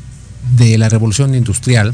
de 0.58 0.78
la 0.78 0.90
revolución 0.90 1.34
industrial 1.34 1.94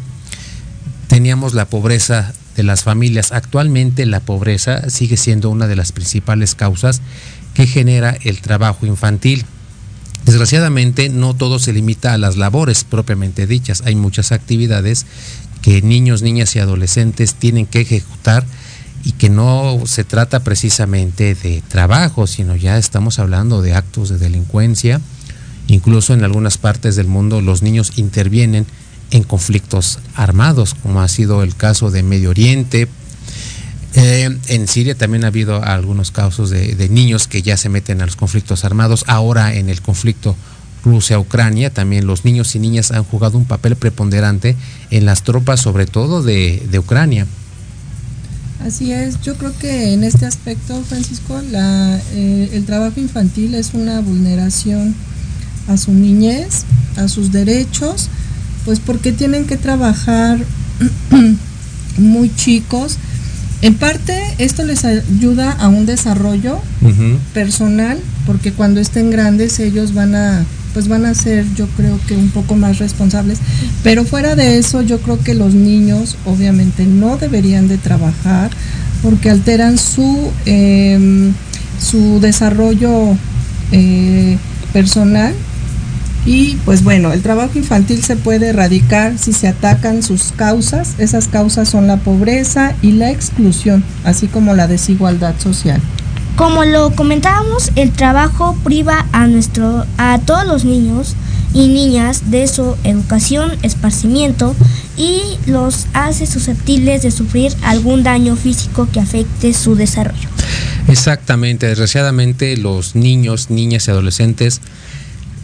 teníamos 1.08 1.54
la 1.54 1.66
pobreza 1.66 2.34
de 2.58 2.64
las 2.64 2.84
familias. 2.84 3.32
Actualmente 3.32 4.06
la 4.06 4.20
pobreza 4.20 4.90
sigue 4.90 5.16
siendo 5.16 5.50
una 5.50 5.68
de 5.68 5.78
las 5.78 5.94
principales 5.94 6.56
causas 6.56 7.02
que 7.54 7.68
genera 7.68 8.18
el 8.24 8.42
trabajo 8.42 8.86
infantil. 8.86 9.46
Desgraciadamente 10.26 11.08
no 11.08 11.36
todo 11.36 11.60
se 11.60 11.72
limita 11.72 12.14
a 12.14 12.18
las 12.18 12.36
labores 12.36 12.84
propiamente 12.84 13.48
dichas. 13.48 13.84
Hay 13.86 13.96
muchas 13.96 14.34
actividades 14.34 15.06
que 15.62 15.82
niños, 15.82 16.22
niñas 16.22 16.56
y 16.56 16.60
adolescentes 16.60 17.36
tienen 17.36 17.66
que 17.66 17.82
ejecutar 17.82 18.46
y 19.04 19.14
que 19.14 19.30
no 19.30 19.84
se 19.86 20.04
trata 20.04 20.42
precisamente 20.42 21.36
de 21.36 21.64
trabajo, 21.68 22.28
sino 22.28 22.56
ya 22.56 22.78
estamos 22.78 23.20
hablando 23.20 23.62
de 23.62 23.74
actos 23.74 24.10
de 24.10 24.18
delincuencia. 24.18 25.00
Incluso 25.68 26.14
en 26.14 26.24
algunas 26.24 26.58
partes 26.58 26.96
del 26.96 27.08
mundo 27.08 27.40
los 27.42 27.62
niños 27.62 27.94
intervienen 27.98 28.66
en 29.12 29.24
conflictos 29.24 30.00
armados, 30.16 30.76
como 30.76 31.02
ha 31.02 31.08
sido 31.08 31.44
el 31.44 31.56
caso 31.56 31.92
de 31.92 32.04
Medio 32.04 32.30
Oriente. 32.30 32.88
Eh, 33.94 34.38
en 34.48 34.68
Siria 34.68 34.96
también 34.96 35.24
ha 35.24 35.28
habido 35.28 35.64
algunos 35.64 36.12
casos 36.12 36.50
de, 36.50 36.90
niños 36.90 37.28
que 37.28 37.42
ya 37.42 37.58
se 37.58 37.70
meten 37.70 38.02
a 38.02 38.06
los 38.06 38.16
conflictos 38.16 38.66
armados. 38.66 39.04
Ahora 39.08 39.56
en 39.56 39.70
el 39.70 39.82
conflicto 39.82 40.36
Rusia-Ucrania 40.84 41.72
también 41.72 42.06
los 42.06 42.24
niños 42.24 42.56
y 42.56 42.60
niñas 42.60 42.92
han 42.92 43.04
jugado 43.04 43.38
un 43.38 43.46
papel 43.46 43.76
preponderante 43.76 44.56
en 44.92 45.06
las 45.06 45.24
tropas, 45.24 45.62
sobre 45.62 45.86
todo 45.86 46.22
de, 46.22 46.64
de 46.70 46.80
Ucrania. 46.80 47.26
Así 48.66 48.92
es, 48.92 49.22
yo 49.22 49.36
creo 49.36 49.58
que 49.58 49.94
en 49.94 50.04
este 50.04 50.26
aspecto, 50.26 50.82
Francisco, 50.84 51.42
la, 51.52 52.00
eh, 52.14 52.50
el 52.54 52.66
trabajo 52.66 53.00
infantil 53.00 53.54
es 53.54 53.74
una 53.74 54.02
vulneración 54.02 54.96
a 55.68 55.78
su 55.78 55.94
niñez, 55.94 56.64
a 56.98 57.08
sus 57.08 57.32
derechos, 57.32 58.10
pues 58.68 58.82
porque 58.82 59.14
tienen 59.14 59.46
que 59.46 59.56
trabajar 59.56 60.40
muy 61.98 62.30
chicos. 62.36 62.98
En 63.62 63.76
parte 63.76 64.14
esto 64.40 64.66
les 64.66 64.84
ayuda 64.84 65.54
a 65.54 65.70
un 65.70 65.86
desarrollo 65.86 66.60
uh 66.82 66.88
-huh. 66.90 67.18
personal, 67.34 67.98
porque 68.26 68.52
cuando 68.52 68.82
estén 68.82 69.10
grandes 69.10 69.58
ellos 69.60 69.94
van 69.94 70.16
a 70.16 70.46
pues 70.74 70.90
van 70.90 71.06
a 71.06 71.14
ser 71.14 71.46
yo 71.56 71.66
creo 71.78 71.98
que 72.08 72.16
un 72.18 72.30
poco 72.30 72.56
más 72.56 72.78
responsables, 72.80 73.40
pero 73.84 74.04
fuera 74.04 74.36
de 74.36 74.58
eso 74.58 74.82
yo 74.82 75.00
creo 75.00 75.18
que 75.24 75.34
los 75.34 75.54
niños 75.54 76.18
obviamente 76.26 76.86
no 76.86 77.16
deberían 77.18 77.70
de 77.70 77.78
trabajar 77.78 78.52
porque 79.02 79.30
alteran 79.30 79.78
su 79.78 80.30
eh, 80.46 81.32
su 81.80 82.20
desarrollo 82.20 83.16
eh, 83.72 84.38
personal 84.74 85.34
y 86.28 86.58
pues 86.66 86.84
bueno, 86.84 87.14
el 87.14 87.22
trabajo 87.22 87.58
infantil 87.58 88.04
se 88.04 88.18
puede 88.18 88.50
erradicar 88.50 89.18
si 89.18 89.32
se 89.32 89.48
atacan 89.48 90.04
sus 90.04 90.34
causas. 90.34 90.96
Esas 90.98 91.30
causas 91.30 91.70
son 91.70 91.88
la 91.88 91.96
pobreza 91.96 92.76
y 92.82 92.92
la 92.92 93.12
exclusión, 93.12 93.82
así 94.04 94.28
como 94.28 94.54
la 94.54 94.68
desigualdad 94.68 95.36
social. 95.40 95.82
Como 96.36 96.66
lo 96.66 96.92
comentábamos, 96.92 97.72
el 97.78 97.92
trabajo 97.92 98.58
priva 98.66 99.06
a 99.14 99.28
nuestro 99.28 99.86
a 99.98 100.20
todos 100.20 100.46
los 100.46 100.66
niños 100.66 101.16
y 101.54 101.70
niñas 101.70 102.30
de 102.30 102.46
su 102.50 102.76
educación, 102.84 103.54
esparcimiento 103.64 104.54
y 104.98 105.22
los 105.46 105.88
hace 105.94 106.28
susceptibles 106.28 107.04
de 107.04 107.12
sufrir 107.12 107.54
algún 107.64 108.04
daño 108.04 108.36
físico 108.36 108.90
que 108.92 109.00
afecte 109.00 109.54
su 109.54 109.76
desarrollo. 109.76 110.28
Exactamente, 110.90 111.68
desgraciadamente 111.68 112.58
los 112.58 112.98
niños, 112.98 113.50
niñas 113.50 113.88
y 113.88 113.92
adolescentes 113.92 114.60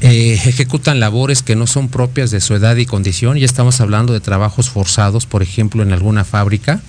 eh, 0.05 0.33
ejecutan 0.33 0.99
labores 0.99 1.43
que 1.43 1.55
no 1.55 1.65
son 1.65 1.87
propias 1.87 2.29
de 2.29 2.41
su 2.41 2.53
edad 2.53 2.75
y 2.75 2.85
condición. 2.85 3.37
Ya 3.37 3.45
estamos 3.45 3.79
hablando 3.79 4.11
de 4.11 4.19
trabajos 4.19 4.69
forzados, 4.69 5.25
por 5.25 5.41
ejemplo, 5.41 5.81
en 5.81 5.93
alguna 5.93 6.25
fábrica, 6.25 6.81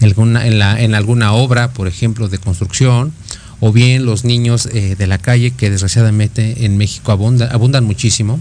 en 0.00 0.06
alguna, 0.06 0.46
la, 0.46 1.32
obra, 1.34 1.74
por 1.74 1.88
ejemplo, 1.88 2.30
de 2.30 2.38
construcción, 2.38 3.12
o 3.60 3.70
bien 3.70 4.06
los 4.06 4.24
niños 4.24 4.66
eh, 4.72 4.96
de 4.96 5.06
la 5.06 5.18
calle, 5.18 5.50
que 5.50 5.68
desgraciadamente 5.68 6.64
en 6.64 6.78
México 6.78 7.12
abunda, 7.12 7.48
abundan 7.52 7.84
muchísimo, 7.84 8.40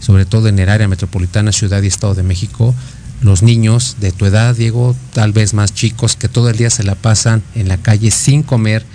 sobre 0.00 0.24
todo 0.24 0.46
en 0.46 0.56
el 0.60 0.68
área 0.68 0.86
metropolitana, 0.86 1.50
Ciudad 1.50 1.82
y 1.82 1.88
Estado 1.88 2.14
de 2.14 2.22
México. 2.22 2.76
Los 3.22 3.42
niños 3.42 3.96
de 3.98 4.12
tu 4.12 4.26
edad, 4.26 4.54
Diego, 4.54 4.94
tal 5.14 5.32
vez 5.32 5.52
más 5.52 5.74
chicos, 5.74 6.14
que 6.14 6.28
todo 6.28 6.48
el 6.48 6.56
día 6.56 6.70
se 6.70 6.84
la 6.84 6.94
pasan 6.94 7.42
en 7.56 7.66
la 7.66 7.78
calle 7.78 8.12
sin 8.12 8.44
comer, 8.44 8.86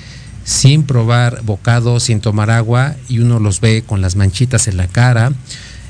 sin 0.43 0.83
probar 0.83 1.41
bocado, 1.43 1.99
sin 1.99 2.19
tomar 2.19 2.51
agua, 2.51 2.95
y 3.07 3.19
uno 3.19 3.39
los 3.39 3.61
ve 3.61 3.83
con 3.85 4.01
las 4.01 4.15
manchitas 4.15 4.67
en 4.67 4.77
la 4.77 4.87
cara, 4.87 5.31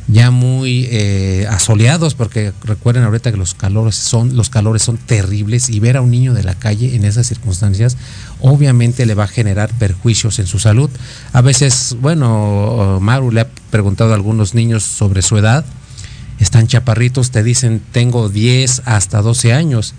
ya 0.08 0.32
muy 0.32 0.88
eh, 0.92 1.48
asoleados, 1.50 2.14
porque 2.14 2.52
recuerden 2.64 3.04
ahorita 3.04 3.32
que 3.32 3.38
los 3.38 3.54
calores 3.54 3.96
son, 3.96 4.36
los 4.36 4.50
calores 4.50 4.82
son 4.82 4.98
terribles, 4.98 5.70
y 5.70 5.80
ver 5.80 5.98
a 5.98 6.02
un 6.02 6.12
niño 6.12 6.34
de 6.34 6.44
la 6.44 6.56
calle 6.56 6.96
en 6.96 7.06
esas 7.06 7.28
circunstancias, 7.28 7.98
obviamente 8.42 9.06
le 9.06 9.16
va 9.16 9.24
a 9.24 9.28
generar 9.28 9.72
perjuicios 9.72 10.40
en 10.40 10.48
su 10.48 10.60
salud. 10.60 10.90
A 11.32 11.42
veces, 11.42 11.96
bueno, 12.02 13.00
Maru 13.02 13.32
le 13.32 13.42
ha 13.42 13.48
preguntado 13.72 14.12
a 14.12 14.16
algunos 14.16 14.54
niños 14.54 14.84
sobre 14.84 15.22
su 15.22 15.38
edad, 15.38 15.66
están 16.40 16.68
chaparritos, 16.68 17.32
te 17.32 17.44
dicen 17.44 17.82
tengo 17.92 18.28
10 18.28 18.84
hasta 18.86 19.22
12 19.22 19.54
años 19.54 19.94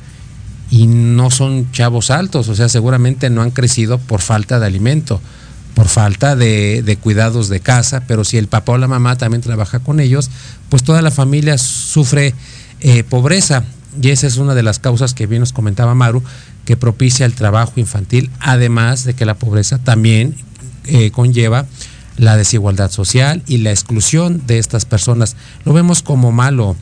y 0.70 0.86
no 0.86 1.30
son 1.30 1.70
chavos 1.72 2.10
altos, 2.10 2.48
o 2.48 2.54
sea, 2.54 2.68
seguramente 2.68 3.30
no 3.30 3.42
han 3.42 3.50
crecido 3.50 3.98
por 3.98 4.20
falta 4.20 4.58
de 4.58 4.66
alimento, 4.66 5.20
por 5.74 5.88
falta 5.88 6.36
de, 6.36 6.82
de, 6.82 6.96
cuidados 6.96 7.48
de 7.48 7.60
casa, 7.60 8.04
pero 8.06 8.24
si 8.24 8.38
el 8.38 8.48
papá 8.48 8.72
o 8.72 8.78
la 8.78 8.88
mamá 8.88 9.16
también 9.16 9.42
trabaja 9.42 9.80
con 9.80 10.00
ellos, 10.00 10.30
pues 10.68 10.82
toda 10.82 11.02
la 11.02 11.10
familia 11.10 11.58
sufre 11.58 12.34
eh, 12.80 13.02
pobreza. 13.02 13.64
Y 14.00 14.10
esa 14.10 14.26
es 14.26 14.36
una 14.36 14.54
de 14.54 14.62
las 14.62 14.78
causas 14.78 15.14
que 15.14 15.26
bien 15.26 15.40
nos 15.40 15.52
comentaba 15.52 15.94
Maru, 15.94 16.22
que 16.64 16.76
propicia 16.76 17.26
el 17.26 17.34
trabajo 17.34 17.72
infantil, 17.76 18.30
además 18.40 19.04
de 19.04 19.14
que 19.14 19.24
la 19.24 19.34
pobreza 19.34 19.78
también 19.78 20.34
eh, 20.84 21.10
conlleva 21.10 21.66
la 22.16 22.36
desigualdad 22.36 22.90
social 22.90 23.42
y 23.46 23.58
la 23.58 23.70
exclusión 23.70 24.46
de 24.46 24.58
estas 24.58 24.84
personas. 24.84 25.36
Lo 25.64 25.72
vemos 25.72 26.02
como 26.02 26.32
malo 26.32 26.76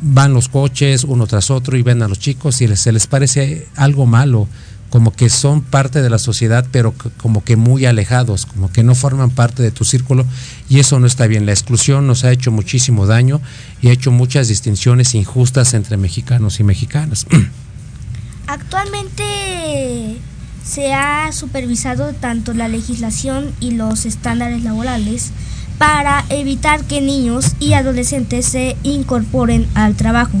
van 0.00 0.34
los 0.34 0.48
coches 0.48 1.04
uno 1.04 1.26
tras 1.26 1.50
otro 1.50 1.76
y 1.76 1.82
ven 1.82 2.02
a 2.02 2.08
los 2.08 2.18
chicos 2.18 2.60
y 2.60 2.76
se 2.76 2.92
les 2.92 3.06
parece 3.06 3.66
algo 3.76 4.06
malo, 4.06 4.48
como 4.90 5.12
que 5.12 5.28
son 5.28 5.60
parte 5.60 6.00
de 6.02 6.10
la 6.10 6.18
sociedad, 6.18 6.66
pero 6.70 6.94
como 7.18 7.44
que 7.44 7.56
muy 7.56 7.84
alejados, 7.84 8.46
como 8.46 8.72
que 8.72 8.82
no 8.82 8.94
forman 8.94 9.30
parte 9.30 9.62
de 9.62 9.70
tu 9.70 9.84
círculo 9.84 10.24
y 10.68 10.78
eso 10.78 10.98
no 10.98 11.06
está 11.06 11.26
bien. 11.26 11.46
La 11.46 11.52
exclusión 11.52 12.06
nos 12.06 12.24
ha 12.24 12.32
hecho 12.32 12.50
muchísimo 12.50 13.06
daño 13.06 13.40
y 13.82 13.88
ha 13.88 13.92
hecho 13.92 14.10
muchas 14.10 14.48
distinciones 14.48 15.14
injustas 15.14 15.74
entre 15.74 15.96
mexicanos 15.96 16.60
y 16.60 16.64
mexicanas. 16.64 17.26
Actualmente 18.46 20.16
se 20.64 20.94
ha 20.94 21.32
supervisado 21.32 22.12
tanto 22.14 22.54
la 22.54 22.68
legislación 22.68 23.52
y 23.60 23.72
los 23.72 24.06
estándares 24.06 24.64
laborales 24.64 25.32
para 25.78 26.24
evitar 26.28 26.84
que 26.84 27.00
niños 27.00 27.52
y 27.60 27.72
adolescentes 27.72 28.46
se 28.46 28.76
incorporen 28.82 29.66
al 29.74 29.94
trabajo. 29.94 30.36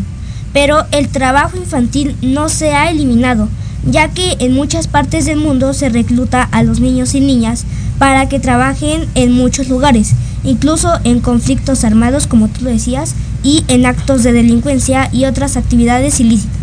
Pero 0.52 0.84
el 0.90 1.08
trabajo 1.08 1.56
infantil 1.56 2.16
no 2.20 2.48
se 2.48 2.74
ha 2.74 2.90
eliminado, 2.90 3.48
ya 3.86 4.08
que 4.08 4.36
en 4.40 4.52
muchas 4.52 4.88
partes 4.88 5.24
del 5.24 5.38
mundo 5.38 5.72
se 5.72 5.88
recluta 5.88 6.42
a 6.42 6.62
los 6.62 6.80
niños 6.80 7.14
y 7.14 7.20
niñas 7.20 7.64
para 7.98 8.28
que 8.28 8.40
trabajen 8.40 9.06
en 9.14 9.32
muchos 9.32 9.68
lugares, 9.68 10.12
incluso 10.44 10.92
en 11.04 11.20
conflictos 11.20 11.84
armados, 11.84 12.26
como 12.26 12.48
tú 12.48 12.64
decías, 12.64 13.14
y 13.42 13.64
en 13.68 13.86
actos 13.86 14.24
de 14.24 14.32
delincuencia 14.32 15.08
y 15.12 15.24
otras 15.24 15.56
actividades 15.56 16.18
ilícitas. 16.20 16.56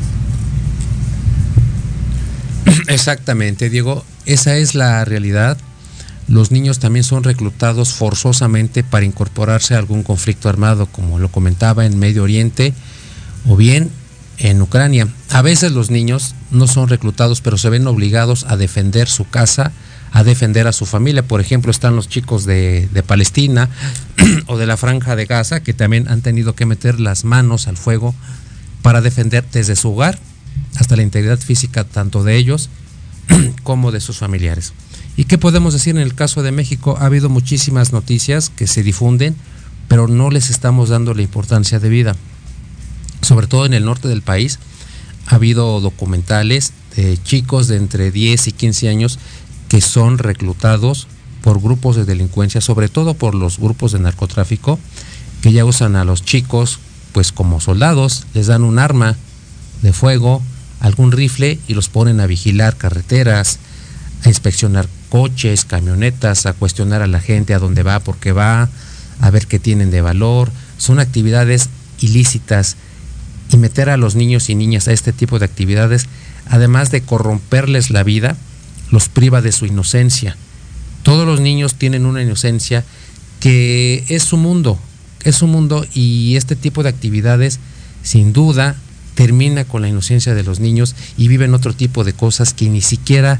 Exactamente, 2.87 3.69
Diego, 3.69 4.03
esa 4.25 4.57
es 4.57 4.75
la 4.75 5.05
realidad 5.05 5.57
los 6.27 6.51
niños 6.51 6.79
también 6.79 7.03
son 7.03 7.23
reclutados 7.23 7.93
forzosamente 7.93 8.83
para 8.83 9.05
incorporarse 9.05 9.75
a 9.75 9.79
algún 9.79 10.03
conflicto 10.03 10.49
armado, 10.49 10.87
como 10.87 11.19
lo 11.19 11.29
comentaba 11.29 11.85
en 11.85 11.99
Medio 11.99 12.23
Oriente 12.23 12.73
o 13.47 13.55
bien 13.55 13.91
en 14.37 14.61
Ucrania. 14.61 15.07
A 15.29 15.41
veces 15.41 15.71
los 15.71 15.91
niños 15.91 16.35
no 16.51 16.67
son 16.67 16.89
reclutados, 16.89 17.41
pero 17.41 17.57
se 17.57 17.69
ven 17.69 17.87
obligados 17.87 18.45
a 18.49 18.57
defender 18.57 19.07
su 19.07 19.29
casa, 19.29 19.71
a 20.11 20.23
defender 20.23 20.67
a 20.67 20.73
su 20.73 20.85
familia. 20.85 21.27
Por 21.27 21.41
ejemplo, 21.41 21.71
están 21.71 21.95
los 21.95 22.09
chicos 22.09 22.45
de, 22.45 22.89
Palestina 23.05 23.69
o 24.47 24.57
de 24.57 24.65
la 24.65 24.77
franja 24.77 25.15
de 25.15 25.25
Gaza 25.25 25.61
que 25.61 25.73
también 25.73 26.07
han 26.07 26.21
tenido 26.21 26.55
que 26.55 26.65
meter 26.65 26.99
las 26.99 27.23
manos 27.23 27.67
al 27.67 27.77
fuego 27.77 28.15
para 28.81 29.01
defender 29.01 29.45
desde 29.51 29.75
su 29.75 29.91
hogar 29.91 30.19
hasta 30.77 30.95
la 30.95 31.03
integridad 31.03 31.39
física 31.39 31.83
tanto 31.83 32.23
de 32.23 32.35
ellos 32.35 32.69
como 33.63 33.91
de 33.91 34.01
sus 34.01 34.17
familiares. 34.17 34.73
¿Y 35.17 35.25
qué 35.25 35.37
podemos 35.37 35.73
decir 35.73 35.95
en 35.95 36.01
el 36.01 36.13
caso 36.13 36.43
de 36.43 36.51
México? 36.51 36.97
Ha 36.99 37.05
habido 37.05 37.29
muchísimas 37.29 37.93
noticias 37.93 38.49
que 38.49 38.67
se 38.67 38.83
difunden, 38.83 39.35
pero 39.87 40.07
no 40.07 40.29
les 40.29 40.49
estamos 40.49 40.89
dando 40.89 41.13
la 41.13 41.21
importancia 41.21 41.79
de 41.79 41.89
vida. 41.89 42.15
Sobre 43.21 43.47
todo 43.47 43.65
en 43.65 43.73
el 43.73 43.85
norte 43.85 44.07
del 44.07 44.21
país 44.21 44.59
ha 45.27 45.35
habido 45.35 45.79
documentales 45.79 46.73
de 46.95 47.17
chicos 47.23 47.67
de 47.67 47.77
entre 47.77 48.11
10 48.11 48.47
y 48.47 48.51
15 48.51 48.89
años 48.89 49.19
que 49.69 49.81
son 49.81 50.17
reclutados 50.17 51.07
por 51.41 51.61
grupos 51.61 51.95
de 51.95 52.05
delincuencia, 52.05 52.59
sobre 52.59 52.89
todo 52.89 53.13
por 53.13 53.35
los 53.35 53.57
grupos 53.57 53.91
de 53.93 53.99
narcotráfico, 53.99 54.79
que 55.41 55.51
ya 55.51 55.63
usan 55.63 55.95
a 55.95 56.03
los 56.03 56.23
chicos 56.23 56.79
pues 57.13 57.31
como 57.31 57.61
soldados, 57.61 58.25
les 58.33 58.47
dan 58.47 58.63
un 58.63 58.79
arma 58.79 59.15
de 59.81 59.93
fuego, 59.93 60.41
algún 60.81 61.11
rifle 61.13 61.59
y 61.67 61.73
los 61.73 61.87
ponen 61.87 62.19
a 62.19 62.27
vigilar 62.27 62.75
carreteras, 62.75 63.59
a 64.23 64.27
inspeccionar 64.27 64.87
coches, 65.09 65.65
camionetas, 65.65 66.45
a 66.45 66.53
cuestionar 66.53 67.01
a 67.01 67.07
la 67.07 67.19
gente 67.19 67.53
a 67.53 67.59
dónde 67.59 67.83
va, 67.83 67.99
por 67.99 68.17
qué 68.17 68.31
va, 68.31 68.69
a 69.19 69.29
ver 69.29 69.47
qué 69.47 69.59
tienen 69.59 69.91
de 69.91 70.01
valor. 70.01 70.51
Son 70.77 70.99
actividades 70.99 71.69
ilícitas 71.99 72.75
y 73.51 73.57
meter 73.57 73.89
a 73.89 73.97
los 73.97 74.15
niños 74.15 74.49
y 74.49 74.55
niñas 74.55 74.87
a 74.87 74.93
este 74.93 75.13
tipo 75.13 75.39
de 75.39 75.45
actividades, 75.45 76.07
además 76.47 76.91
de 76.91 77.01
corromperles 77.01 77.89
la 77.89 78.03
vida, 78.03 78.35
los 78.91 79.09
priva 79.09 79.41
de 79.41 79.51
su 79.51 79.65
inocencia. 79.65 80.35
Todos 81.03 81.27
los 81.27 81.39
niños 81.39 81.75
tienen 81.75 82.05
una 82.05 82.21
inocencia 82.21 82.83
que 83.39 84.03
es 84.09 84.23
su 84.23 84.37
mundo, 84.37 84.79
es 85.23 85.35
su 85.35 85.47
mundo 85.47 85.85
y 85.93 86.35
este 86.35 86.55
tipo 86.55 86.83
de 86.83 86.89
actividades 86.89 87.59
sin 88.03 88.33
duda 88.33 88.75
termina 89.15 89.65
con 89.65 89.81
la 89.81 89.87
inocencia 89.87 90.35
de 90.35 90.43
los 90.43 90.59
niños 90.59 90.95
y 91.17 91.27
viven 91.27 91.53
otro 91.53 91.73
tipo 91.73 92.03
de 92.03 92.13
cosas 92.13 92.53
que 92.53 92.69
ni 92.69 92.81
siquiera 92.81 93.39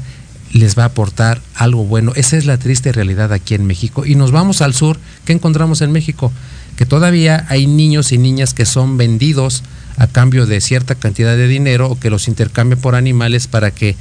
les 0.52 0.78
va 0.78 0.84
a 0.84 0.86
aportar 0.86 1.40
algo 1.54 1.84
bueno. 1.84 2.12
Esa 2.14 2.36
es 2.36 2.46
la 2.46 2.58
triste 2.58 2.92
realidad 2.92 3.32
aquí 3.32 3.54
en 3.54 3.66
México. 3.66 4.06
Y 4.06 4.14
nos 4.14 4.32
vamos 4.32 4.62
al 4.62 4.74
sur. 4.74 4.98
¿Qué 5.24 5.32
encontramos 5.32 5.80
en 5.82 5.92
México? 5.92 6.32
Que 6.76 6.86
todavía 6.86 7.46
hay 7.48 7.66
niños 7.66 8.12
y 8.12 8.18
niñas 8.18 8.54
que 8.54 8.66
son 8.66 8.96
vendidos 8.96 9.62
a 9.96 10.06
cambio 10.06 10.46
de 10.46 10.60
cierta 10.60 10.94
cantidad 10.94 11.36
de 11.36 11.48
dinero 11.48 11.90
o 11.90 11.98
que 11.98 12.10
los 12.10 12.28
intercambian 12.28 12.80
por 12.80 12.94
animales 12.94 13.46
para 13.46 13.70
que 13.70 13.96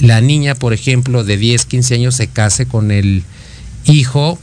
la 0.00 0.20
niña, 0.20 0.54
por 0.54 0.72
ejemplo, 0.72 1.24
de 1.24 1.36
10, 1.36 1.66
15 1.66 1.94
años 1.94 2.16
se 2.16 2.28
case 2.28 2.66
con 2.66 2.90
el 2.90 3.24
hijo 3.84 4.38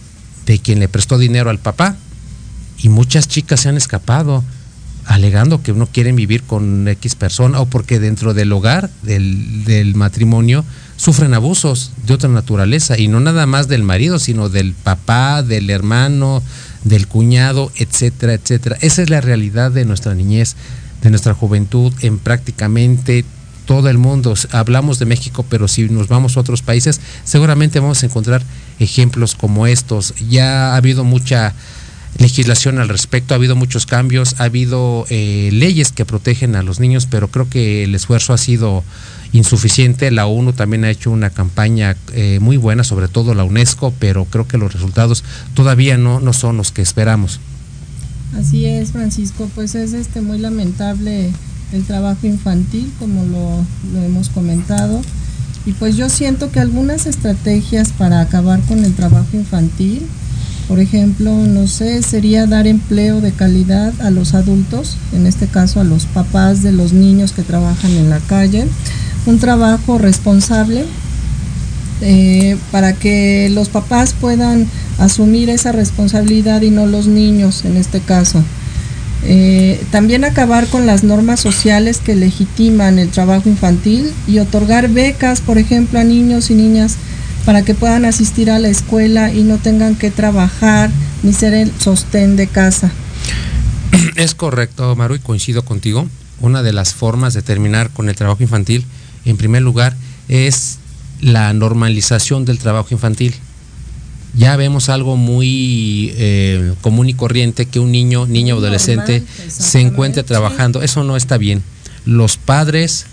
de 0.45 0.60
quien 0.60 0.80
le 0.80 0.89
prestó 0.89 1.18
dinero 1.18 1.50
al 1.50 1.60
papá. 1.60 1.95
Y 2.78 2.89
muchas 2.89 3.28
chicas 3.28 3.62
se 3.62 3.70
han 3.70 3.78
escapado 3.78 4.43
alegando 5.06 5.64
que 5.64 5.74
no 5.74 5.88
quieren 5.88 6.16
vivir 6.16 6.43
con 6.43 6.88
X 6.88 7.16
persona 7.16 7.60
o 7.60 7.66
porque 7.66 8.00
dentro 8.00 8.34
del 8.34 8.52
hogar, 8.52 8.89
del, 9.02 9.66
del 9.66 9.95
matrimonio, 9.95 10.64
sufren 11.00 11.34
abusos 11.34 11.91
de 12.06 12.14
otra 12.14 12.28
naturaleza 12.28 13.00
y 13.00 13.08
no 13.08 13.22
nada 13.22 13.45
más 13.45 13.70
del 13.70 13.84
marido, 13.84 14.20
sino 14.20 14.50
del 14.50 14.74
papá, 14.74 15.43
del 15.43 15.70
hermano, 15.70 16.43
del 16.84 17.08
cuñado, 17.08 17.72
etcétera, 17.78 18.34
etcétera. 18.34 18.78
Esa 18.82 19.02
es 19.04 19.10
la 19.10 19.22
realidad 19.22 19.72
de 19.72 19.86
nuestra 19.86 20.14
niñez, 20.14 20.58
de 21.02 21.10
nuestra 21.10 21.34
juventud 21.34 21.93
en 22.02 22.20
prácticamente 22.20 23.24
todo 23.66 23.88
el 23.88 23.97
mundo. 23.97 24.34
Hablamos 24.52 25.00
de 25.00 25.06
México, 25.06 25.45
pero 25.50 25.70
si 25.70 25.88
nos 25.88 26.10
vamos 26.10 26.36
a 26.36 26.41
otros 26.41 26.64
países, 26.64 27.00
seguramente 27.24 27.80
vamos 27.80 28.04
a 28.04 28.08
encontrar 28.08 28.43
ejemplos 28.80 29.36
como 29.36 29.68
estos. 29.68 30.14
Ya 30.30 30.74
ha 30.74 30.76
habido 30.76 31.06
mucha 31.06 31.54
legislación 32.18 32.78
al 32.78 32.89
respecto, 32.89 33.34
ha 33.34 33.38
habido 33.38 33.56
muchos 33.56 33.86
cambios, 33.86 34.36
ha 34.39 34.45
habido 34.45 35.06
eh, 35.10 35.50
leyes 35.54 35.93
que 35.93 36.04
protegen 36.04 36.58
a 36.58 36.64
los 36.64 36.82
niños, 36.82 37.08
pero 37.10 37.30
creo 37.30 37.50
que 37.50 37.86
el 37.86 37.95
esfuerzo 37.95 38.34
ha 38.34 38.38
sido 38.38 38.84
insuficiente. 39.32 40.11
La 40.11 40.25
ONU 40.25 40.53
también 40.53 40.84
ha 40.84 40.89
hecho 40.89 41.11
una 41.11 41.30
campaña 41.30 41.95
eh, 42.13 42.39
muy 42.41 42.57
buena, 42.57 42.84
sobre 42.84 43.07
todo 43.07 43.34
la 43.34 43.43
UNESCO, 43.43 43.93
pero 43.99 44.25
creo 44.25 44.47
que 44.47 44.57
los 44.57 44.73
resultados 44.73 45.23
todavía 45.53 45.97
no, 45.97 46.19
no 46.19 46.34
son 46.34 46.57
los 46.57 46.71
que 46.71 46.82
esperamos. 46.82 47.39
Así 48.38 48.65
es, 48.65 48.91
Francisco, 48.91 49.49
pues 49.55 49.75
es 49.75 49.93
este 49.93 50.21
muy 50.21 50.38
lamentable 50.38 51.32
el 51.73 51.84
trabajo 51.84 52.27
infantil, 52.27 52.91
como 52.99 53.23
lo, 53.25 53.65
lo 53.93 54.05
hemos 54.05 54.30
comentado. 54.30 55.01
Y 55.65 55.73
pues 55.73 55.97
yo 55.97 56.09
siento 56.09 56.51
que 56.51 56.59
algunas 56.59 57.05
estrategias 57.05 57.91
para 57.91 58.21
acabar 58.21 58.61
con 58.61 58.86
el 58.86 58.93
trabajo 58.93 59.30
infantil, 59.34 60.07
por 60.67 60.80
ejemplo, 60.80 61.34
no 61.34 61.67
sé, 61.67 62.01
sería 62.03 62.45
dar 62.45 62.67
empleo 62.67 63.21
de 63.21 63.32
calidad 63.32 63.91
a 64.01 64.11
los 64.11 64.36
adultos, 64.36 64.97
en 65.13 65.25
este 65.25 65.47
caso 65.47 65.82
a 65.82 65.84
los 65.84 66.05
papás 66.05 66.61
de 66.61 66.71
los 66.71 66.93
niños 66.93 67.32
que 67.32 67.41
trabajan 67.41 67.91
en 67.91 68.09
la 68.11 68.19
calle, 68.19 68.67
un 69.30 69.39
trabajo 69.39 69.97
responsable 69.97 70.86
eh, 72.01 72.57
para 72.71 72.93
que 72.93 73.49
los 73.51 73.69
papás 73.69 74.15
puedan 74.19 74.67
asumir 74.97 75.49
esa 75.49 75.71
responsabilidad 75.71 76.61
y 76.61 76.71
no 76.71 76.86
los 76.86 77.07
niños 77.07 77.65
en 77.65 77.77
este 77.77 77.99
caso. 77.99 78.43
Eh, 79.23 79.84
también 79.91 80.23
acabar 80.23 80.67
con 80.67 80.86
las 80.86 81.03
normas 81.03 81.41
sociales 81.41 81.99
que 81.99 82.15
legitiman 82.15 82.99
el 82.99 83.09
trabajo 83.09 83.49
infantil 83.49 84.13
y 84.27 84.39
otorgar 84.39 84.89
becas, 84.89 85.41
por 85.41 85.57
ejemplo, 85.57 85.99
a 85.99 86.03
niños 86.03 86.49
y 86.49 86.55
niñas 86.55 86.95
para 87.45 87.63
que 87.63 87.75
puedan 87.75 88.05
asistir 88.05 88.49
a 88.49 88.59
la 88.59 88.69
escuela 88.69 89.34
y 89.34 89.43
no 89.43 89.57
tengan 89.57 89.95
que 89.95 90.09
trabajar 90.09 90.89
ni 91.21 91.34
ser 91.34 91.53
el 91.53 91.71
sostén 91.80 92.36
de 92.38 92.47
casa. 92.47 92.91
Es 94.15 94.36
correcto, 94.36 94.95
Maru, 94.95 95.15
y 95.15 95.19
coincido 95.19 95.65
contigo. 95.65 96.07
Una 96.39 96.63
de 96.63 96.71
las 96.71 96.93
formas 96.93 97.34
de 97.34 97.41
terminar 97.41 97.89
con 97.89 98.07
el 98.07 98.15
trabajo 98.15 98.41
infantil 98.41 98.86
en 99.26 99.38
primer 99.38 99.61
lugar, 99.61 99.95
es 100.28 100.80
la 101.22 101.53
normalización 101.53 102.45
del 102.45 102.59
trabajo 102.59 102.89
infantil. 102.91 103.34
Ya 104.36 104.55
vemos 104.55 104.89
algo 104.89 105.17
muy 105.17 106.13
eh, 106.15 106.74
común 106.82 107.09
y 107.09 107.13
corriente 107.13 107.65
que 107.65 107.80
un 107.80 107.91
niño, 107.91 108.28
niña 108.28 108.55
o 108.55 108.59
adolescente 108.59 109.24
se 109.47 109.82
encuentre 109.82 110.24
trabajando. 110.24 110.82
Eso 110.84 111.03
no 111.03 111.17
está 111.17 111.38
bien. 111.38 111.63
Los 112.05 112.38
padres 112.38 113.07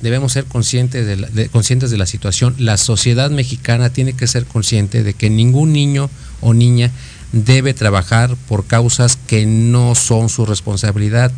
debemos 0.00 0.32
ser 0.32 0.44
conscientes 0.44 1.06
de, 1.06 1.16
la, 1.16 1.28
conscientes 1.48 1.90
de 1.90 1.98
la 1.98 2.06
situación. 2.06 2.54
La 2.58 2.76
sociedad 2.76 3.30
mexicana 3.30 3.90
tiene 3.90 4.12
que 4.12 4.28
ser 4.28 4.44
consciente 4.46 5.02
de 5.02 5.14
que 5.14 5.30
ningún 5.30 5.72
niño 5.72 6.08
o 6.40 6.54
niña 6.54 6.92
debe 7.32 7.74
trabajar 7.74 8.36
por 8.48 8.66
causas 8.66 9.16
que 9.16 9.46
no 9.46 9.94
son 9.94 10.28
su 10.28 10.46
responsabilidad. 10.46 11.32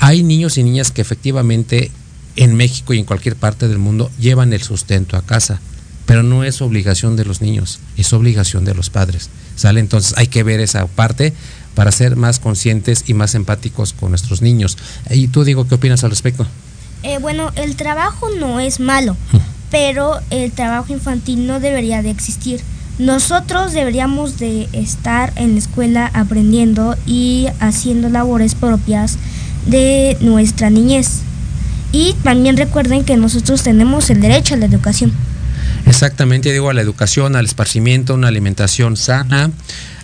Hay 0.00 0.22
niños 0.22 0.58
y 0.58 0.64
niñas 0.64 0.90
que 0.90 1.02
efectivamente 1.02 1.92
en 2.36 2.54
México 2.54 2.94
y 2.94 2.98
en 2.98 3.04
cualquier 3.04 3.36
parte 3.36 3.68
del 3.68 3.78
mundo 3.78 4.10
llevan 4.18 4.52
el 4.52 4.62
sustento 4.62 5.16
a 5.16 5.22
casa, 5.22 5.60
pero 6.06 6.22
no 6.22 6.44
es 6.44 6.60
obligación 6.60 7.16
de 7.16 7.24
los 7.24 7.40
niños, 7.40 7.80
es 7.96 8.12
obligación 8.12 8.64
de 8.64 8.74
los 8.74 8.90
padres. 8.90 9.30
¿Sale? 9.56 9.80
Entonces 9.80 10.14
hay 10.16 10.26
que 10.26 10.42
ver 10.42 10.60
esa 10.60 10.86
parte 10.86 11.32
para 11.74 11.92
ser 11.92 12.16
más 12.16 12.40
conscientes 12.40 13.04
y 13.06 13.14
más 13.14 13.34
empáticos 13.34 13.92
con 13.92 14.10
nuestros 14.10 14.42
niños. 14.42 14.76
¿Y 15.10 15.28
tú 15.28 15.44
digo 15.44 15.66
qué 15.66 15.76
opinas 15.76 16.04
al 16.04 16.10
respecto? 16.10 16.46
Eh, 17.02 17.18
bueno, 17.18 17.52
el 17.56 17.76
trabajo 17.76 18.28
no 18.38 18.60
es 18.60 18.80
malo, 18.80 19.16
pero 19.70 20.20
el 20.30 20.52
trabajo 20.52 20.92
infantil 20.92 21.46
no 21.46 21.60
debería 21.60 22.02
de 22.02 22.10
existir. 22.10 22.60
Nosotros 22.98 23.72
deberíamos 23.72 24.38
de 24.38 24.68
estar 24.72 25.32
en 25.36 25.52
la 25.52 25.58
escuela 25.58 26.10
aprendiendo 26.14 26.96
y 27.06 27.48
haciendo 27.60 28.08
labores 28.08 28.54
propias 28.54 29.18
de 29.66 30.16
nuestra 30.20 30.70
niñez. 30.70 31.22
Y 31.94 32.12
también 32.24 32.56
recuerden 32.56 33.04
que 33.04 33.16
nosotros 33.16 33.62
tenemos 33.62 34.10
el 34.10 34.20
derecho 34.20 34.54
a 34.54 34.56
la 34.56 34.66
educación. 34.66 35.12
Exactamente, 35.86 36.50
digo, 36.50 36.68
a 36.68 36.74
la 36.74 36.80
educación, 36.80 37.36
al 37.36 37.44
esparcimiento, 37.44 38.14
una 38.14 38.26
alimentación 38.26 38.96
sana, 38.96 39.52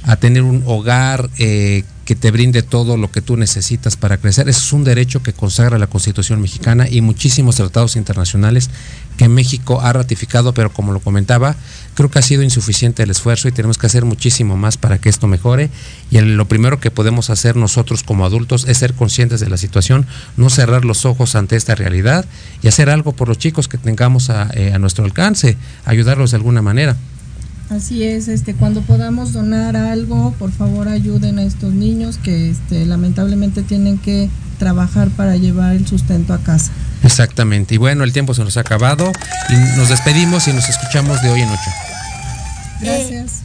a 0.04 0.14
tener 0.14 0.42
un 0.42 0.62
hogar 0.66 1.28
eh, 1.38 1.82
que 2.10 2.16
te 2.16 2.32
brinde 2.32 2.64
todo 2.64 2.96
lo 2.96 3.08
que 3.12 3.22
tú 3.22 3.36
necesitas 3.36 3.96
para 3.96 4.16
crecer. 4.16 4.48
Eso 4.48 4.58
es 4.58 4.72
un 4.72 4.82
derecho 4.82 5.22
que 5.22 5.32
consagra 5.32 5.78
la 5.78 5.86
Constitución 5.86 6.40
mexicana 6.40 6.88
y 6.90 7.02
muchísimos 7.02 7.54
tratados 7.54 7.94
internacionales 7.94 8.68
que 9.16 9.28
México 9.28 9.80
ha 9.80 9.92
ratificado, 9.92 10.52
pero 10.52 10.72
como 10.72 10.90
lo 10.90 10.98
comentaba, 10.98 11.54
creo 11.94 12.10
que 12.10 12.18
ha 12.18 12.22
sido 12.22 12.42
insuficiente 12.42 13.04
el 13.04 13.10
esfuerzo 13.10 13.46
y 13.46 13.52
tenemos 13.52 13.78
que 13.78 13.86
hacer 13.86 14.04
muchísimo 14.04 14.56
más 14.56 14.76
para 14.76 14.98
que 14.98 15.08
esto 15.08 15.28
mejore. 15.28 15.70
Y 16.10 16.18
lo 16.18 16.48
primero 16.48 16.80
que 16.80 16.90
podemos 16.90 17.30
hacer 17.30 17.54
nosotros 17.54 18.02
como 18.02 18.26
adultos 18.26 18.66
es 18.66 18.78
ser 18.78 18.94
conscientes 18.94 19.38
de 19.38 19.48
la 19.48 19.56
situación, 19.56 20.04
no 20.36 20.50
cerrar 20.50 20.84
los 20.84 21.04
ojos 21.04 21.36
ante 21.36 21.54
esta 21.54 21.76
realidad 21.76 22.24
y 22.60 22.66
hacer 22.66 22.90
algo 22.90 23.12
por 23.12 23.28
los 23.28 23.38
chicos 23.38 23.68
que 23.68 23.78
tengamos 23.78 24.30
a, 24.30 24.50
eh, 24.54 24.72
a 24.74 24.80
nuestro 24.80 25.04
alcance, 25.04 25.56
ayudarlos 25.84 26.32
de 26.32 26.38
alguna 26.38 26.60
manera. 26.60 26.96
Así 27.70 28.02
es, 28.02 28.26
este, 28.26 28.54
cuando 28.54 28.82
podamos 28.82 29.32
donar 29.32 29.76
algo, 29.76 30.34
por 30.40 30.50
favor 30.50 30.88
ayuden 30.88 31.38
a 31.38 31.44
estos 31.44 31.72
niños 31.72 32.18
que 32.18 32.50
este, 32.50 32.84
lamentablemente 32.84 33.62
tienen 33.62 33.96
que 33.96 34.28
trabajar 34.58 35.08
para 35.10 35.36
llevar 35.36 35.76
el 35.76 35.86
sustento 35.86 36.34
a 36.34 36.38
casa. 36.38 36.72
Exactamente. 37.04 37.76
Y 37.76 37.78
bueno, 37.78 38.02
el 38.02 38.12
tiempo 38.12 38.34
se 38.34 38.42
nos 38.42 38.56
ha 38.56 38.60
acabado 38.62 39.12
y 39.48 39.54
nos 39.78 39.88
despedimos 39.88 40.48
y 40.48 40.52
nos 40.52 40.68
escuchamos 40.68 41.22
de 41.22 41.30
hoy 41.30 41.42
en 41.42 41.48
ocho. 41.48 41.70
Gracias. 42.80 43.42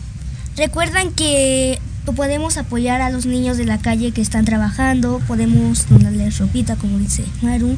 Eh, 0.55 0.65
recuerdan 0.65 1.11
que 1.11 1.79
podemos 2.15 2.57
apoyar 2.57 3.01
a 3.01 3.11
los 3.11 3.27
niños 3.27 3.57
de 3.57 3.65
la 3.65 3.77
calle 3.77 4.11
que 4.11 4.21
están 4.21 4.43
trabajando, 4.43 5.21
podemos 5.27 5.87
donarles 5.87 6.39
ropita, 6.39 6.75
como 6.77 6.97
dice 6.97 7.23
Maru, 7.43 7.77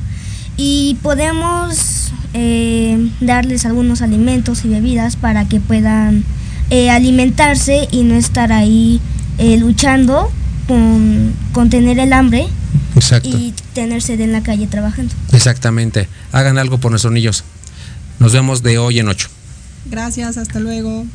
y 0.55 0.97
podemos 1.03 2.13
eh, 2.33 3.09
darles 3.19 3.65
algunos 3.65 4.01
alimentos 4.01 4.63
y 4.63 4.69
bebidas 4.69 5.17
para 5.17 5.45
que 5.45 5.59
puedan 5.59 6.23
eh, 6.69 6.89
alimentarse 6.89 7.87
y 7.91 8.03
no 8.03 8.15
estar 8.15 8.51
ahí 8.51 8.99
eh, 9.37 9.57
luchando 9.57 10.31
con, 10.67 11.33
con, 11.53 11.69
tener 11.69 11.99
el 11.99 12.13
hambre 12.13 12.47
Exacto. 12.95 13.29
y 13.29 13.53
tener 13.73 14.01
sed 14.01 14.19
en 14.21 14.31
la 14.31 14.43
calle 14.43 14.67
trabajando. 14.67 15.13
Exactamente. 15.31 16.07
Hagan 16.31 16.57
algo 16.57 16.79
por 16.79 16.91
nuestros 16.91 17.13
niños. 17.13 17.43
Nos 18.19 18.33
vemos 18.33 18.63
de 18.63 18.77
hoy 18.77 18.99
en 18.99 19.07
ocho. 19.07 19.29
Gracias, 19.85 20.37
hasta 20.37 20.59
luego. 20.59 21.05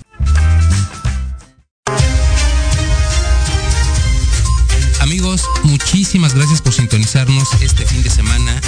Amigos, 5.01 5.43
muchísimas 5.65 6.35
gracias 6.35 6.63
por 6.63 6.73
sintonizarnos 6.73 7.49
este 7.61 7.85
fin 7.85 8.03
de 8.03 8.09
semana 8.09 8.61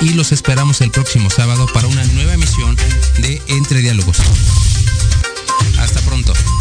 y 0.00 0.10
los 0.10 0.32
esperamos 0.32 0.80
el 0.80 0.90
próximo 0.90 1.30
sábado 1.30 1.66
para 1.72 1.86
una 1.88 2.04
nueva 2.04 2.34
emisión 2.34 2.76
de 3.18 3.40
Entre 3.48 3.80
Diálogos 3.80 4.18
pronto. 6.22 6.53